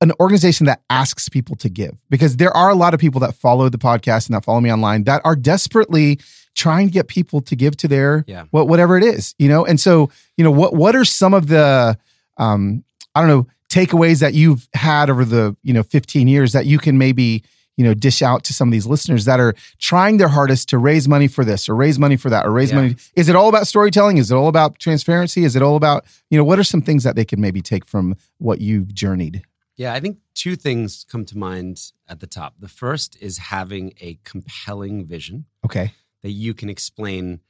an 0.00 0.12
organization 0.20 0.66
that 0.66 0.82
asks 0.90 1.28
people 1.28 1.56
to 1.56 1.68
give 1.68 1.96
because 2.10 2.36
there 2.36 2.54
are 2.54 2.68
a 2.68 2.74
lot 2.74 2.92
of 2.94 3.00
people 3.00 3.20
that 3.20 3.34
follow 3.34 3.68
the 3.68 3.78
podcast 3.78 4.26
and 4.26 4.34
that 4.36 4.44
follow 4.44 4.60
me 4.60 4.70
online 4.70 5.04
that 5.04 5.22
are 5.24 5.36
desperately 5.36 6.18
trying 6.54 6.86
to 6.88 6.92
get 6.92 7.08
people 7.08 7.40
to 7.40 7.56
give 7.56 7.76
to 7.78 7.88
their 7.88 8.24
Yeah. 8.26 8.44
what 8.50 8.68
whatever 8.68 8.98
it 8.98 9.04
is 9.04 9.34
you 9.38 9.48
know 9.48 9.64
and 9.64 9.80
so 9.80 10.10
you 10.36 10.44
know 10.44 10.50
what 10.50 10.74
what 10.74 10.94
are 10.94 11.04
some 11.04 11.32
of 11.32 11.46
the 11.46 11.96
um 12.36 12.84
i 13.14 13.20
don't 13.20 13.30
know 13.30 13.46
takeaways 13.70 14.20
that 14.20 14.34
you've 14.34 14.68
had 14.74 15.08
over 15.10 15.24
the 15.24 15.56
you 15.62 15.72
know 15.72 15.82
15 15.82 16.28
years 16.28 16.52
that 16.52 16.66
you 16.66 16.78
can 16.78 16.98
maybe 16.98 17.42
you 17.76 17.84
know 17.84 17.94
dish 17.94 18.22
out 18.22 18.44
to 18.44 18.52
some 18.52 18.68
of 18.68 18.72
these 18.72 18.86
listeners 18.86 19.24
that 19.24 19.40
are 19.40 19.54
trying 19.78 20.16
their 20.18 20.28
hardest 20.28 20.68
to 20.68 20.78
raise 20.78 21.08
money 21.08 21.26
for 21.28 21.44
this 21.44 21.68
or 21.68 21.74
raise 21.74 21.98
money 21.98 22.16
for 22.16 22.30
that 22.30 22.46
or 22.46 22.50
raise 22.52 22.70
Yeah. 22.70 22.76
money 22.76 22.96
is 23.16 23.28
it 23.28 23.34
all 23.36 23.48
about 23.48 23.66
storytelling 23.66 24.16
is 24.18 24.30
it 24.30 24.34
all 24.34 24.48
about 24.48 24.78
transparency 24.78 25.44
is 25.44 25.56
it 25.56 25.62
all 25.62 25.76
about 25.76 26.04
you 26.30 26.38
know 26.38 26.44
what 26.44 26.58
are 26.58 26.64
some 26.64 26.82
things 26.82 27.02
that 27.04 27.16
they 27.16 27.24
can 27.24 27.40
maybe 27.40 27.60
take 27.62 27.84
from 27.86 28.14
what 28.38 28.60
you've 28.60 28.94
journeyed 28.94 29.42
Yeah, 29.76 29.92
I 29.92 29.98
think 30.00 30.18
two 30.34 30.54
things 30.56 31.04
come 31.10 31.24
to 31.24 31.36
mind 31.36 31.80
at 32.08 32.20
the 32.20 32.28
top. 32.28 32.54
The 32.60 32.68
first 32.68 33.16
is 33.20 33.38
having 33.38 33.92
a 34.00 34.18
compelling 34.22 35.04
vision 35.06 35.46
okay 35.64 35.92
that 36.22 36.30
you 36.30 36.54
can 36.54 36.68
explain 36.70 37.40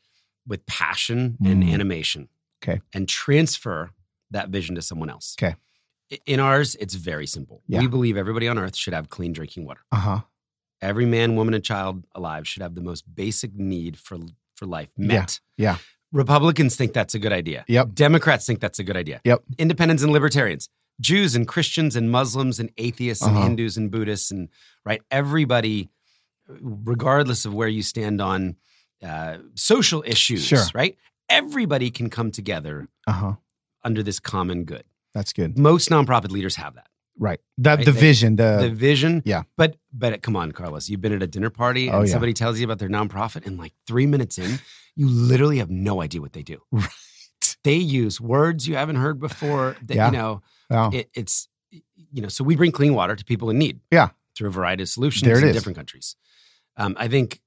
with 0.46 0.64
passion 0.66 1.36
and 1.44 1.62
Mm. 1.62 1.72
animation. 1.72 2.28
Okay. 2.62 2.80
And 2.94 3.06
transfer 3.08 3.90
that 4.30 4.48
vision 4.48 4.74
to 4.76 4.82
someone 4.82 5.10
else. 5.10 5.36
Okay. 5.38 5.54
In 6.26 6.38
ours, 6.40 6.74
it's 6.76 6.94
very 6.94 7.26
simple. 7.26 7.62
Yeah. 7.66 7.80
We 7.80 7.86
believe 7.88 8.16
everybody 8.16 8.46
on 8.48 8.58
earth 8.58 8.76
should 8.76 8.92
have 8.94 9.08
clean 9.08 9.32
drinking 9.32 9.64
water. 9.66 9.80
uh-huh 9.92 10.20
Every 10.82 11.06
man, 11.06 11.34
woman, 11.34 11.54
and 11.54 11.64
child 11.64 12.04
alive 12.14 12.46
should 12.46 12.62
have 12.62 12.74
the 12.74 12.82
most 12.82 13.02
basic 13.14 13.54
need 13.54 13.98
for 13.98 14.18
for 14.56 14.66
life 14.66 14.90
met. 14.96 15.40
yeah. 15.56 15.78
Republicans 16.12 16.76
think 16.76 16.92
that's 16.92 17.14
a 17.14 17.18
good 17.18 17.32
idea. 17.32 17.64
Yep. 17.66 17.94
Democrats 17.94 18.46
think 18.46 18.60
that's 18.60 18.78
a 18.78 18.84
good 18.84 18.96
idea. 18.96 19.20
Yep. 19.24 19.42
Independents 19.58 20.02
and 20.04 20.12
libertarians, 20.12 20.68
Jews 21.00 21.34
and 21.34 21.48
Christians 21.48 21.96
and 21.96 22.10
Muslims 22.10 22.60
and 22.60 22.70
atheists 22.76 23.24
and 23.24 23.34
Uh-huh. 23.36 23.46
Hindus 23.46 23.76
and 23.76 23.90
Buddhists 23.90 24.30
and 24.30 24.48
right 24.84 25.02
everybody, 25.10 25.88
regardless 26.60 27.44
of 27.44 27.54
where 27.54 27.68
you 27.68 27.82
stand 27.82 28.20
on 28.20 28.56
uh, 29.02 29.38
social 29.54 30.02
issues, 30.06 30.44
Sure. 30.44 30.64
right? 30.74 30.96
Everybody 31.28 31.90
can 31.90 32.10
come 32.10 32.30
together 32.30 32.88
uh-huh 33.06 33.34
under 33.82 34.02
this 34.02 34.18
common 34.20 34.64
good. 34.64 34.84
That's 35.14 35.32
good 35.32 35.58
Most 35.58 35.88
nonprofit 35.90 36.30
leaders 36.30 36.56
have 36.56 36.74
that. 36.74 36.88
right 37.18 37.40
the 37.58 37.70
Right, 37.70 37.84
the 37.84 37.92
they- 37.92 38.00
vision 38.00 38.36
the, 38.36 38.58
the 38.62 38.70
vision. 38.70 39.22
yeah. 39.24 39.42
But 39.56 39.76
but 39.92 40.20
come 40.22 40.36
on, 40.36 40.52
Carlos. 40.52 40.88
You've 40.88 41.00
been 41.00 41.12
at 41.12 41.22
a 41.22 41.26
dinner 41.26 41.50
party 41.50 41.86
and 41.88 41.96
Oh, 41.96 42.00
yeah. 42.00 42.06
somebody 42.12 42.32
tells 42.34 42.58
you 42.58 42.64
about 42.64 42.78
their 42.80 42.88
nonprofit, 42.88 43.46
and 43.46 43.56
like 43.58 43.72
three 43.86 44.06
minutes 44.06 44.38
in, 44.38 44.58
you 44.96 45.08
literally 45.08 45.58
have 45.58 45.70
no 45.70 46.02
idea 46.02 46.20
what 46.20 46.32
they 46.32 46.42
do. 46.42 46.58
Right. 46.72 46.88
They 47.62 47.76
use 47.76 48.20
words 48.20 48.66
you 48.68 48.74
haven't 48.76 48.96
heard 48.96 49.18
before. 49.20 49.76
That 49.86 49.94
Yeah. 49.94 50.06
you 50.06 50.12
know, 50.12 50.42
wow. 50.70 50.90
it, 50.92 51.08
it's 51.14 51.48
you 51.70 52.20
know. 52.22 52.28
So 52.28 52.42
we 52.44 52.56
bring 52.56 52.72
clean 52.72 52.94
water 52.94 53.14
to 53.16 53.24
people 53.24 53.50
in 53.50 53.58
need. 53.58 53.80
Yeah. 53.90 54.08
Through 54.36 54.48
a 54.48 54.52
variety 54.52 54.82
of 54.82 54.88
solutions 54.88 55.26
in 55.38 55.48
is. 55.48 55.54
different 55.54 55.76
countries. 55.76 56.16
Um, 56.76 56.96
I 56.98 57.06
think 57.08 57.40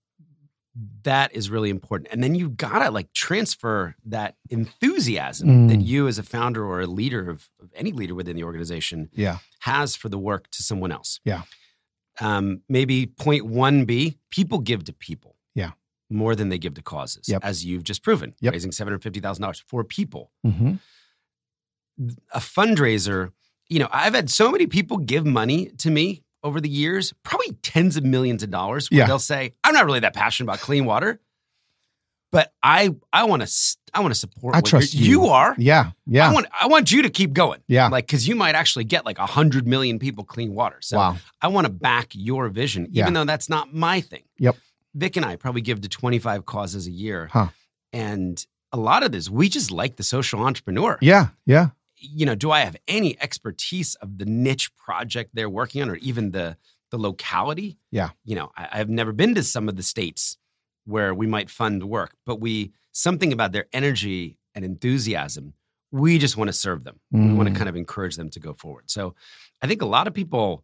that 1.03 1.33
is 1.35 1.49
really 1.49 1.69
important. 1.69 2.09
And 2.11 2.23
then 2.23 2.35
you 2.35 2.49
gotta 2.49 2.91
like 2.91 3.11
transfer 3.13 3.95
that 4.05 4.35
enthusiasm 4.49 5.67
that 5.67 5.79
Mm. 5.79 5.85
you 5.87 6.07
as 6.07 6.17
a 6.19 6.23
founder 6.23 6.63
or 6.65 6.81
a 6.81 6.87
leader 6.87 7.29
of, 7.29 7.49
of 7.61 7.69
any 7.75 7.91
leader 7.91 8.13
within 8.15 8.35
the 8.35 8.43
organization 8.43 9.09
yeah 9.13 9.37
has 9.59 9.95
for 9.95 10.07
the 10.09 10.17
work 10.19 10.49
to 10.51 10.61
someone 10.63 10.91
else. 10.91 11.19
Yeah. 11.25 11.41
Um, 12.19 12.61
maybe 12.69 13.05
point 13.07 13.45
one 13.45 13.85
B, 13.85 14.17
people 14.31 14.59
give 14.59 14.83
to 14.85 14.93
people. 14.93 15.35
Yeah. 15.55 15.71
More 16.09 16.35
than 16.35 16.49
they 16.49 16.57
give 16.57 16.73
to 16.75 16.81
causes, 16.81 17.27
Yep. 17.27 17.43
as 17.43 17.65
you've 17.65 17.83
just 17.83 18.03
proven, 18.03 18.33
Yep. 18.41 18.53
raising 18.53 18.71
$750,000 18.71 19.63
for 19.67 19.83
people. 19.83 20.31
hmm 20.43 20.75
A 22.33 22.39
fundraiser, 22.39 23.31
you 23.69 23.79
know, 23.79 23.89
I've 23.91 24.13
had 24.13 24.29
so 24.29 24.51
many 24.51 24.67
people 24.67 24.97
give 24.97 25.25
money 25.25 25.67
to 25.79 25.89
me 25.89 26.23
over 26.43 26.61
the 26.61 26.69
years, 26.69 27.13
probably 27.23 27.53
tens 27.63 27.97
of 27.97 28.03
millions 28.03 28.43
of 28.43 28.49
dollars, 28.49 28.89
where 28.91 28.99
Yeah. 28.99 29.07
they'll 29.07 29.19
say, 29.19 29.53
I'm 29.63 29.73
not 29.73 29.85
really 29.85 29.99
that 30.01 30.13
passionate 30.13 30.45
about 30.45 30.59
clean 30.59 30.85
water, 30.85 31.19
but 32.31 32.53
I 32.61 32.95
I 33.13 33.23
want 33.23 33.41
to 33.47 33.77
I 33.93 34.01
want 34.01 34.13
to 34.13 34.19
support 34.19 34.53
I 34.55 34.59
what 34.59 34.65
trust 34.65 34.93
you. 34.93 35.07
you 35.09 35.25
are. 35.27 35.55
yeah 35.57 35.91
yeah 36.05 36.29
I 36.29 36.33
want 36.33 36.45
I 36.61 36.67
want 36.67 36.91
you 36.91 37.01
to 37.03 37.09
keep 37.09 37.33
going. 37.33 37.61
Yeah. 37.67 37.87
Like 37.87 38.07
cuz 38.07 38.27
you 38.27 38.35
might 38.35 38.53
actually 38.55 38.83
get 38.83 39.05
like 39.05 39.17
a 39.17 39.21
100 39.21 39.65
million 39.65 39.97
people 39.97 40.23
clean 40.23 40.53
water. 40.53 40.77
So 40.81 40.97
wow 40.97 41.17
I 41.41 41.47
want 41.47 41.65
to 41.67 41.73
back 41.73 42.09
your 42.13 42.49
vision 42.49 42.83
even 42.91 42.95
Yeah. 42.95 43.09
though 43.11 43.25
that's 43.25 43.49
not 43.49 43.73
my 43.73 44.01
thing. 44.01 44.23
Yep. 44.39 44.57
Vic 44.93 45.15
and 45.15 45.25
I 45.25 45.35
probably 45.37 45.61
give 45.61 45.81
to 45.81 45.89
25 45.89 46.45
causes 46.45 46.85
a 46.87 46.91
year. 46.91 47.29
Huh. 47.31 47.47
And 47.93 48.45
a 48.73 48.77
lot 48.77 49.03
of 49.03 49.11
this 49.13 49.29
we 49.29 49.47
just 49.47 49.71
like 49.71 49.95
the 49.95 50.03
social 50.03 50.41
entrepreneur. 50.41 50.97
yeah 51.01 51.29
yeah 51.45 51.69
You 51.99 52.25
know, 52.25 52.35
do 52.35 52.51
I 52.51 52.59
have 52.61 52.75
any 52.87 53.19
expertise 53.21 53.95
of 53.95 54.17
the 54.17 54.25
niche 54.25 54.75
project 54.77 55.31
they're 55.33 55.49
working 55.49 55.81
on 55.81 55.89
or 55.89 55.95
even 55.97 56.31
the 56.31 56.57
the 56.91 56.97
locality? 56.97 57.77
Yeah. 57.91 58.09
You 58.23 58.35
know, 58.35 58.51
I, 58.55 58.67
I've 58.73 58.89
never 58.89 59.11
been 59.11 59.35
to 59.35 59.43
some 59.43 59.67
of 59.67 59.75
the 59.75 59.83
states 59.83 60.37
where 60.85 61.13
we 61.13 61.27
might 61.27 61.49
fund 61.49 61.83
work, 61.83 62.13
but 62.25 62.39
we 62.39 62.71
something 62.91 63.33
about 63.33 63.51
their 63.51 63.65
energy 63.73 64.37
and 64.55 64.63
enthusiasm. 64.63 65.53
We 65.91 66.17
just 66.17 66.37
want 66.37 66.47
to 66.49 66.53
serve 66.53 66.83
them. 66.83 66.99
We 67.11 67.33
want 67.33 67.47
to 67.49 67.53
Mm. 67.53 67.57
kind 67.57 67.69
of 67.69 67.75
encourage 67.75 68.15
them 68.15 68.29
to 68.31 68.39
go 68.39 68.53
forward. 68.53 68.89
So 68.89 69.15
I 69.61 69.67
think 69.67 69.81
a 69.81 69.85
lot 69.85 70.07
of 70.07 70.13
people 70.13 70.63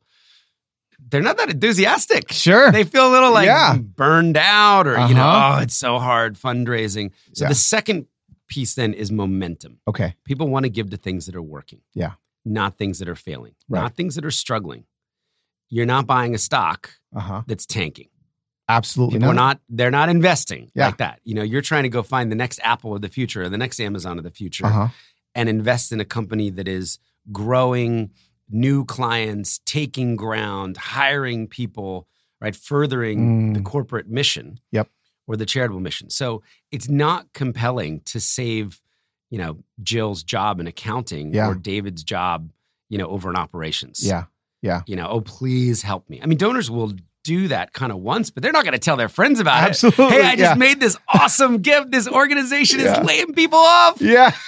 they're 1.10 1.22
not 1.22 1.38
that 1.38 1.50
enthusiastic. 1.50 2.32
sure 2.32 2.72
They 2.72 2.84
feel 2.86 3.10
a 3.10 3.12
little 3.12 3.32
like 3.34 3.48
Yeah. 3.48 3.76
burned 3.78 4.38
out 4.38 4.88
or 4.88 4.98
you 5.08 5.14
know, 5.16 5.24
Uh-huh. 5.28 5.58
oh, 5.60 5.62
it's 5.64 5.76
so 5.76 6.00
hard 6.00 6.36
fundraising. 6.38 7.12
So 7.34 7.46
Yeah. 7.46 7.50
the 7.50 7.56
second 7.56 8.06
piece 8.54 8.74
then 8.80 8.92
is 9.04 9.10
momentum. 9.12 9.74
okay 9.92 10.10
People 10.30 10.48
want 10.54 10.64
to 10.66 10.70
give 10.78 10.88
to 10.92 10.98
things 10.98 11.26
that 11.28 11.36
are 11.36 11.48
working. 11.58 11.82
Yeah. 11.94 12.14
Not 12.46 12.78
things 12.78 12.96
that 13.00 13.08
are 13.14 13.16
failing. 13.30 13.56
Right. 13.70 13.82
Not 13.82 13.96
things 13.96 14.14
that 14.16 14.26
are 14.26 14.32
struggling. 14.46 14.84
You're 15.70 15.92
not 15.96 16.06
buying 16.16 16.34
a 16.36 16.38
stock 16.50 16.80
uh-huh 17.20 17.42
that's 17.50 17.66
tanking. 17.66 18.10
absolutely 18.80 19.20
People 19.20 19.34
not 19.34 19.44
not 19.46 19.60
they're 19.78 19.98
not 20.00 20.10
investing 20.18 20.64
Yeah. 20.76 20.86
like 20.88 20.98
that. 21.06 21.16
You 21.28 21.36
know, 21.38 21.44
you're 21.52 21.62
trying 21.72 21.84
to 21.90 21.94
go 21.98 22.02
find 22.04 22.32
the 22.32 22.36
next 22.44 22.60
Apple 22.64 22.92
of 22.96 23.02
the 23.06 23.10
future 23.18 23.42
or 23.44 23.50
the 23.50 23.58
next 23.66 23.80
Amazon 23.90 24.16
of 24.20 24.24
the 24.24 24.36
future 24.42 24.66
uh-huh 24.68 24.90
and 25.36 25.50
invest 25.50 25.92
in 25.92 26.00
a 26.00 26.06
company 26.06 26.48
that 26.58 26.68
is 26.68 27.00
growing 27.32 28.12
new 28.50 28.86
clients, 28.86 29.60
taking 29.66 30.16
ground, 30.16 30.78
hiring 30.78 31.48
people, 31.48 32.08
right? 32.44 32.56
Furthering 32.56 33.54
the 33.54 33.60
Mm. 33.62 33.66
corporate 33.74 34.08
mission. 34.20 34.60
Yep. 34.78 34.88
Or 35.28 35.38
the 35.38 35.46
charitable 35.46 35.80
mission. 35.80 36.10
So 36.10 36.44
it's 36.72 36.90
not 36.90 37.32
compelling 37.34 38.02
to 38.06 38.20
save, 38.20 38.82
you 39.30 39.38
know, 39.38 39.58
Jill's 39.82 40.22
job 40.24 40.60
in 40.60 40.68
accounting 40.68 41.34
Yeah. 41.34 41.48
or 41.48 41.56
David's 41.56 42.04
job, 42.04 42.52
you 42.90 42.98
know, 42.98 43.08
over 43.08 43.30
in 43.30 43.36
operations. 43.38 44.06
Yeah. 44.06 44.26
Yeah. 44.62 44.82
You 44.86 44.96
know, 44.98 45.08
oh, 45.08 45.22
please 45.22 45.82
help 45.82 46.10
me. 46.10 46.20
I 46.22 46.26
mean, 46.26 46.38
donors 46.38 46.70
will 46.70 46.94
do 47.24 47.48
that 47.48 47.72
kind 47.72 47.92
of 47.94 48.00
once, 48.00 48.32
but 48.32 48.44
they're 48.44 48.52
not 48.52 48.66
going 48.66 48.74
to 48.74 48.80
tell 48.80 48.98
their 48.98 49.08
friends 49.08 49.40
about 49.40 49.64
Absolutely. 49.64 50.06
it. 50.08 50.12
Hey, 50.12 50.22
I 50.24 50.36
just 50.36 50.40
yeah. 50.40 50.54
made 50.56 50.82
this 50.82 50.98
awesome 51.14 51.60
gift. 51.60 51.90
This 51.92 52.06
organization 52.08 52.82
Yeah. 52.82 53.00
is 53.00 53.06
laying 53.06 53.34
people 53.34 53.60
off. 53.60 54.02
Yeah. 54.02 54.32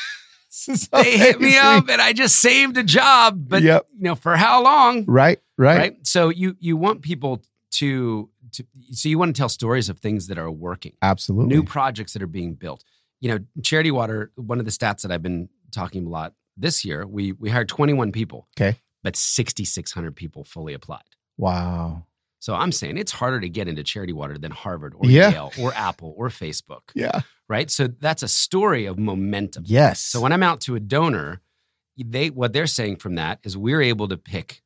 They 0.94 1.18
hit 1.18 1.42
me 1.42 1.58
up 1.58 1.90
and 1.90 2.02
I 2.02 2.14
just 2.14 2.38
saved 2.40 2.78
a 2.78 2.84
job, 2.84 3.50
but 3.50 3.62
Yep. 3.62 3.88
you 3.98 4.04
know, 4.04 4.16
for 4.16 4.38
how 4.38 4.64
long? 4.64 5.04
Right. 5.06 5.40
Right. 5.58 5.78
Right. 5.78 5.98
So 6.08 6.30
you 6.30 6.56
you 6.60 6.78
want 6.78 7.02
people 7.02 7.42
to 7.72 8.30
to 8.56 8.66
so 8.92 9.10
you 9.10 9.18
want 9.18 9.36
to 9.36 9.40
tell 9.40 9.50
stories 9.50 9.90
of 9.90 10.00
things 10.00 10.28
that 10.28 10.38
are 10.38 10.52
working, 10.52 10.94
Absolutely. 11.02 11.56
new 11.56 11.64
projects 11.64 12.14
that 12.14 12.22
are 12.22 12.28
being 12.28 12.54
built. 12.56 12.84
You 13.22 13.30
know, 13.30 13.40
Charity 13.64 13.92
Water, 13.92 14.32
one 14.36 14.60
of 14.60 14.66
the 14.66 14.72
stats 14.72 15.02
that 15.02 15.12
I've 15.12 15.24
been 15.24 15.50
talking 15.72 16.06
a 16.06 16.10
lot 16.10 16.34
this 16.58 16.84
year, 16.86 17.06
we 17.08 17.32
we 17.34 17.50
hired 17.50 17.70
21 17.70 18.12
people. 18.12 18.48
Okay. 18.60 18.78
But 19.04 19.16
6600 19.16 20.16
people 20.16 20.44
fully 20.44 20.74
applied. 20.74 21.04
wow. 21.38 22.06
So 22.40 22.54
I'm 22.54 22.72
saying 22.72 22.98
it's 22.98 23.12
harder 23.12 23.40
to 23.40 23.50
get 23.50 23.68
into 23.68 23.84
Charity 23.84 24.14
Water 24.14 24.38
than 24.38 24.52
Harvard 24.52 24.94
or 24.96 25.10
Yeah. 25.10 25.32
Yale 25.32 25.52
or 25.60 25.74
Apple 25.74 26.14
or 26.16 26.30
Facebook, 26.30 26.82
Yeah. 26.94 27.22
right? 27.50 27.72
So 27.72 27.88
that's 27.88 28.22
a 28.22 28.28
story 28.28 28.86
of 28.86 29.00
momentum. 29.00 29.64
Yes. 29.66 30.00
So 30.02 30.22
when 30.22 30.32
I'm 30.32 30.44
out 30.44 30.62
to 30.62 30.76
a 30.76 30.80
donor, 30.80 31.42
they 31.98 32.30
what 32.30 32.54
they're 32.54 32.68
saying 32.68 32.98
from 32.98 33.16
that 33.16 33.40
is 33.44 33.58
we're 33.58 33.82
able 33.82 34.08
to 34.10 34.18
pick 34.18 34.62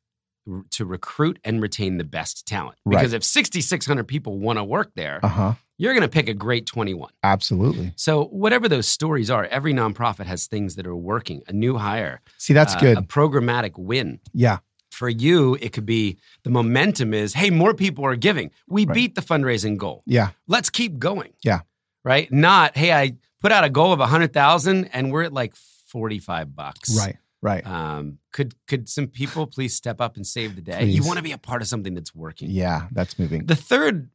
to 0.70 0.84
recruit 0.84 1.38
and 1.44 1.60
retain 1.62 1.98
the 1.98 2.04
best 2.04 2.46
talent. 2.46 2.76
Right. 2.84 2.98
Because 2.98 3.12
if 3.12 3.24
6600 3.24 4.04
people 4.04 4.38
want 4.38 4.58
to 4.58 4.64
work 4.64 4.92
there, 4.94 5.20
uh 5.22 5.28
huh. 5.28 5.52
you're 5.78 5.92
going 5.94 6.02
to 6.02 6.08
pick 6.08 6.28
a 6.28 6.34
great 6.34 6.66
21. 6.66 7.10
Absolutely. 7.22 7.92
So 7.96 8.24
whatever 8.26 8.68
those 8.68 8.86
stories 8.88 9.30
are, 9.30 9.44
every 9.46 9.72
nonprofit 9.74 10.26
has 10.26 10.46
things 10.46 10.76
that 10.76 10.86
are 10.86 10.96
working, 10.96 11.42
a 11.48 11.52
new 11.52 11.76
hire, 11.76 12.20
See, 12.38 12.52
that's 12.54 12.74
uh, 12.74 12.80
good. 12.80 12.98
a 12.98 13.02
programmatic 13.02 13.72
win. 13.78 14.20
yeah. 14.32 14.58
For 14.92 15.08
you, 15.08 15.56
it 15.60 15.72
could 15.72 15.86
be 15.86 16.18
the 16.42 16.50
momentum 16.50 17.14
is, 17.14 17.32
hey, 17.32 17.50
more 17.50 17.74
people 17.74 18.04
are 18.04 18.16
giving. 18.16 18.50
We 18.68 18.84
Right. 18.84 18.94
beat 18.94 19.14
the 19.14 19.20
fundraising 19.22 19.76
goal. 19.78 20.02
Yeah. 20.04 20.30
Let's 20.48 20.68
keep 20.68 20.98
going. 20.98 21.32
Yeah. 21.44 21.60
Right? 22.04 22.30
Not, 22.32 22.76
hey, 22.76 22.92
I 22.92 23.12
put 23.40 23.52
out 23.52 23.62
a 23.62 23.70
goal 23.70 23.92
of 23.92 24.00
100,000 24.00 24.86
and 24.92 25.12
we're 25.12 25.22
at 25.22 25.32
like 25.32 25.54
45 25.86 26.54
bucks. 26.56 26.98
Right. 26.98 27.16
Right. 27.42 27.66
Um, 27.66 28.18
could 28.32 28.54
could 28.66 28.88
some 28.88 29.06
people 29.06 29.46
please 29.46 29.74
step 29.74 30.00
up 30.00 30.16
and 30.16 30.26
save 30.26 30.56
the 30.56 30.62
day? 30.62 30.84
You 30.84 31.04
want 31.04 31.16
to 31.16 31.22
be 31.22 31.32
a 31.32 31.38
part 31.38 31.62
of 31.62 31.68
something 31.68 31.94
that's 31.94 32.14
working. 32.14 32.50
yeah. 32.50 32.88
That's 32.92 33.18
moving. 33.18 33.46
The 33.46 33.56
third 33.56 34.10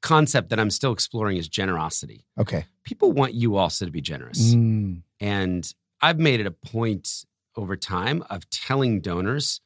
concept 0.00 0.50
that 0.50 0.58
I'm 0.60 0.70
still 0.70 0.92
exploring 0.92 1.36
is 1.36 1.48
generosity. 1.48 2.26
Okay. 2.38 2.66
People 2.84 3.12
want 3.12 3.34
you 3.34 3.56
also 3.56 3.84
to 3.84 3.90
be 3.90 4.00
generous. 4.00 4.54
Mm, 4.54 5.02
And 5.20 5.72
I've 6.00 6.18
made 6.18 6.40
it 6.40 6.46
a 6.46 6.50
point 6.50 7.24
over 7.56 7.76
time 7.76 8.24
of 8.30 8.48
telling 8.50 9.00
donors 9.00 9.60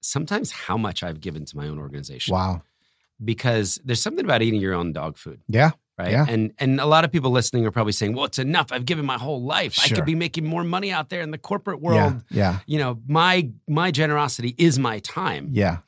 sometimes 0.00 0.50
how 0.50 0.76
much 0.76 1.02
I've 1.02 1.20
given 1.20 1.44
to 1.44 1.56
my 1.56 1.68
own 1.68 1.78
organization. 1.78 2.32
wow. 2.32 2.62
Because 3.24 3.80
there's 3.84 4.00
something 4.00 4.24
about 4.24 4.42
eating 4.42 4.60
your 4.60 4.74
own 4.74 4.92
dog 4.92 5.16
food. 5.16 5.40
Yeah. 5.48 5.70
Right. 5.98 6.12
Yeah. 6.12 6.26
And 6.28 6.52
and 6.58 6.80
a 6.80 6.86
lot 6.86 7.04
of 7.04 7.10
people 7.10 7.30
listening 7.32 7.66
are 7.66 7.72
probably 7.72 7.92
saying, 7.92 8.14
Well, 8.14 8.24
it's 8.26 8.38
enough. 8.38 8.68
I've 8.70 8.84
given 8.84 9.04
my 9.04 9.18
whole 9.18 9.42
life. 9.42 9.78
I 9.82 9.88
could 9.88 10.04
be 10.04 10.14
making 10.14 10.44
more 10.46 10.62
money 10.62 10.92
out 10.92 11.08
there 11.08 11.22
in 11.22 11.30
the 11.32 11.38
corporate 11.38 11.80
world. 11.80 12.22
Yeah. 12.30 12.52
yeah. 12.52 12.58
You 12.66 12.78
know, 12.78 13.00
my 13.08 13.50
my 13.68 13.90
generosity 13.90 14.54
is 14.58 14.78
my 14.78 15.00
time. 15.00 15.48
Yeah. 15.52 15.78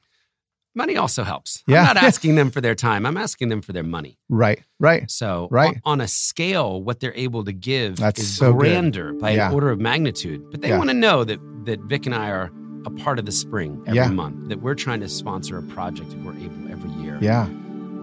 Money 0.75 0.97
also 0.97 1.25
helps. 1.25 1.63
Yeah. 1.67 1.81
I'm 1.81 1.87
not 1.87 1.97
asking 2.05 2.37
them 2.37 2.51
for 2.51 2.61
their 2.61 2.75
time. 2.77 3.05
I'm 3.05 3.17
asking 3.17 3.49
them 3.49 3.61
for 3.61 3.73
their 3.73 3.83
money. 3.83 4.19
Right. 4.29 4.63
Right. 4.79 5.11
So 5.11 5.49
Right. 5.51 5.77
on, 5.85 5.93
on 5.95 6.01
a 6.01 6.09
scale, 6.09 6.83
what 6.83 7.01
they're 7.01 7.15
able 7.15 7.45
to 7.45 7.53
give 7.53 7.97
That's 7.97 8.21
is 8.21 8.37
so 8.37 8.53
good. 8.53 8.59
grander 8.61 9.13
by 9.13 9.31
Yeah. 9.33 9.49
an 9.49 9.55
order 9.55 9.71
of 9.71 9.81
magnitude. 9.81 10.49
But 10.51 10.61
they 10.61 10.77
want 10.77 10.89
to 10.91 10.95
know 10.95 11.25
that 11.25 11.39
that 11.67 11.81
Vic 11.83 12.07
and 12.07 12.15
I 12.15 12.31
are 12.31 12.51
a 12.87 12.91
part 12.91 13.19
of 13.19 13.27
the 13.27 13.33
spring 13.33 13.83
every 13.87 14.15
month. 14.15 14.49
That 14.49 14.63
we're 14.63 14.75
trying 14.75 15.01
to 15.01 15.09
sponsor 15.09 15.59
a 15.59 15.63
project 15.63 16.13
if 16.13 16.19
we're 16.21 16.35
able 16.37 16.69
every 16.73 16.91
year. 17.03 17.19
Yeah. 17.21 17.49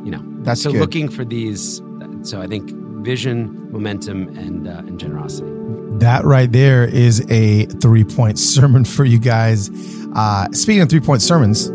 You 0.08 0.12
know. 0.12 0.24
That's 0.46 0.62
so 0.62 0.72
good. 0.72 0.80
looking 0.80 1.10
for 1.10 1.26
these. 1.26 1.82
So 2.22 2.42
I 2.42 2.48
think 2.48 2.72
vision, 3.04 3.70
momentum, 3.74 4.30
and 4.38 4.66
uh, 4.66 4.84
and 4.88 4.98
generosity. 4.98 5.52
That 6.00 6.24
right 6.24 6.50
there 6.50 6.86
is 6.86 7.30
a 7.30 7.66
three 7.66 8.06
point 8.06 8.40
sermon 8.40 8.86
for 8.86 9.04
you 9.04 9.20
guys. 9.20 9.70
Uh, 10.16 10.48
speaking 10.54 10.82
of 10.82 10.90
three 10.90 11.02
point 11.02 11.22
sermons, 11.22 11.70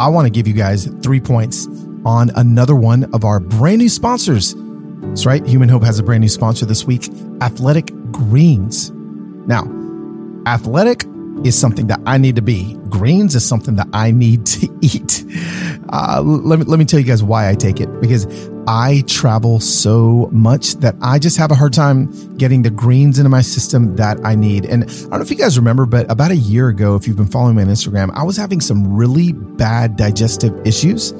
I 0.00 0.08
want 0.08 0.26
to 0.26 0.30
give 0.30 0.48
you 0.48 0.52
guys 0.52 0.86
three 1.00 1.20
points 1.20 1.68
on 2.04 2.32
another 2.34 2.74
one 2.74 3.04
of 3.14 3.24
our 3.24 3.38
brand 3.38 3.78
new 3.78 3.88
sponsors. 3.88 4.56
That's 4.56 5.24
right. 5.24 5.46
Human 5.46 5.68
Hope 5.68 5.84
has 5.84 6.00
a 6.00 6.02
brand 6.02 6.22
new 6.22 6.28
sponsor 6.28 6.66
this 6.66 6.84
week 6.84 7.08
Athletic 7.40 7.92
Greens. 8.10 8.90
Now, 9.46 9.62
athletic 10.44 11.04
is 11.44 11.58
something 11.58 11.86
that 11.88 12.00
I 12.06 12.18
need 12.18 12.36
to 12.36 12.42
be, 12.42 12.74
greens 12.88 13.34
is 13.34 13.46
something 13.46 13.76
that 13.76 13.88
I 13.92 14.10
need 14.10 14.46
to 14.46 14.68
eat. 14.80 15.24
Uh, 15.92 16.22
let, 16.22 16.58
me, 16.58 16.64
let 16.66 16.78
me 16.78 16.84
tell 16.84 17.00
you 17.00 17.06
guys 17.06 17.22
why 17.22 17.48
I 17.48 17.54
take 17.54 17.80
it 17.80 18.00
because 18.00 18.26
I 18.66 19.02
travel 19.06 19.58
so 19.58 20.28
much 20.32 20.74
that 20.74 20.94
I 21.00 21.18
just 21.18 21.36
have 21.38 21.50
a 21.50 21.54
hard 21.54 21.72
time 21.72 22.36
getting 22.36 22.62
the 22.62 22.70
greens 22.70 23.18
into 23.18 23.28
my 23.28 23.40
system 23.40 23.96
that 23.96 24.18
I 24.24 24.34
need. 24.34 24.66
And 24.66 24.84
I 24.84 24.86
don't 24.86 25.10
know 25.10 25.20
if 25.20 25.30
you 25.30 25.36
guys 25.36 25.58
remember, 25.58 25.86
but 25.86 26.10
about 26.10 26.30
a 26.30 26.36
year 26.36 26.68
ago, 26.68 26.94
if 26.94 27.06
you've 27.08 27.16
been 27.16 27.26
following 27.26 27.56
me 27.56 27.62
on 27.62 27.68
Instagram, 27.68 28.10
I 28.14 28.22
was 28.22 28.36
having 28.36 28.60
some 28.60 28.94
really 28.94 29.32
bad 29.32 29.96
digestive 29.96 30.54
issues 30.66 31.12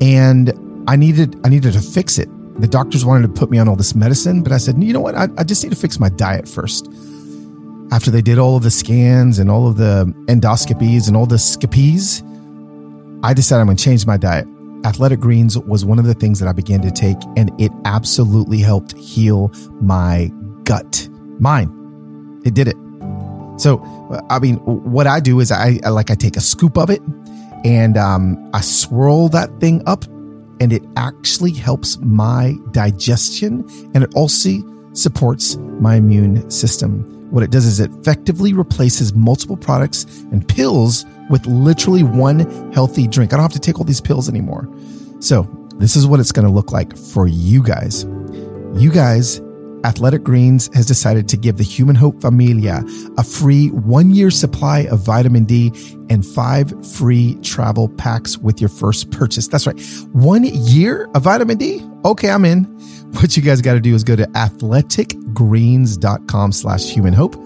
and 0.00 0.52
I 0.88 0.96
needed, 0.96 1.38
I 1.44 1.48
needed 1.48 1.74
to 1.74 1.80
fix 1.80 2.18
it. 2.18 2.28
The 2.60 2.68
doctors 2.68 3.04
wanted 3.04 3.22
to 3.22 3.40
put 3.40 3.50
me 3.50 3.58
on 3.58 3.68
all 3.68 3.76
this 3.76 3.94
medicine, 3.94 4.42
but 4.42 4.52
I 4.52 4.58
said, 4.58 4.82
you 4.82 4.92
know 4.92 5.00
what? 5.00 5.14
I, 5.14 5.28
I 5.38 5.44
just 5.44 5.62
need 5.62 5.70
to 5.70 5.78
fix 5.78 5.98
my 6.00 6.08
diet 6.08 6.48
first 6.48 6.88
after 7.92 8.10
they 8.10 8.22
did 8.22 8.38
all 8.38 8.56
of 8.56 8.62
the 8.62 8.70
scans 8.70 9.38
and 9.38 9.50
all 9.50 9.68
of 9.68 9.76
the 9.76 10.06
endoscopies 10.26 11.08
and 11.08 11.16
all 11.16 11.26
the 11.26 11.38
scopies, 11.38 12.22
I 13.22 13.34
decided 13.34 13.60
I'm 13.60 13.66
going 13.66 13.76
to 13.76 13.84
change 13.84 14.06
my 14.06 14.16
diet. 14.16 14.48
Athletic 14.86 15.20
Greens 15.20 15.58
was 15.58 15.84
one 15.84 15.98
of 15.98 16.06
the 16.06 16.14
things 16.14 16.40
that 16.40 16.48
I 16.48 16.52
began 16.52 16.80
to 16.80 16.90
take, 16.90 17.18
and 17.36 17.52
it 17.60 17.70
absolutely 17.84 18.58
helped 18.58 18.96
heal 18.96 19.52
my 19.82 20.32
gut. 20.64 21.06
Mine. 21.38 22.40
It 22.46 22.54
did 22.54 22.66
it. 22.66 22.76
So, 23.58 23.78
I 24.30 24.38
mean, 24.38 24.56
what 24.56 25.06
I 25.06 25.20
do 25.20 25.38
is 25.40 25.52
I, 25.52 25.78
I 25.84 25.90
like 25.90 26.10
I 26.10 26.14
take 26.14 26.36
a 26.36 26.40
scoop 26.40 26.78
of 26.78 26.88
it 26.88 27.02
and 27.62 27.98
um, 27.98 28.50
I 28.54 28.62
swirl 28.62 29.28
that 29.28 29.60
thing 29.60 29.82
up, 29.86 30.04
and 30.60 30.72
it 30.72 30.82
actually 30.96 31.52
helps 31.52 31.98
my 31.98 32.56
digestion, 32.70 33.68
and 33.94 34.02
it 34.02 34.14
also 34.14 34.50
supports 34.94 35.56
my 35.56 35.96
immune 35.96 36.50
system. 36.50 37.21
What 37.32 37.42
it 37.42 37.50
does 37.50 37.64
is 37.64 37.80
it 37.80 37.90
effectively 37.92 38.52
replaces 38.52 39.14
multiple 39.14 39.56
products 39.56 40.04
and 40.32 40.46
pills 40.46 41.06
with 41.30 41.46
literally 41.46 42.02
one 42.02 42.40
healthy 42.72 43.08
drink. 43.08 43.32
I 43.32 43.36
don't 43.36 43.44
have 43.44 43.52
to 43.52 43.58
take 43.58 43.78
all 43.78 43.86
these 43.86 44.02
pills 44.02 44.28
anymore. 44.28 44.68
So, 45.20 45.44
this 45.78 45.96
is 45.96 46.06
what 46.06 46.20
it's 46.20 46.30
going 46.30 46.46
to 46.46 46.52
look 46.52 46.72
like 46.72 46.94
for 46.94 47.26
you 47.26 47.62
guys. 47.62 48.04
You 48.74 48.90
guys, 48.92 49.40
Athletic 49.84 50.22
Greens 50.22 50.68
has 50.74 50.84
decided 50.84 51.26
to 51.30 51.38
give 51.38 51.56
the 51.56 51.64
Human 51.64 51.96
Hope 51.96 52.20
Familia 52.20 52.84
a 53.16 53.24
free 53.24 53.68
one 53.70 54.10
year 54.10 54.30
supply 54.30 54.80
of 54.90 55.00
vitamin 55.00 55.44
D 55.44 55.72
and 56.10 56.26
five 56.26 56.70
free 56.94 57.36
travel 57.36 57.88
packs 57.88 58.36
with 58.36 58.60
your 58.60 58.68
first 58.68 59.10
purchase. 59.10 59.48
That's 59.48 59.66
right. 59.66 59.80
One 60.12 60.44
year 60.44 61.08
of 61.14 61.22
vitamin 61.22 61.56
D? 61.56 61.82
Okay, 62.04 62.30
I'm 62.30 62.44
in. 62.44 62.64
What 63.12 63.36
you 63.36 63.42
guys 63.42 63.62
got 63.62 63.72
to 63.74 63.80
do 63.80 63.94
is 63.94 64.04
go 64.04 64.16
to 64.16 64.28
athleticgreens.com 65.42 66.52
slash 66.52 66.84
human 66.84 67.12
hope. 67.12 67.36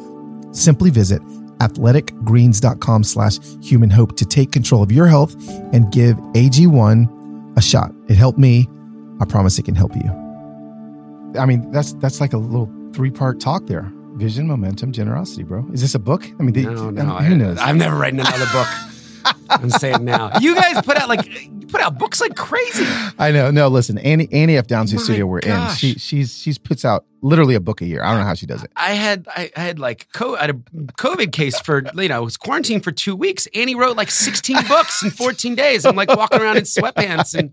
Simply 0.54 0.90
visit 0.90 1.22
athleticgreens.com 1.58 3.04
slash 3.04 3.38
human 3.62 3.90
hope 3.90 4.16
to 4.16 4.24
take 4.24 4.52
control 4.52 4.82
of 4.82 4.92
your 4.92 5.06
health 5.06 5.34
and 5.72 5.90
give 5.90 6.16
AG1 6.34 7.56
a 7.56 7.62
shot. 7.62 7.92
It 8.08 8.14
helped 8.16 8.38
me. 8.38 8.68
I 9.20 9.24
promise 9.24 9.58
it 9.58 9.64
can 9.64 9.74
help 9.74 9.94
you. 9.96 10.10
I 11.40 11.46
mean, 11.46 11.70
that's 11.70 11.94
that's 11.94 12.20
like 12.20 12.32
a 12.32 12.38
little 12.38 12.70
three 12.92 13.10
part 13.10 13.40
talk 13.40 13.66
there. 13.66 13.90
Vision, 14.14 14.46
momentum, 14.46 14.92
generosity, 14.92 15.42
bro. 15.42 15.66
Is 15.72 15.80
this 15.82 15.94
a 15.94 15.98
book? 15.98 16.26
I 16.38 16.42
mean, 16.42 16.52
the- 16.54 16.62
No, 16.62 16.88
I 16.88 16.90
no, 16.90 17.04
who 17.16 17.36
knows? 17.36 17.58
I, 17.58 17.66
have 17.66 17.76
never 17.76 17.96
written 17.98 18.20
another 18.20 18.46
book. 18.52 18.66
I'm 19.50 19.70
saying 19.70 20.04
now. 20.04 20.38
You 20.40 20.54
guys 20.54 20.82
put 20.84 20.96
out 20.96 21.08
like 21.08 21.26
you 21.26 21.66
put 21.66 21.80
out 21.80 21.98
books 21.98 22.20
like 22.20 22.36
crazy. 22.36 22.84
I 23.18 23.30
know. 23.32 23.50
No, 23.50 23.68
listen, 23.68 23.98
Annie 23.98 24.28
Annie 24.32 24.56
F. 24.56 24.66
Downs, 24.66 24.90
whose 24.92 25.00
My 25.00 25.04
studio 25.04 25.26
we're 25.26 25.40
gosh. 25.40 25.82
in, 25.82 25.94
she 25.94 25.98
she's 25.98 26.36
she's 26.36 26.58
puts 26.58 26.84
out 26.84 27.04
literally 27.22 27.54
a 27.54 27.60
book 27.60 27.80
a 27.80 27.86
year. 27.86 28.02
I 28.02 28.10
don't 28.10 28.20
know 28.20 28.26
how 28.26 28.34
she 28.34 28.46
does 28.46 28.62
it. 28.62 28.70
I 28.76 28.90
had 28.92 29.26
I, 29.28 29.50
I 29.56 29.60
had 29.60 29.78
like 29.78 30.06
co- 30.12 30.36
I 30.36 30.42
had 30.42 30.50
a 30.50 30.54
COVID 30.54 31.32
case 31.32 31.58
for 31.60 31.82
you 31.94 32.08
know 32.08 32.22
was 32.22 32.36
quarantined 32.36 32.84
for 32.84 32.92
two 32.92 33.16
weeks. 33.16 33.48
Annie 33.54 33.74
wrote 33.74 33.96
like 33.96 34.10
16 34.10 34.56
books 34.68 35.02
in 35.02 35.10
14 35.10 35.54
days. 35.54 35.84
I'm 35.84 35.96
like 35.96 36.08
walking 36.14 36.40
around 36.40 36.56
in 36.58 36.62
sweatpants 36.64 37.34
and 37.34 37.52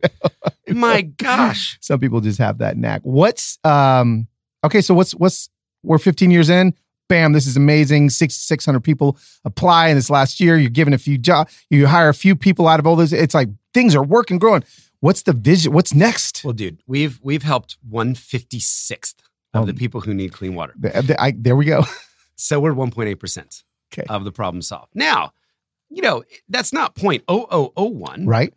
my 0.78 1.02
gosh. 1.02 1.78
Some 1.82 2.00
people 2.00 2.22
just 2.22 2.40
have 2.40 2.60
that 2.60 2.78
knack. 2.78 3.02
What's 3.04 3.58
um 3.64 4.28
okay? 4.64 4.82
So 4.82 4.94
what's 4.94 5.14
what's 5.14 5.50
we're 5.84 5.98
15 5.98 6.32
years 6.32 6.50
in. 6.50 6.74
Bam, 7.10 7.34
this 7.34 7.46
is 7.48 7.56
amazing. 7.58 8.10
6,600 8.10 8.80
people 8.82 9.18
apply 9.46 9.88
in 9.90 9.96
this 9.96 10.10
last 10.10 10.40
year. 10.40 10.58
You're 10.58 10.70
giving 10.70 10.94
a 10.94 10.98
few 10.98 11.18
jobs, 11.18 11.54
you 11.70 11.88
hire 11.88 12.10
a 12.10 12.14
few 12.14 12.36
people 12.36 12.68
out 12.68 12.80
of 12.80 12.88
all 12.88 12.96
those. 12.96 13.14
It's 13.14 13.34
like 13.36 13.50
things 13.74 13.96
are 13.96 14.04
working, 14.04 14.40
growing. 14.40 14.64
What's 15.02 15.24
the 15.24 15.34
vision? 15.34 15.74
What's 15.74 15.94
next? 15.94 16.44
Well, 16.44 16.54
dude, 16.54 16.82
we've 16.88 17.20
we've 17.22 17.44
helped 17.44 17.78
one 17.90 18.16
fifty 18.16 18.60
sixth 18.60 19.22
of 19.54 19.64
Oh. 19.64 19.66
the 19.66 19.74
people 19.74 20.00
who 20.02 20.14
need 20.14 20.32
clean 20.34 20.56
water. 20.56 20.74
The- 20.80 21.02
the- 21.02 21.22
I- 21.22 21.34
there 21.38 21.56
we 21.56 21.66
go. 21.66 21.84
So 22.36 22.60
we're 22.60 22.74
one 22.74 22.90
point 22.90 23.10
eight 23.10 23.20
percent 23.20 23.64
of 24.10 24.24
the 24.26 24.32
problem 24.32 24.62
solved. 24.64 24.92
Now, 24.96 25.34
you 25.90 26.02
know 26.02 26.24
that's 26.50 26.74
not 26.74 26.96
point 26.96 27.24
oh 27.28 27.46
oh 27.52 27.72
oh 27.78 27.86
one. 27.86 28.26
Right? 28.26 28.54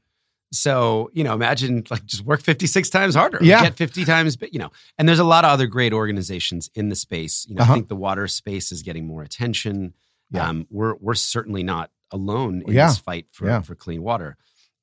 So 0.59 1.11
you 1.13 1.23
know, 1.25 1.35
imagine 1.35 1.85
like 1.91 2.05
just 2.07 2.25
work 2.25 2.41
fifty 2.43 2.67
six 2.67 2.91
times 2.91 3.15
harder. 3.15 3.39
Yeah. 3.43 3.63
get 3.63 3.77
fifty 3.77 4.05
times. 4.05 4.37
bi- 4.37 4.49
You 4.53 4.59
know, 4.59 4.71
and 4.99 5.09
there's 5.09 5.19
a 5.19 5.25
lot 5.25 5.45
of 5.45 5.51
other 5.51 5.67
great 5.67 5.93
organizations 5.93 6.71
in 6.75 6.89
the 6.89 6.97
space. 6.97 7.47
You 7.49 7.55
know, 7.57 7.63
Uh-huh. 7.63 7.73
I 7.73 7.75
think 7.77 7.89
the 7.89 7.97
water 7.97 8.27
space 8.29 8.73
is 8.73 8.83
getting 8.83 9.07
more 9.07 9.23
attention. 9.23 9.95
Yeah. 10.31 10.49
Um, 10.49 10.67
we're 10.71 10.95
we're 10.97 11.15
certainly 11.15 11.63
not 11.63 11.91
alone 12.11 12.63
in 12.67 12.73
Yeah. 12.75 12.89
this 12.89 12.99
fight 12.99 13.27
for 13.33 13.47
Yeah. 13.47 13.61
for 13.63 13.75
clean 13.75 14.03
water. 14.03 14.37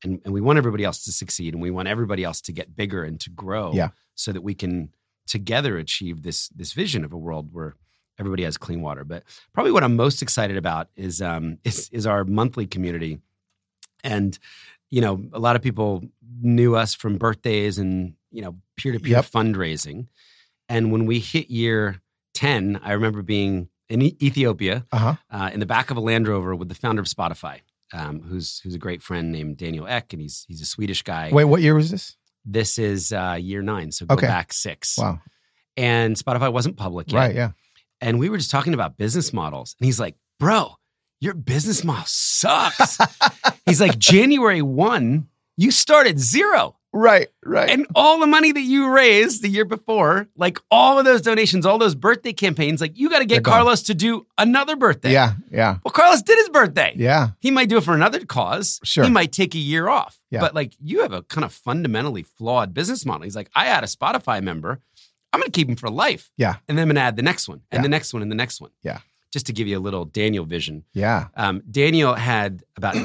And, 0.04 0.20
and 0.26 0.34
we 0.34 0.42
want 0.42 0.58
everybody 0.58 0.84
else 0.84 1.06
to 1.06 1.12
succeed 1.14 1.54
and 1.54 1.64
we 1.64 1.72
want 1.72 1.88
everybody 1.88 2.24
else 2.26 2.42
to 2.42 2.52
get 2.52 2.76
bigger 2.76 3.04
and 3.06 3.20
to 3.22 3.30
grow 3.30 3.72
Yeah. 3.74 3.90
so 4.16 4.34
that 4.34 4.42
we 4.42 4.54
can 4.54 4.90
together 5.28 5.78
achieve 5.78 6.22
this 6.24 6.50
this 6.50 6.74
vision 6.74 7.06
of 7.06 7.14
a 7.14 7.18
world 7.18 7.54
where 7.54 7.76
everybody 8.20 8.44
has 8.44 8.58
clean 8.58 8.82
water. 8.82 9.06
But 9.06 9.24
probably 9.54 9.72
what 9.72 9.84
I'm 9.84 9.96
most 9.96 10.22
excited 10.22 10.58
about 10.58 10.90
is 10.96 11.22
um 11.22 11.58
is 11.64 11.90
is 11.92 12.06
our 12.06 12.26
monthly 12.26 12.68
community. 12.68 13.20
And 14.04 14.38
you 14.94 15.02
know, 15.02 15.16
a 15.34 15.40
lot 15.40 15.56
of 15.56 15.62
people 15.62 15.90
knew 16.42 16.76
us 16.76 16.94
from 17.02 17.18
birthdays 17.18 17.78
and 17.80 18.14
you 18.32 18.42
know 18.44 18.54
peer 18.78 18.92
to 18.94 19.00
peer 19.00 19.22
fundraising. 19.38 20.08
And 20.70 20.92
when 20.94 21.06
we 21.06 21.20
hit 21.20 21.50
year 21.50 22.02
ten, 22.34 22.80
I 22.84 22.92
remember 22.94 23.22
being 23.24 23.70
in 23.90 24.02
E- 24.02 24.18
Ethiopia 24.22 24.86
Uh 24.92 24.98
huh. 25.06 25.16
uh, 25.32 25.50
in 25.54 25.60
the 25.60 25.66
back 25.76 25.92
of 25.92 25.98
a 25.98 26.00
Land 26.10 26.28
Rover 26.28 26.56
with 26.56 26.70
the 26.70 26.76
founder 26.84 27.02
of 27.02 27.08
Spotify, 27.08 27.58
um, 27.92 28.22
who's 28.22 28.60
who's 28.62 28.76
a 28.76 28.84
great 28.86 29.02
friend 29.02 29.32
named 29.32 29.58
Daniel 29.58 29.88
Ek, 29.88 30.14
and 30.14 30.22
he's 30.22 30.46
he's 30.48 30.62
a 30.62 30.66
Swedish 30.76 31.02
guy. 31.04 31.30
Wait, 31.32 31.46
what 31.46 31.62
year 31.62 31.76
was 31.76 31.90
this? 31.92 32.16
This 32.46 32.78
is 32.78 33.12
uh, 33.12 33.38
year 33.40 33.62
nine, 33.64 33.92
so 33.92 34.06
go 34.06 34.16
Okay. 34.16 34.28
back 34.28 34.54
six. 34.54 34.98
Wow. 34.98 35.20
And 35.76 36.16
Spotify 36.16 36.52
wasn't 36.54 36.78
public 36.78 37.12
yet, 37.12 37.20
Right. 37.20 37.36
Yeah. 37.36 37.52
and 38.00 38.20
we 38.20 38.30
were 38.30 38.38
just 38.38 38.52
talking 38.52 38.74
about 38.76 38.98
business 38.98 39.34
models, 39.34 39.76
and 39.80 39.86
he's 39.86 40.00
like, 40.00 40.16
"Bro, 40.40 40.76
your 41.24 41.34
business 41.34 41.84
model 41.84 42.04
sucks." 42.06 42.98
he's 43.66 43.82
like, 43.82 43.98
"January 43.98 44.62
one, 44.62 45.28
you 45.58 45.72
started 45.72 46.20
zero, 46.20 46.76
right. 46.92 47.30
Right. 47.46 47.70
and 47.70 47.86
all 47.96 48.20
the 48.20 48.28
money 48.28 48.52
that 48.52 48.62
you 48.62 48.90
raised 48.90 49.42
the 49.42 49.48
year 49.50 49.66
before, 49.66 50.28
like 50.36 50.60
all 50.72 51.00
of 51.00 51.06
those 51.06 51.22
donations, 51.22 51.66
all 51.66 51.78
those 51.78 51.96
birthday 51.96 52.34
campaigns, 52.34 52.82
like 52.82 52.98
you 52.98 53.10
got 53.10 53.20
to 53.20 53.26
get. 53.26 53.44
Carlos 53.44 53.84
to 53.84 53.94
do 53.94 54.26
another 54.38 54.76
birthday." 54.76 55.12
yeah. 55.12 55.34
Yeah. 55.52 55.78
Well, 55.84 55.92
Carlos 55.92 56.22
did 56.22 56.38
his 56.38 56.50
birthday. 56.50 56.94
Yeah. 56.98 57.30
He 57.40 57.52
might 57.52 57.70
do 57.70 57.78
it 57.78 57.84
for 57.84 57.94
another 57.94 58.26
cause. 58.26 58.80
Sure. 58.84 59.04
He 59.04 59.10
might 59.10 59.32
take 59.32 59.56
a 59.56 59.60
year 59.60 59.88
off. 59.88 60.20
Yeah. 60.32 60.40
But 60.42 60.54
like 60.56 60.74
you 60.82 61.02
have 61.04 61.14
a 61.14 61.22
kind 61.24 61.46
of 61.46 61.54
fundamentally 61.54 62.24
flawed 62.24 62.74
business 62.74 63.06
model. 63.06 63.24
He's 63.24 63.36
like, 63.36 63.50
I 63.56 63.66
had 63.66 63.84
a 63.84 63.88
Spotify 63.88 64.42
member. 64.44 64.80
I'm 65.32 65.40
going 65.40 65.52
to 65.52 65.56
keep 65.56 65.68
him 65.68 65.76
for 65.76 65.90
life. 65.90 66.32
Yeah. 66.38 66.56
And 66.68 66.78
then 66.78 66.84
I'm 66.84 66.88
going 66.90 66.96
to 66.96 67.02
add 67.02 67.16
the 67.16 67.24
next 67.24 67.48
one 67.48 67.62
and 67.72 67.80
Yeah. 67.80 67.84
the 67.84 67.90
next 67.90 68.14
one 68.14 68.22
and 68.22 68.30
the 68.32 68.36
next 68.36 68.62
one. 68.62 68.70
Yeah. 68.84 69.00
Just 69.34 69.48
to 69.48 69.54
give 69.54 69.68
you 69.68 69.78
a 69.78 69.82
little 69.82 70.06
Daniel 70.06 70.46
vision. 70.46 70.86
Yeah. 70.94 71.28
Um, 71.36 71.64
Daniel 71.70 72.14
had 72.14 72.64
about 72.78 72.96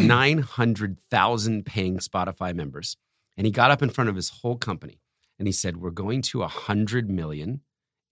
900,000 0.73 1.65
paying 1.67 1.99
Spotify 1.99 2.55
members. 2.55 2.97
And 3.37 3.47
he 3.47 3.51
got 3.51 3.71
up 3.71 3.83
in 3.83 3.89
front 3.91 4.11
of 4.11 4.17
his 4.17 4.29
whole 4.29 4.57
company 4.57 5.01
and 5.39 5.49
he 5.49 5.53
said, 5.53 5.79
We're 5.79 5.91
going 5.91 6.23
to 6.23 6.41
100 6.41 7.09
million 7.09 7.63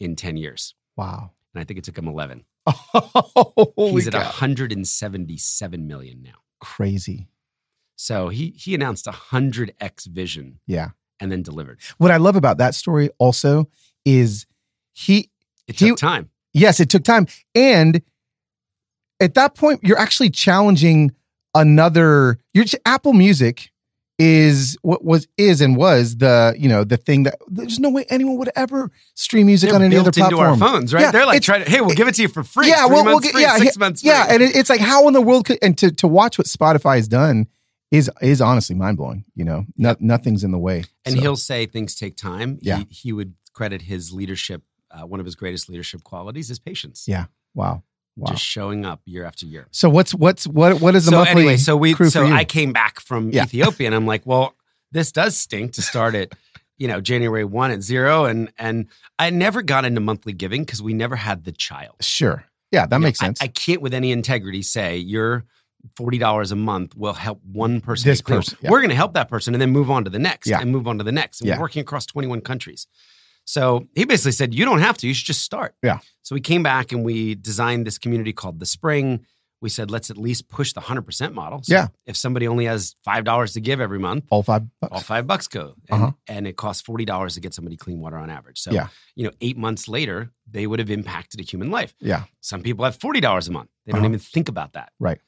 in 0.01 0.17
10 0.17 0.37
years. 0.39 0.75
Wow. 0.97 1.33
And 1.55 1.61
I 1.61 1.65
think 1.65 1.79
it 1.79 1.85
took 1.85 1.99
him 1.99 2.09
11. 2.09 2.45
Holy 2.67 3.93
He's 3.93 4.07
at 4.07 4.13
cow. 4.15 4.21
177 4.21 5.87
million 5.87 6.23
now. 6.23 6.35
Crazy. 6.61 7.29
So 7.97 8.29
he 8.29 8.51
he 8.51 8.75
announced 8.75 9.07
a 9.07 9.13
hundred 9.13 9.75
X 9.81 10.07
vision 10.07 10.61
Yeah. 10.67 10.91
and 11.21 11.31
then 11.33 11.43
delivered. 11.43 11.81
What 11.99 12.11
I 12.11 12.17
love 12.19 12.37
about 12.37 12.59
that 12.59 12.75
story 12.75 13.11
also 13.19 13.69
is 14.05 14.47
he 14.93 15.31
It 15.67 15.79
He- 15.79 15.89
took 15.89 15.99
time. 15.99 16.31
Yes, 16.57 16.81
it 16.81 16.89
took 16.91 17.05
time. 17.05 17.27
And 17.55 18.03
at 19.21 19.35
that 19.35 19.55
point, 19.55 19.81
you're 19.83 19.99
actually 19.99 20.31
challenging 20.31 21.15
another 21.55 22.39
your 22.55 22.65
Apple 22.85 23.13
Music 23.13 23.71
is 24.19 24.79
what 24.81 25.05
was 25.05 25.29
is 25.37 25.61
and 25.61 25.77
was 25.77 26.17
the 26.17 26.55
you 26.59 26.69
know 26.71 26.85
the 26.85 26.97
thing 26.97 27.25
that 27.25 27.37
there's 27.49 27.79
no 27.79 27.91
way 27.91 28.05
anyone 28.09 28.39
would 28.39 28.49
ever 28.57 28.91
stream 29.15 29.47
music 29.47 29.69
They're 29.69 29.77
on 29.77 29.83
any 29.83 29.97
other 29.97 30.09
into 30.09 30.39
our 30.39 30.57
phones, 30.57 30.95
right? 30.95 31.03
Yeah, 31.03 31.11
They're 31.13 31.27
like 31.27 31.43
trying 31.43 31.65
to, 31.65 31.71
hey, 31.71 31.83
we'll 31.83 31.95
give 31.95 32.09
it 32.09 32.15
to 32.15 32.23
you 32.23 32.29
for 32.29 32.43
free. 32.43 32.69
Yeah, 32.69 32.87
we'll- 32.87 33.05
we'll 33.05 33.21
get- 33.21 33.33
free, 33.33 33.43
yeah, 33.43 33.59
six 33.59 33.77
months 33.77 34.01
free. 34.01 34.09
Yeah, 34.11 34.27
and 34.31 34.43
it, 34.43 34.57
it's 34.57 34.71
like 34.71 34.81
how 34.81 35.07
in 35.07 35.13
the 35.13 35.21
world 35.21 35.45
could 35.47 35.59
and 35.61 35.77
to 35.79 35.91
to 35.93 36.09
watch 36.09 36.39
what 36.39 36.47
Spotify 36.47 36.97
has 36.97 37.09
done 37.09 37.47
is 37.91 38.11
is 38.23 38.41
honestly 38.41 38.75
mind 38.75 38.97
blowing. 38.97 39.25
You 39.35 39.45
know, 39.45 39.65
no, 39.77 39.97
nothing's 40.01 40.45
in 40.45 40.51
the 40.51 40.59
way. 40.59 40.85
and 41.05 41.15
So, 41.15 41.21
he'll 41.21 41.37
say 41.37 41.67
things 41.67 41.95
take 41.95 42.17
time. 42.17 42.59
Yeah. 42.63 42.79
He, 42.79 42.87
he 42.91 43.13
would 43.13 43.35
credit 43.53 43.83
his 43.83 44.13
leadership. 44.13 44.63
Uh, 44.91 45.07
one 45.07 45.21
of 45.21 45.27
his 45.27 45.35
greatest 45.35 45.69
leadership 45.69 46.03
qualities 46.05 46.51
is 46.51 46.59
patience. 46.59 47.05
Yeah. 47.09 47.27
wow, 47.55 47.83
wow. 48.17 48.31
Just 48.31 48.45
showing 48.45 48.85
up 48.87 49.01
year 49.05 49.25
after 49.25 49.47
year. 49.47 49.67
so 49.73 49.89
what's 49.91 50.15
what's 50.15 50.47
what 50.47 50.81
what 50.81 50.95
is 50.95 51.05
the 51.07 51.11
so 51.11 51.17
monthly 51.19 51.33
anyway, 51.43 51.57
so 51.57 51.77
we 51.77 51.95
so? 51.95 52.27
I 52.27 52.45
came 52.45 52.73
back 52.73 53.01
from 53.01 53.31
Yeah. 53.31 53.45
Ethiopia 53.45 53.87
and 53.89 53.95
I'm 53.95 54.07
like, 54.07 54.25
well, 54.27 54.55
this 54.93 55.11
does 55.13 55.37
stink 55.37 55.73
to 55.75 55.83
start 55.83 56.15
at 56.15 56.33
you 56.79 56.89
know 56.89 57.01
January 57.01 57.45
one 57.45 57.71
at 57.71 57.83
zero, 57.83 58.25
and 58.27 58.53
and 58.59 58.87
I 59.19 59.31
never 59.31 59.63
got 59.63 59.85
into 59.85 60.01
monthly 60.01 60.33
giving 60.33 60.63
because 60.65 60.83
we 60.83 60.95
never 60.95 61.17
had 61.17 61.45
the 61.45 61.53
child. 61.53 61.97
sure, 62.03 62.45
yeah, 62.71 62.87
that 62.87 62.97
You 62.97 63.03
makes 63.03 63.21
I- 63.23 63.27
sense. 63.27 63.43
I, 63.43 63.49
can't 63.49 63.81
with 63.83 63.93
any 63.95 64.13
integrity 64.13 64.63
say 64.63 64.97
your 64.99 65.45
forty 65.97 66.19
dollars 66.19 66.53
a 66.53 66.57
month 66.57 66.97
will 66.97 67.13
help 67.15 67.41
one 67.45 67.81
person. 67.81 68.09
This 68.09 68.21
person, 68.23 68.59
yeah. 68.61 68.71
We're 68.71 68.81
going 68.81 68.91
to 68.91 68.97
help 68.97 69.15
that 69.15 69.29
person 69.29 69.55
and 69.55 69.61
then 69.61 69.71
move 69.71 69.91
on 69.91 70.05
to 70.05 70.11
the 70.11 70.19
next 70.19 70.47
Yeah. 70.49 70.61
and 70.61 70.71
move 70.71 70.87
on 70.87 70.99
to 70.99 71.05
the 71.05 71.13
next. 71.13 71.41
And 71.41 71.49
Yeah. 71.49 71.57
we're 71.57 71.63
working 71.63 71.81
across 71.81 72.07
twenty 72.07 72.29
one 72.29 72.41
countries. 72.41 72.87
So 73.47 73.87
he 73.95 74.05
basically 74.05 74.33
said, 74.33 74.53
"You 74.53 74.65
don't 74.67 74.81
have 74.81 74.99
to. 74.99 75.07
You 75.09 75.15
should 75.15 75.27
just 75.27 75.43
start." 75.43 75.75
Yeah. 75.83 76.01
So 76.23 76.35
we 76.35 76.41
came 76.43 76.63
back 76.63 76.93
and 76.93 77.05
we 77.05 77.35
designed 77.37 77.87
this 77.87 77.97
community 77.99 78.33
called 78.35 78.59
the 78.61 78.67
Spring. 78.67 79.25
We 79.63 79.71
said, 79.71 79.91
let's 79.91 80.11
at 80.11 80.19
least 80.19 80.51
push 80.51 80.75
the 80.75 80.81
hundred 80.83 81.07
percent 81.07 81.33
model. 81.35 81.63
So 81.63 81.73
Yeah. 81.73 81.89
If 82.05 82.15
somebody 82.17 82.47
only 82.47 82.67
has 82.67 82.95
five 83.05 83.25
dollars 83.25 83.55
to 83.55 83.61
give 83.61 83.81
every 83.81 83.99
month, 83.99 84.25
all 84.31 84.43
five 84.43 84.65
bucks. 84.81 84.93
all 84.93 85.01
five 85.01 85.27
bucks 85.27 85.49
go, 85.49 85.75
and, 85.89 86.03
Uh-huh. 86.03 86.13
and 86.29 86.47
it 86.47 86.57
costs 86.57 86.83
forty 86.83 87.07
dollars 87.07 87.35
to 87.35 87.41
get 87.41 87.55
somebody 87.55 87.77
clean 87.77 87.99
water 88.01 88.19
on 88.19 88.29
average. 88.29 88.59
So, 88.61 88.71
Yeah. 88.73 88.89
you 89.15 89.25
know, 89.25 89.31
eight 89.41 89.57
months 89.57 89.89
later, 89.89 90.31
they 90.51 90.67
would 90.67 90.79
have 90.79 90.91
impacted 90.91 91.41
a 91.41 91.43
human 91.43 91.71
life. 91.71 91.95
Yeah, 92.01 92.25
Some 92.43 92.63
people 92.63 92.85
have 92.85 92.97
forty 92.97 93.21
dollars 93.21 93.49
a 93.49 93.53
month. 93.53 93.71
They 93.87 93.93
don't 93.93 94.01
Uh-huh. 94.03 94.09
even 94.09 94.19
think 94.19 94.49
about 94.51 94.75
that. 94.75 94.93
Right. 95.01 95.21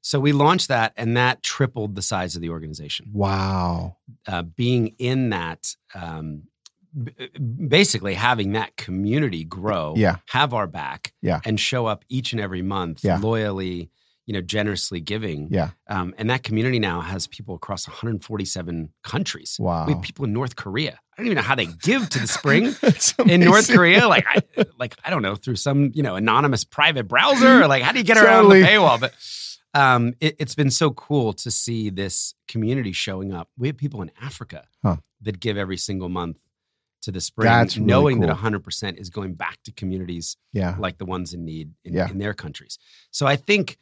So 0.00 0.18
we 0.18 0.32
launched 0.32 0.66
that, 0.68 0.92
and 0.96 1.16
that 1.16 1.42
tripled 1.44 1.94
the 1.94 2.02
size 2.02 2.34
of 2.34 2.42
the 2.42 2.50
organization. 2.50 3.10
wow, 3.12 3.98
Uh, 4.26 4.42
being 4.42 4.94
in 4.98 5.30
that, 5.30 5.76
um, 5.94 6.44
basically 7.68 8.14
having 8.14 8.52
that 8.52 8.76
community 8.76 9.44
grow, 9.44 9.94
Yeah. 9.96 10.16
have 10.26 10.54
our 10.54 10.66
back, 10.66 11.12
Yeah. 11.22 11.40
and 11.44 11.58
show 11.60 11.86
up 11.86 12.04
each 12.08 12.32
and 12.32 12.40
every 12.40 12.62
month, 12.62 13.04
Yeah. 13.04 13.18
loyally, 13.18 13.90
you 14.26 14.32
know, 14.32 14.40
generously 14.40 15.00
giving. 15.00 15.48
yeah, 15.52 15.70
Um, 15.88 16.12
and 16.18 16.28
that 16.30 16.42
community 16.42 16.78
now 16.80 17.00
has 17.00 17.26
people 17.28 17.54
across 17.54 17.86
147 17.86 18.88
countries. 19.04 19.56
wow. 19.60 19.86
We 19.86 19.92
have 19.92 20.02
people 20.02 20.24
in 20.24 20.32
North 20.32 20.56
Korea. 20.56 20.98
I 21.12 21.16
don't 21.16 21.26
even 21.26 21.36
know 21.36 21.42
how 21.42 21.54
they 21.54 21.66
give 21.66 22.08
to 22.10 22.18
the 22.18 22.26
spring 22.26 22.74
in 23.30 23.40
North. 23.40 23.68
Korea. 23.72 24.08
Like, 24.08 24.24
I, 24.28 24.42
like 24.78 24.96
I 25.04 25.10
don't 25.10 25.22
know 25.22 25.34
through 25.36 25.56
some 25.56 25.90
you 25.94 26.02
know 26.02 26.16
anonymous 26.16 26.64
private 26.64 27.06
browser. 27.08 27.62
Or 27.62 27.68
like, 27.68 27.82
how 27.82 27.92
do 27.92 27.98
you 27.98 28.04
get 28.04 28.18
around 28.18 28.44
Totally. 28.44 28.62
the 28.62 28.66
paywall? 28.68 28.98
But 29.00 29.14
um, 29.74 30.14
it, 30.20 30.36
it's 30.38 30.54
been 30.54 30.70
so 30.70 30.90
cool 30.90 31.32
to 31.34 31.50
see 31.50 31.88
this 31.90 32.34
community 32.48 32.92
showing 32.92 33.32
up. 33.32 33.48
We 33.56 33.68
have 33.68 33.76
people 33.76 34.02
in 34.02 34.10
Africa 34.20 34.64
Huh. 34.82 34.96
that 35.22 35.38
give 35.40 35.56
every 35.56 35.76
single 35.78 36.08
month 36.08 36.36
to 37.06 37.12
the 37.12 37.20
spring, 37.20 37.46
That's 37.48 37.76
really 37.76 37.86
knowing 37.86 38.16
cool. 38.18 38.26
that 38.26 38.32
100 38.34 38.62
percent 38.62 38.98
is 38.98 39.08
going 39.10 39.34
back 39.34 39.58
to 39.64 39.72
communities 39.72 40.36
Yeah, 40.52 40.76
like 40.78 40.98
the 40.98 41.06
ones 41.06 41.32
in 41.32 41.44
need 41.44 41.72
in, 41.84 41.94
Yeah. 41.94 42.10
in 42.10 42.18
their 42.18 42.34
countries. 42.34 42.78
So 43.10 43.26
I 43.26 43.36
think, 43.36 43.78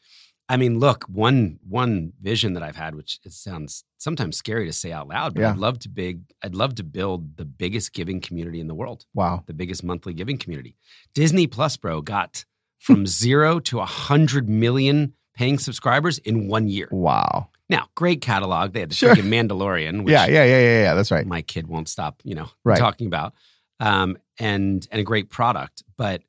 I 0.49 0.57
mean, 0.59 0.79
look, 0.79 1.05
one 1.05 1.59
one 1.69 2.13
vision 2.21 2.53
that 2.55 2.63
I've 2.63 2.77
had, 2.77 2.95
which 2.95 3.19
it 3.25 3.33
sounds 3.33 3.83
sometimes 3.99 4.37
scary 4.37 4.67
to 4.67 4.73
say 4.73 4.93
out 4.93 5.09
loud, 5.09 5.35
but 5.35 5.41
Yeah. 5.41 5.51
I'd 5.53 5.57
love 5.59 5.79
to 5.81 5.89
big, 5.89 6.21
I'd 6.43 6.55
love 6.55 6.75
to 6.77 6.85
build 6.85 7.37
the 7.37 7.45
biggest 7.47 7.93
giving 7.95 8.21
community 8.21 8.61
in 8.61 8.67
the 8.69 8.75
world, 8.75 9.07
wow. 9.15 9.43
the 9.47 9.55
biggest 9.55 9.83
monthly 9.83 10.13
giving 10.15 10.37
community. 10.39 10.77
Disney 11.15 11.47
Plus, 11.47 11.77
bro, 11.79 12.03
got 12.03 12.45
from 12.79 13.07
zero 13.25 13.59
to 13.61 13.81
a 13.81 13.87
hundred 13.87 14.49
million 14.49 15.15
paying 15.35 15.59
subscribers 15.59 16.19
in 16.19 16.47
one 16.49 16.69
year. 16.69 16.89
Wow. 16.93 17.49
Now, 17.71 17.89
great 17.95 18.21
catalog. 18.21 18.73
They 18.73 18.81
had 18.81 18.91
the 18.91 18.95
Sure. 18.95 19.15
freaking 19.15 19.29
Mandalorian, 19.29 20.05
which 20.05 20.13
Yeah, 20.13 20.27
yeah, 20.27 20.45
yeah, 20.45 20.61
yeah, 20.61 20.83
yeah. 20.83 20.95
That's 20.95 21.11
right. 21.11 21.27
my 21.27 21.43
kid 21.43 21.67
won't 21.67 21.89
stop, 21.89 22.21
you 22.25 22.35
know, 22.35 22.49
Right. 22.65 22.79
talking 22.79 23.07
about. 23.07 23.35
Um, 23.81 24.19
and 24.39 24.87
and 24.91 25.01
a 25.01 25.05
great 25.05 25.31
product. 25.31 25.83
But 25.97 26.23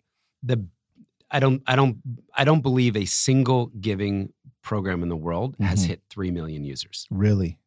the 0.43 0.65
I 1.31 1.39
don't 1.39 1.61
I 1.67 1.75
don't 1.75 1.97
I 2.35 2.43
don't 2.45 2.61
believe 2.61 2.95
a 2.95 3.05
single 3.05 3.67
giving 3.79 4.31
program 4.61 5.03
in 5.03 5.09
the 5.09 5.15
world 5.15 5.55
has 5.59 5.83
Mhm. 5.83 5.87
hit 5.87 6.01
three 6.09 6.31
million 6.31 6.63
users. 6.63 7.05
Really? 7.11 7.59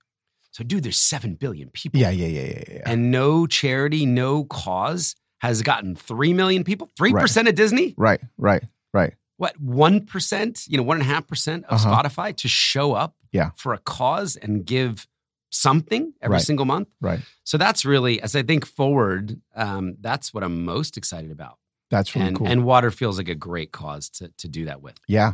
So 0.51 0.64
dude, 0.64 0.83
there's 0.83 0.99
seven 0.99 1.35
billion 1.35 1.69
people. 1.71 2.01
Yeah, 2.01 2.11
yeah, 2.11 2.27
yeah, 2.27 2.47
yeah, 2.57 2.62
yeah. 2.77 2.83
And 2.87 3.11
no 3.11 3.47
charity, 3.47 4.07
no 4.07 4.45
cause 4.45 5.14
has 5.41 5.62
gotten 5.62 5.95
three 5.95 6.33
million 6.33 6.64
people. 6.64 6.89
Three 6.97 7.12
percent 7.12 7.47
of 7.49 7.55
Disney? 7.55 7.95
right, 7.97 8.21
right. 8.39 8.64
Right. 8.95 9.14
what 9.37 9.61
one 9.61 10.05
percent, 10.07 10.64
you 10.66 10.77
know, 10.77 10.83
one 10.83 10.97
and 11.01 11.09
a 11.09 11.12
half 11.12 11.27
percent 11.29 11.64
of 11.66 11.75
Uh-huh. 11.75 12.03
Spotify 12.03 12.35
to 12.37 12.49
show 12.49 12.95
up 12.95 13.14
Yeah. 13.33 13.51
for 13.57 13.74
a 13.74 13.79
cause 13.79 14.37
and 14.37 14.64
give 14.64 15.07
something 15.51 16.12
every 16.20 16.35
Right. 16.35 16.43
single 16.43 16.66
month. 16.66 16.89
Right. 17.01 17.20
So 17.45 17.57
that's 17.59 17.85
really, 17.85 18.20
as 18.20 18.37
I 18.37 18.43
think 18.43 18.66
forward, 18.66 19.41
um, 19.57 19.97
that's 20.01 20.35
what 20.35 20.45
I'm 20.45 20.64
most 20.64 20.97
excited 20.97 21.31
about. 21.31 21.59
That's 21.91 22.14
really 22.14 22.29
and 22.29 22.37
cool. 22.37 22.47
and 22.47 22.64
water 22.64 22.91
feels 22.91 23.16
like 23.16 23.29
a 23.31 23.35
great 23.35 23.72
cause 23.72 24.11
to 24.11 24.29
to 24.39 24.49
do 24.49 24.66
that 24.66 24.83
with. 24.83 24.99
yeah. 25.09 25.33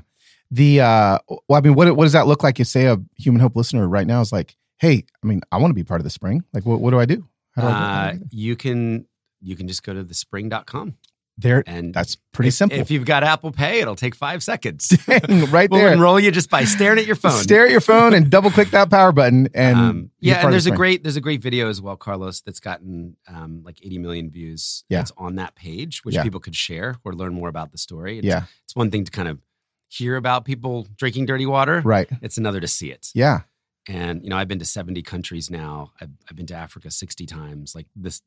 The 0.53 0.81
uh 0.83 1.19
well, 1.29 1.59
I 1.59 1.61
mean, 1.63 1.75
what 1.75 1.97
what 1.97 2.05
does 2.05 2.13
that 2.13 2.29
look 2.29 2.45
like 2.45 2.61
You 2.61 2.65
say 2.65 2.87
a 2.87 2.97
human 3.17 3.41
hope 3.41 3.57
listener 3.57 3.89
right 3.89 4.07
now 4.07 4.21
is 4.21 4.31
like, 4.31 4.55
hey, 4.79 5.05
I 5.23 5.27
mean, 5.27 5.41
I 5.51 5.57
want 5.57 5.71
to 5.71 5.75
be 5.75 5.83
part 5.83 6.01
of 6.01 6.05
the 6.05 6.11
spring. 6.11 6.45
Like 6.53 6.65
what 6.65 6.81
what 6.81 6.91
do 6.93 7.01
I 7.01 7.07
do? 7.07 7.27
How 7.57 7.63
do 7.63 7.69
I, 7.69 7.73
Uh, 7.73 8.13
do 8.13 8.19
do 8.19 8.25
you 8.37 8.55
can 8.55 9.07
you 9.41 9.57
can 9.57 9.67
just 9.67 9.83
go 9.83 9.95
to 9.95 10.05
thespring.com 10.05 10.95
there 11.37 11.65
and 11.67 11.93
that's 11.93 12.17
pretty 12.33 12.49
if, 12.49 12.55
simple. 12.55 12.79
If 12.79 12.91
you've 12.91 13.05
got 13.05 13.25
Apple 13.25 13.51
Pay, 13.51 13.81
it'll 13.81 13.97
take 13.97 14.15
five 14.15 14.43
seconds. 14.43 14.89
Dang, 15.07 15.51
right 15.51 15.69
we'll 15.71 15.81
there. 15.81 15.93
enroll 15.93 16.21
you 16.21 16.31
just 16.31 16.49
by 16.49 16.65
staring 16.65 16.99
at 16.99 17.07
your 17.07 17.17
phone. 17.17 17.33
Stare 17.43 17.65
at 17.67 17.73
your 17.73 17.81
phone 17.81 18.15
and 18.15 18.31
double 18.31 18.51
click 18.51 18.71
that 18.71 18.89
power 18.91 19.11
button 19.13 19.49
and 19.55 19.77
um, 19.77 20.11
yeah, 20.21 20.45
and 20.45 20.53
there's 20.53 20.67
a 20.67 20.71
great 20.71 21.03
there's 21.03 21.17
a 21.17 21.21
great 21.21 21.43
video 21.43 21.69
as 21.69 21.81
well, 21.81 21.97
Carlos, 21.97 22.41
that's 22.41 22.61
gotten 22.61 23.17
um, 23.29 23.63
like 23.65 23.85
80 23.85 23.99
million 23.99 24.31
views. 24.31 24.85
Yeah. 24.89 24.99
That's 24.99 25.13
on 25.17 25.35
that 25.37 25.55
page, 25.57 26.05
which 26.05 26.15
Yeah. 26.15 26.23
people 26.23 26.41
could 26.41 26.55
share 26.57 26.97
or 27.05 27.13
learn 27.15 27.35
more 27.35 27.49
about 27.49 27.73
the 27.73 27.79
story. 27.79 28.19
It's, 28.19 28.27
Yeah. 28.27 28.45
it's 28.65 28.77
one 28.77 28.91
thing 28.91 29.05
to 29.05 29.11
kind 29.11 29.29
of 29.29 29.41
hear 29.89 30.17
about 30.17 30.45
people 30.45 30.87
drinking 30.97 31.27
dirty 31.27 31.47
water. 31.47 31.81
right. 31.85 32.09
It's 32.23 32.39
another 32.39 32.61
to 32.61 32.69
see 32.69 32.91
it. 32.91 33.09
Yeah. 33.15 33.41
And 33.89 34.23
you 34.23 34.31
know, 34.31 34.37
I've 34.37 34.49
been 34.49 34.59
to 34.61 34.65
70 34.65 35.03
countries 35.03 35.51
now. 35.51 35.93
I've, 36.01 36.11
I've 36.31 36.37
been 36.37 36.47
to 36.47 36.55
Africa 36.55 36.91
60 36.91 37.27
times. 37.27 37.75
Like 37.75 37.87
this, 37.95 38.23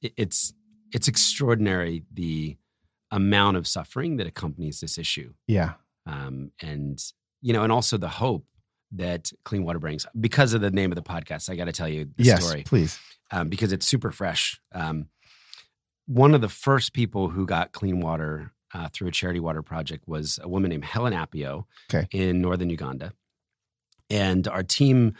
it, 0.00 0.12
it's 0.16 0.54
it's 0.94 1.08
extraordinary 1.08 2.04
the 2.12 2.56
amount 3.10 3.56
of 3.58 3.66
suffering 3.66 4.16
that 4.16 4.26
accompanies 4.26 4.80
this 4.80 4.96
issue 4.96 5.32
Yeah. 5.46 5.74
um, 6.06 6.50
and 6.62 6.98
you 7.42 7.52
know, 7.52 7.62
and 7.62 7.70
also 7.70 7.98
the 7.98 8.08
hope 8.08 8.46
that 8.92 9.30
clean 9.44 9.64
water 9.64 9.78
brings. 9.78 10.06
Because 10.18 10.54
of 10.54 10.60
the 10.62 10.70
name 10.70 10.90
of 10.90 10.96
the 10.96 11.02
podcast, 11.02 11.50
I 11.50 11.56
got 11.56 11.66
to 11.66 11.72
tell 11.72 11.88
you 11.88 12.06
the 12.16 12.24
yes, 12.24 12.42
story 12.44 12.62
please. 12.62 12.98
um, 13.30 13.48
because 13.50 13.70
it's 13.72 13.86
super 13.86 14.10
fresh. 14.10 14.58
Um, 14.72 15.08
one 16.06 16.34
of 16.34 16.40
the 16.40 16.48
first 16.48 16.92
people 16.94 17.28
who 17.28 17.44
got 17.44 17.72
clean 17.72 18.00
water 18.00 18.52
uh, 18.72 18.88
through 18.92 19.08
a 19.08 19.10
charity 19.10 19.40
water 19.40 19.62
project 19.62 20.08
was 20.08 20.38
a 20.42 20.48
woman 20.48 20.70
named 20.70 20.84
Helen 20.84 21.12
Appio 21.12 21.64
Okay. 21.92 22.06
in 22.12 22.40
northern 22.40 22.70
Uganda, 22.70 23.12
and 24.10 24.46
our 24.48 24.62
team. 24.62 25.14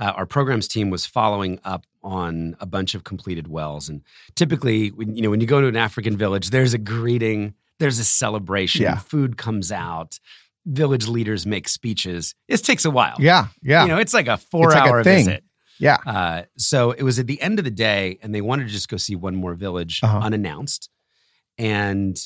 Uh, 0.00 0.12
our 0.16 0.26
programs 0.26 0.66
team 0.66 0.90
was 0.90 1.06
following 1.06 1.60
up 1.64 1.86
on 2.04 2.54
a 2.60 2.66
bunch 2.66 2.94
of 2.94 3.02
completed 3.02 3.48
wells, 3.48 3.88
and 3.88 4.02
typically, 4.36 4.88
when, 4.90 5.16
you 5.16 5.22
know, 5.22 5.30
when 5.30 5.40
you 5.40 5.46
go 5.46 5.60
to 5.60 5.66
an 5.66 5.76
African 5.76 6.16
village, 6.16 6.50
there's 6.50 6.74
a 6.74 6.78
greeting, 6.78 7.54
there's 7.80 7.98
a 7.98 8.04
celebration, 8.04 8.82
Yeah. 8.82 8.98
food 8.98 9.36
comes 9.36 9.72
out, 9.72 10.20
village 10.66 11.08
leaders 11.08 11.44
make 11.46 11.68
speeches. 11.68 12.34
It 12.46 12.58
takes 12.58 12.84
a 12.84 12.90
while. 12.90 13.16
Yeah. 13.18 13.48
Yeah. 13.62 13.82
You 13.82 13.88
know, 13.88 13.98
it's 13.98 14.14
like 14.14 14.28
a 14.28 14.36
four-hour 14.36 15.02
thing. 15.02 15.24
visit. 15.26 15.44
yeah. 15.78 15.96
Uh, 16.06 16.42
so 16.56 16.92
it 16.92 17.02
was 17.02 17.18
at 17.18 17.26
the 17.26 17.40
end 17.42 17.58
of 17.58 17.64
the 17.64 17.70
day, 17.70 18.18
and 18.22 18.34
they 18.34 18.40
wanted 18.40 18.66
to 18.68 18.72
just 18.72 18.88
go 18.88 18.96
see 18.96 19.16
one 19.16 19.34
more 19.34 19.54
village 19.54 20.00
Uh-huh. 20.02 20.18
unannounced. 20.22 20.88
And, 21.56 22.18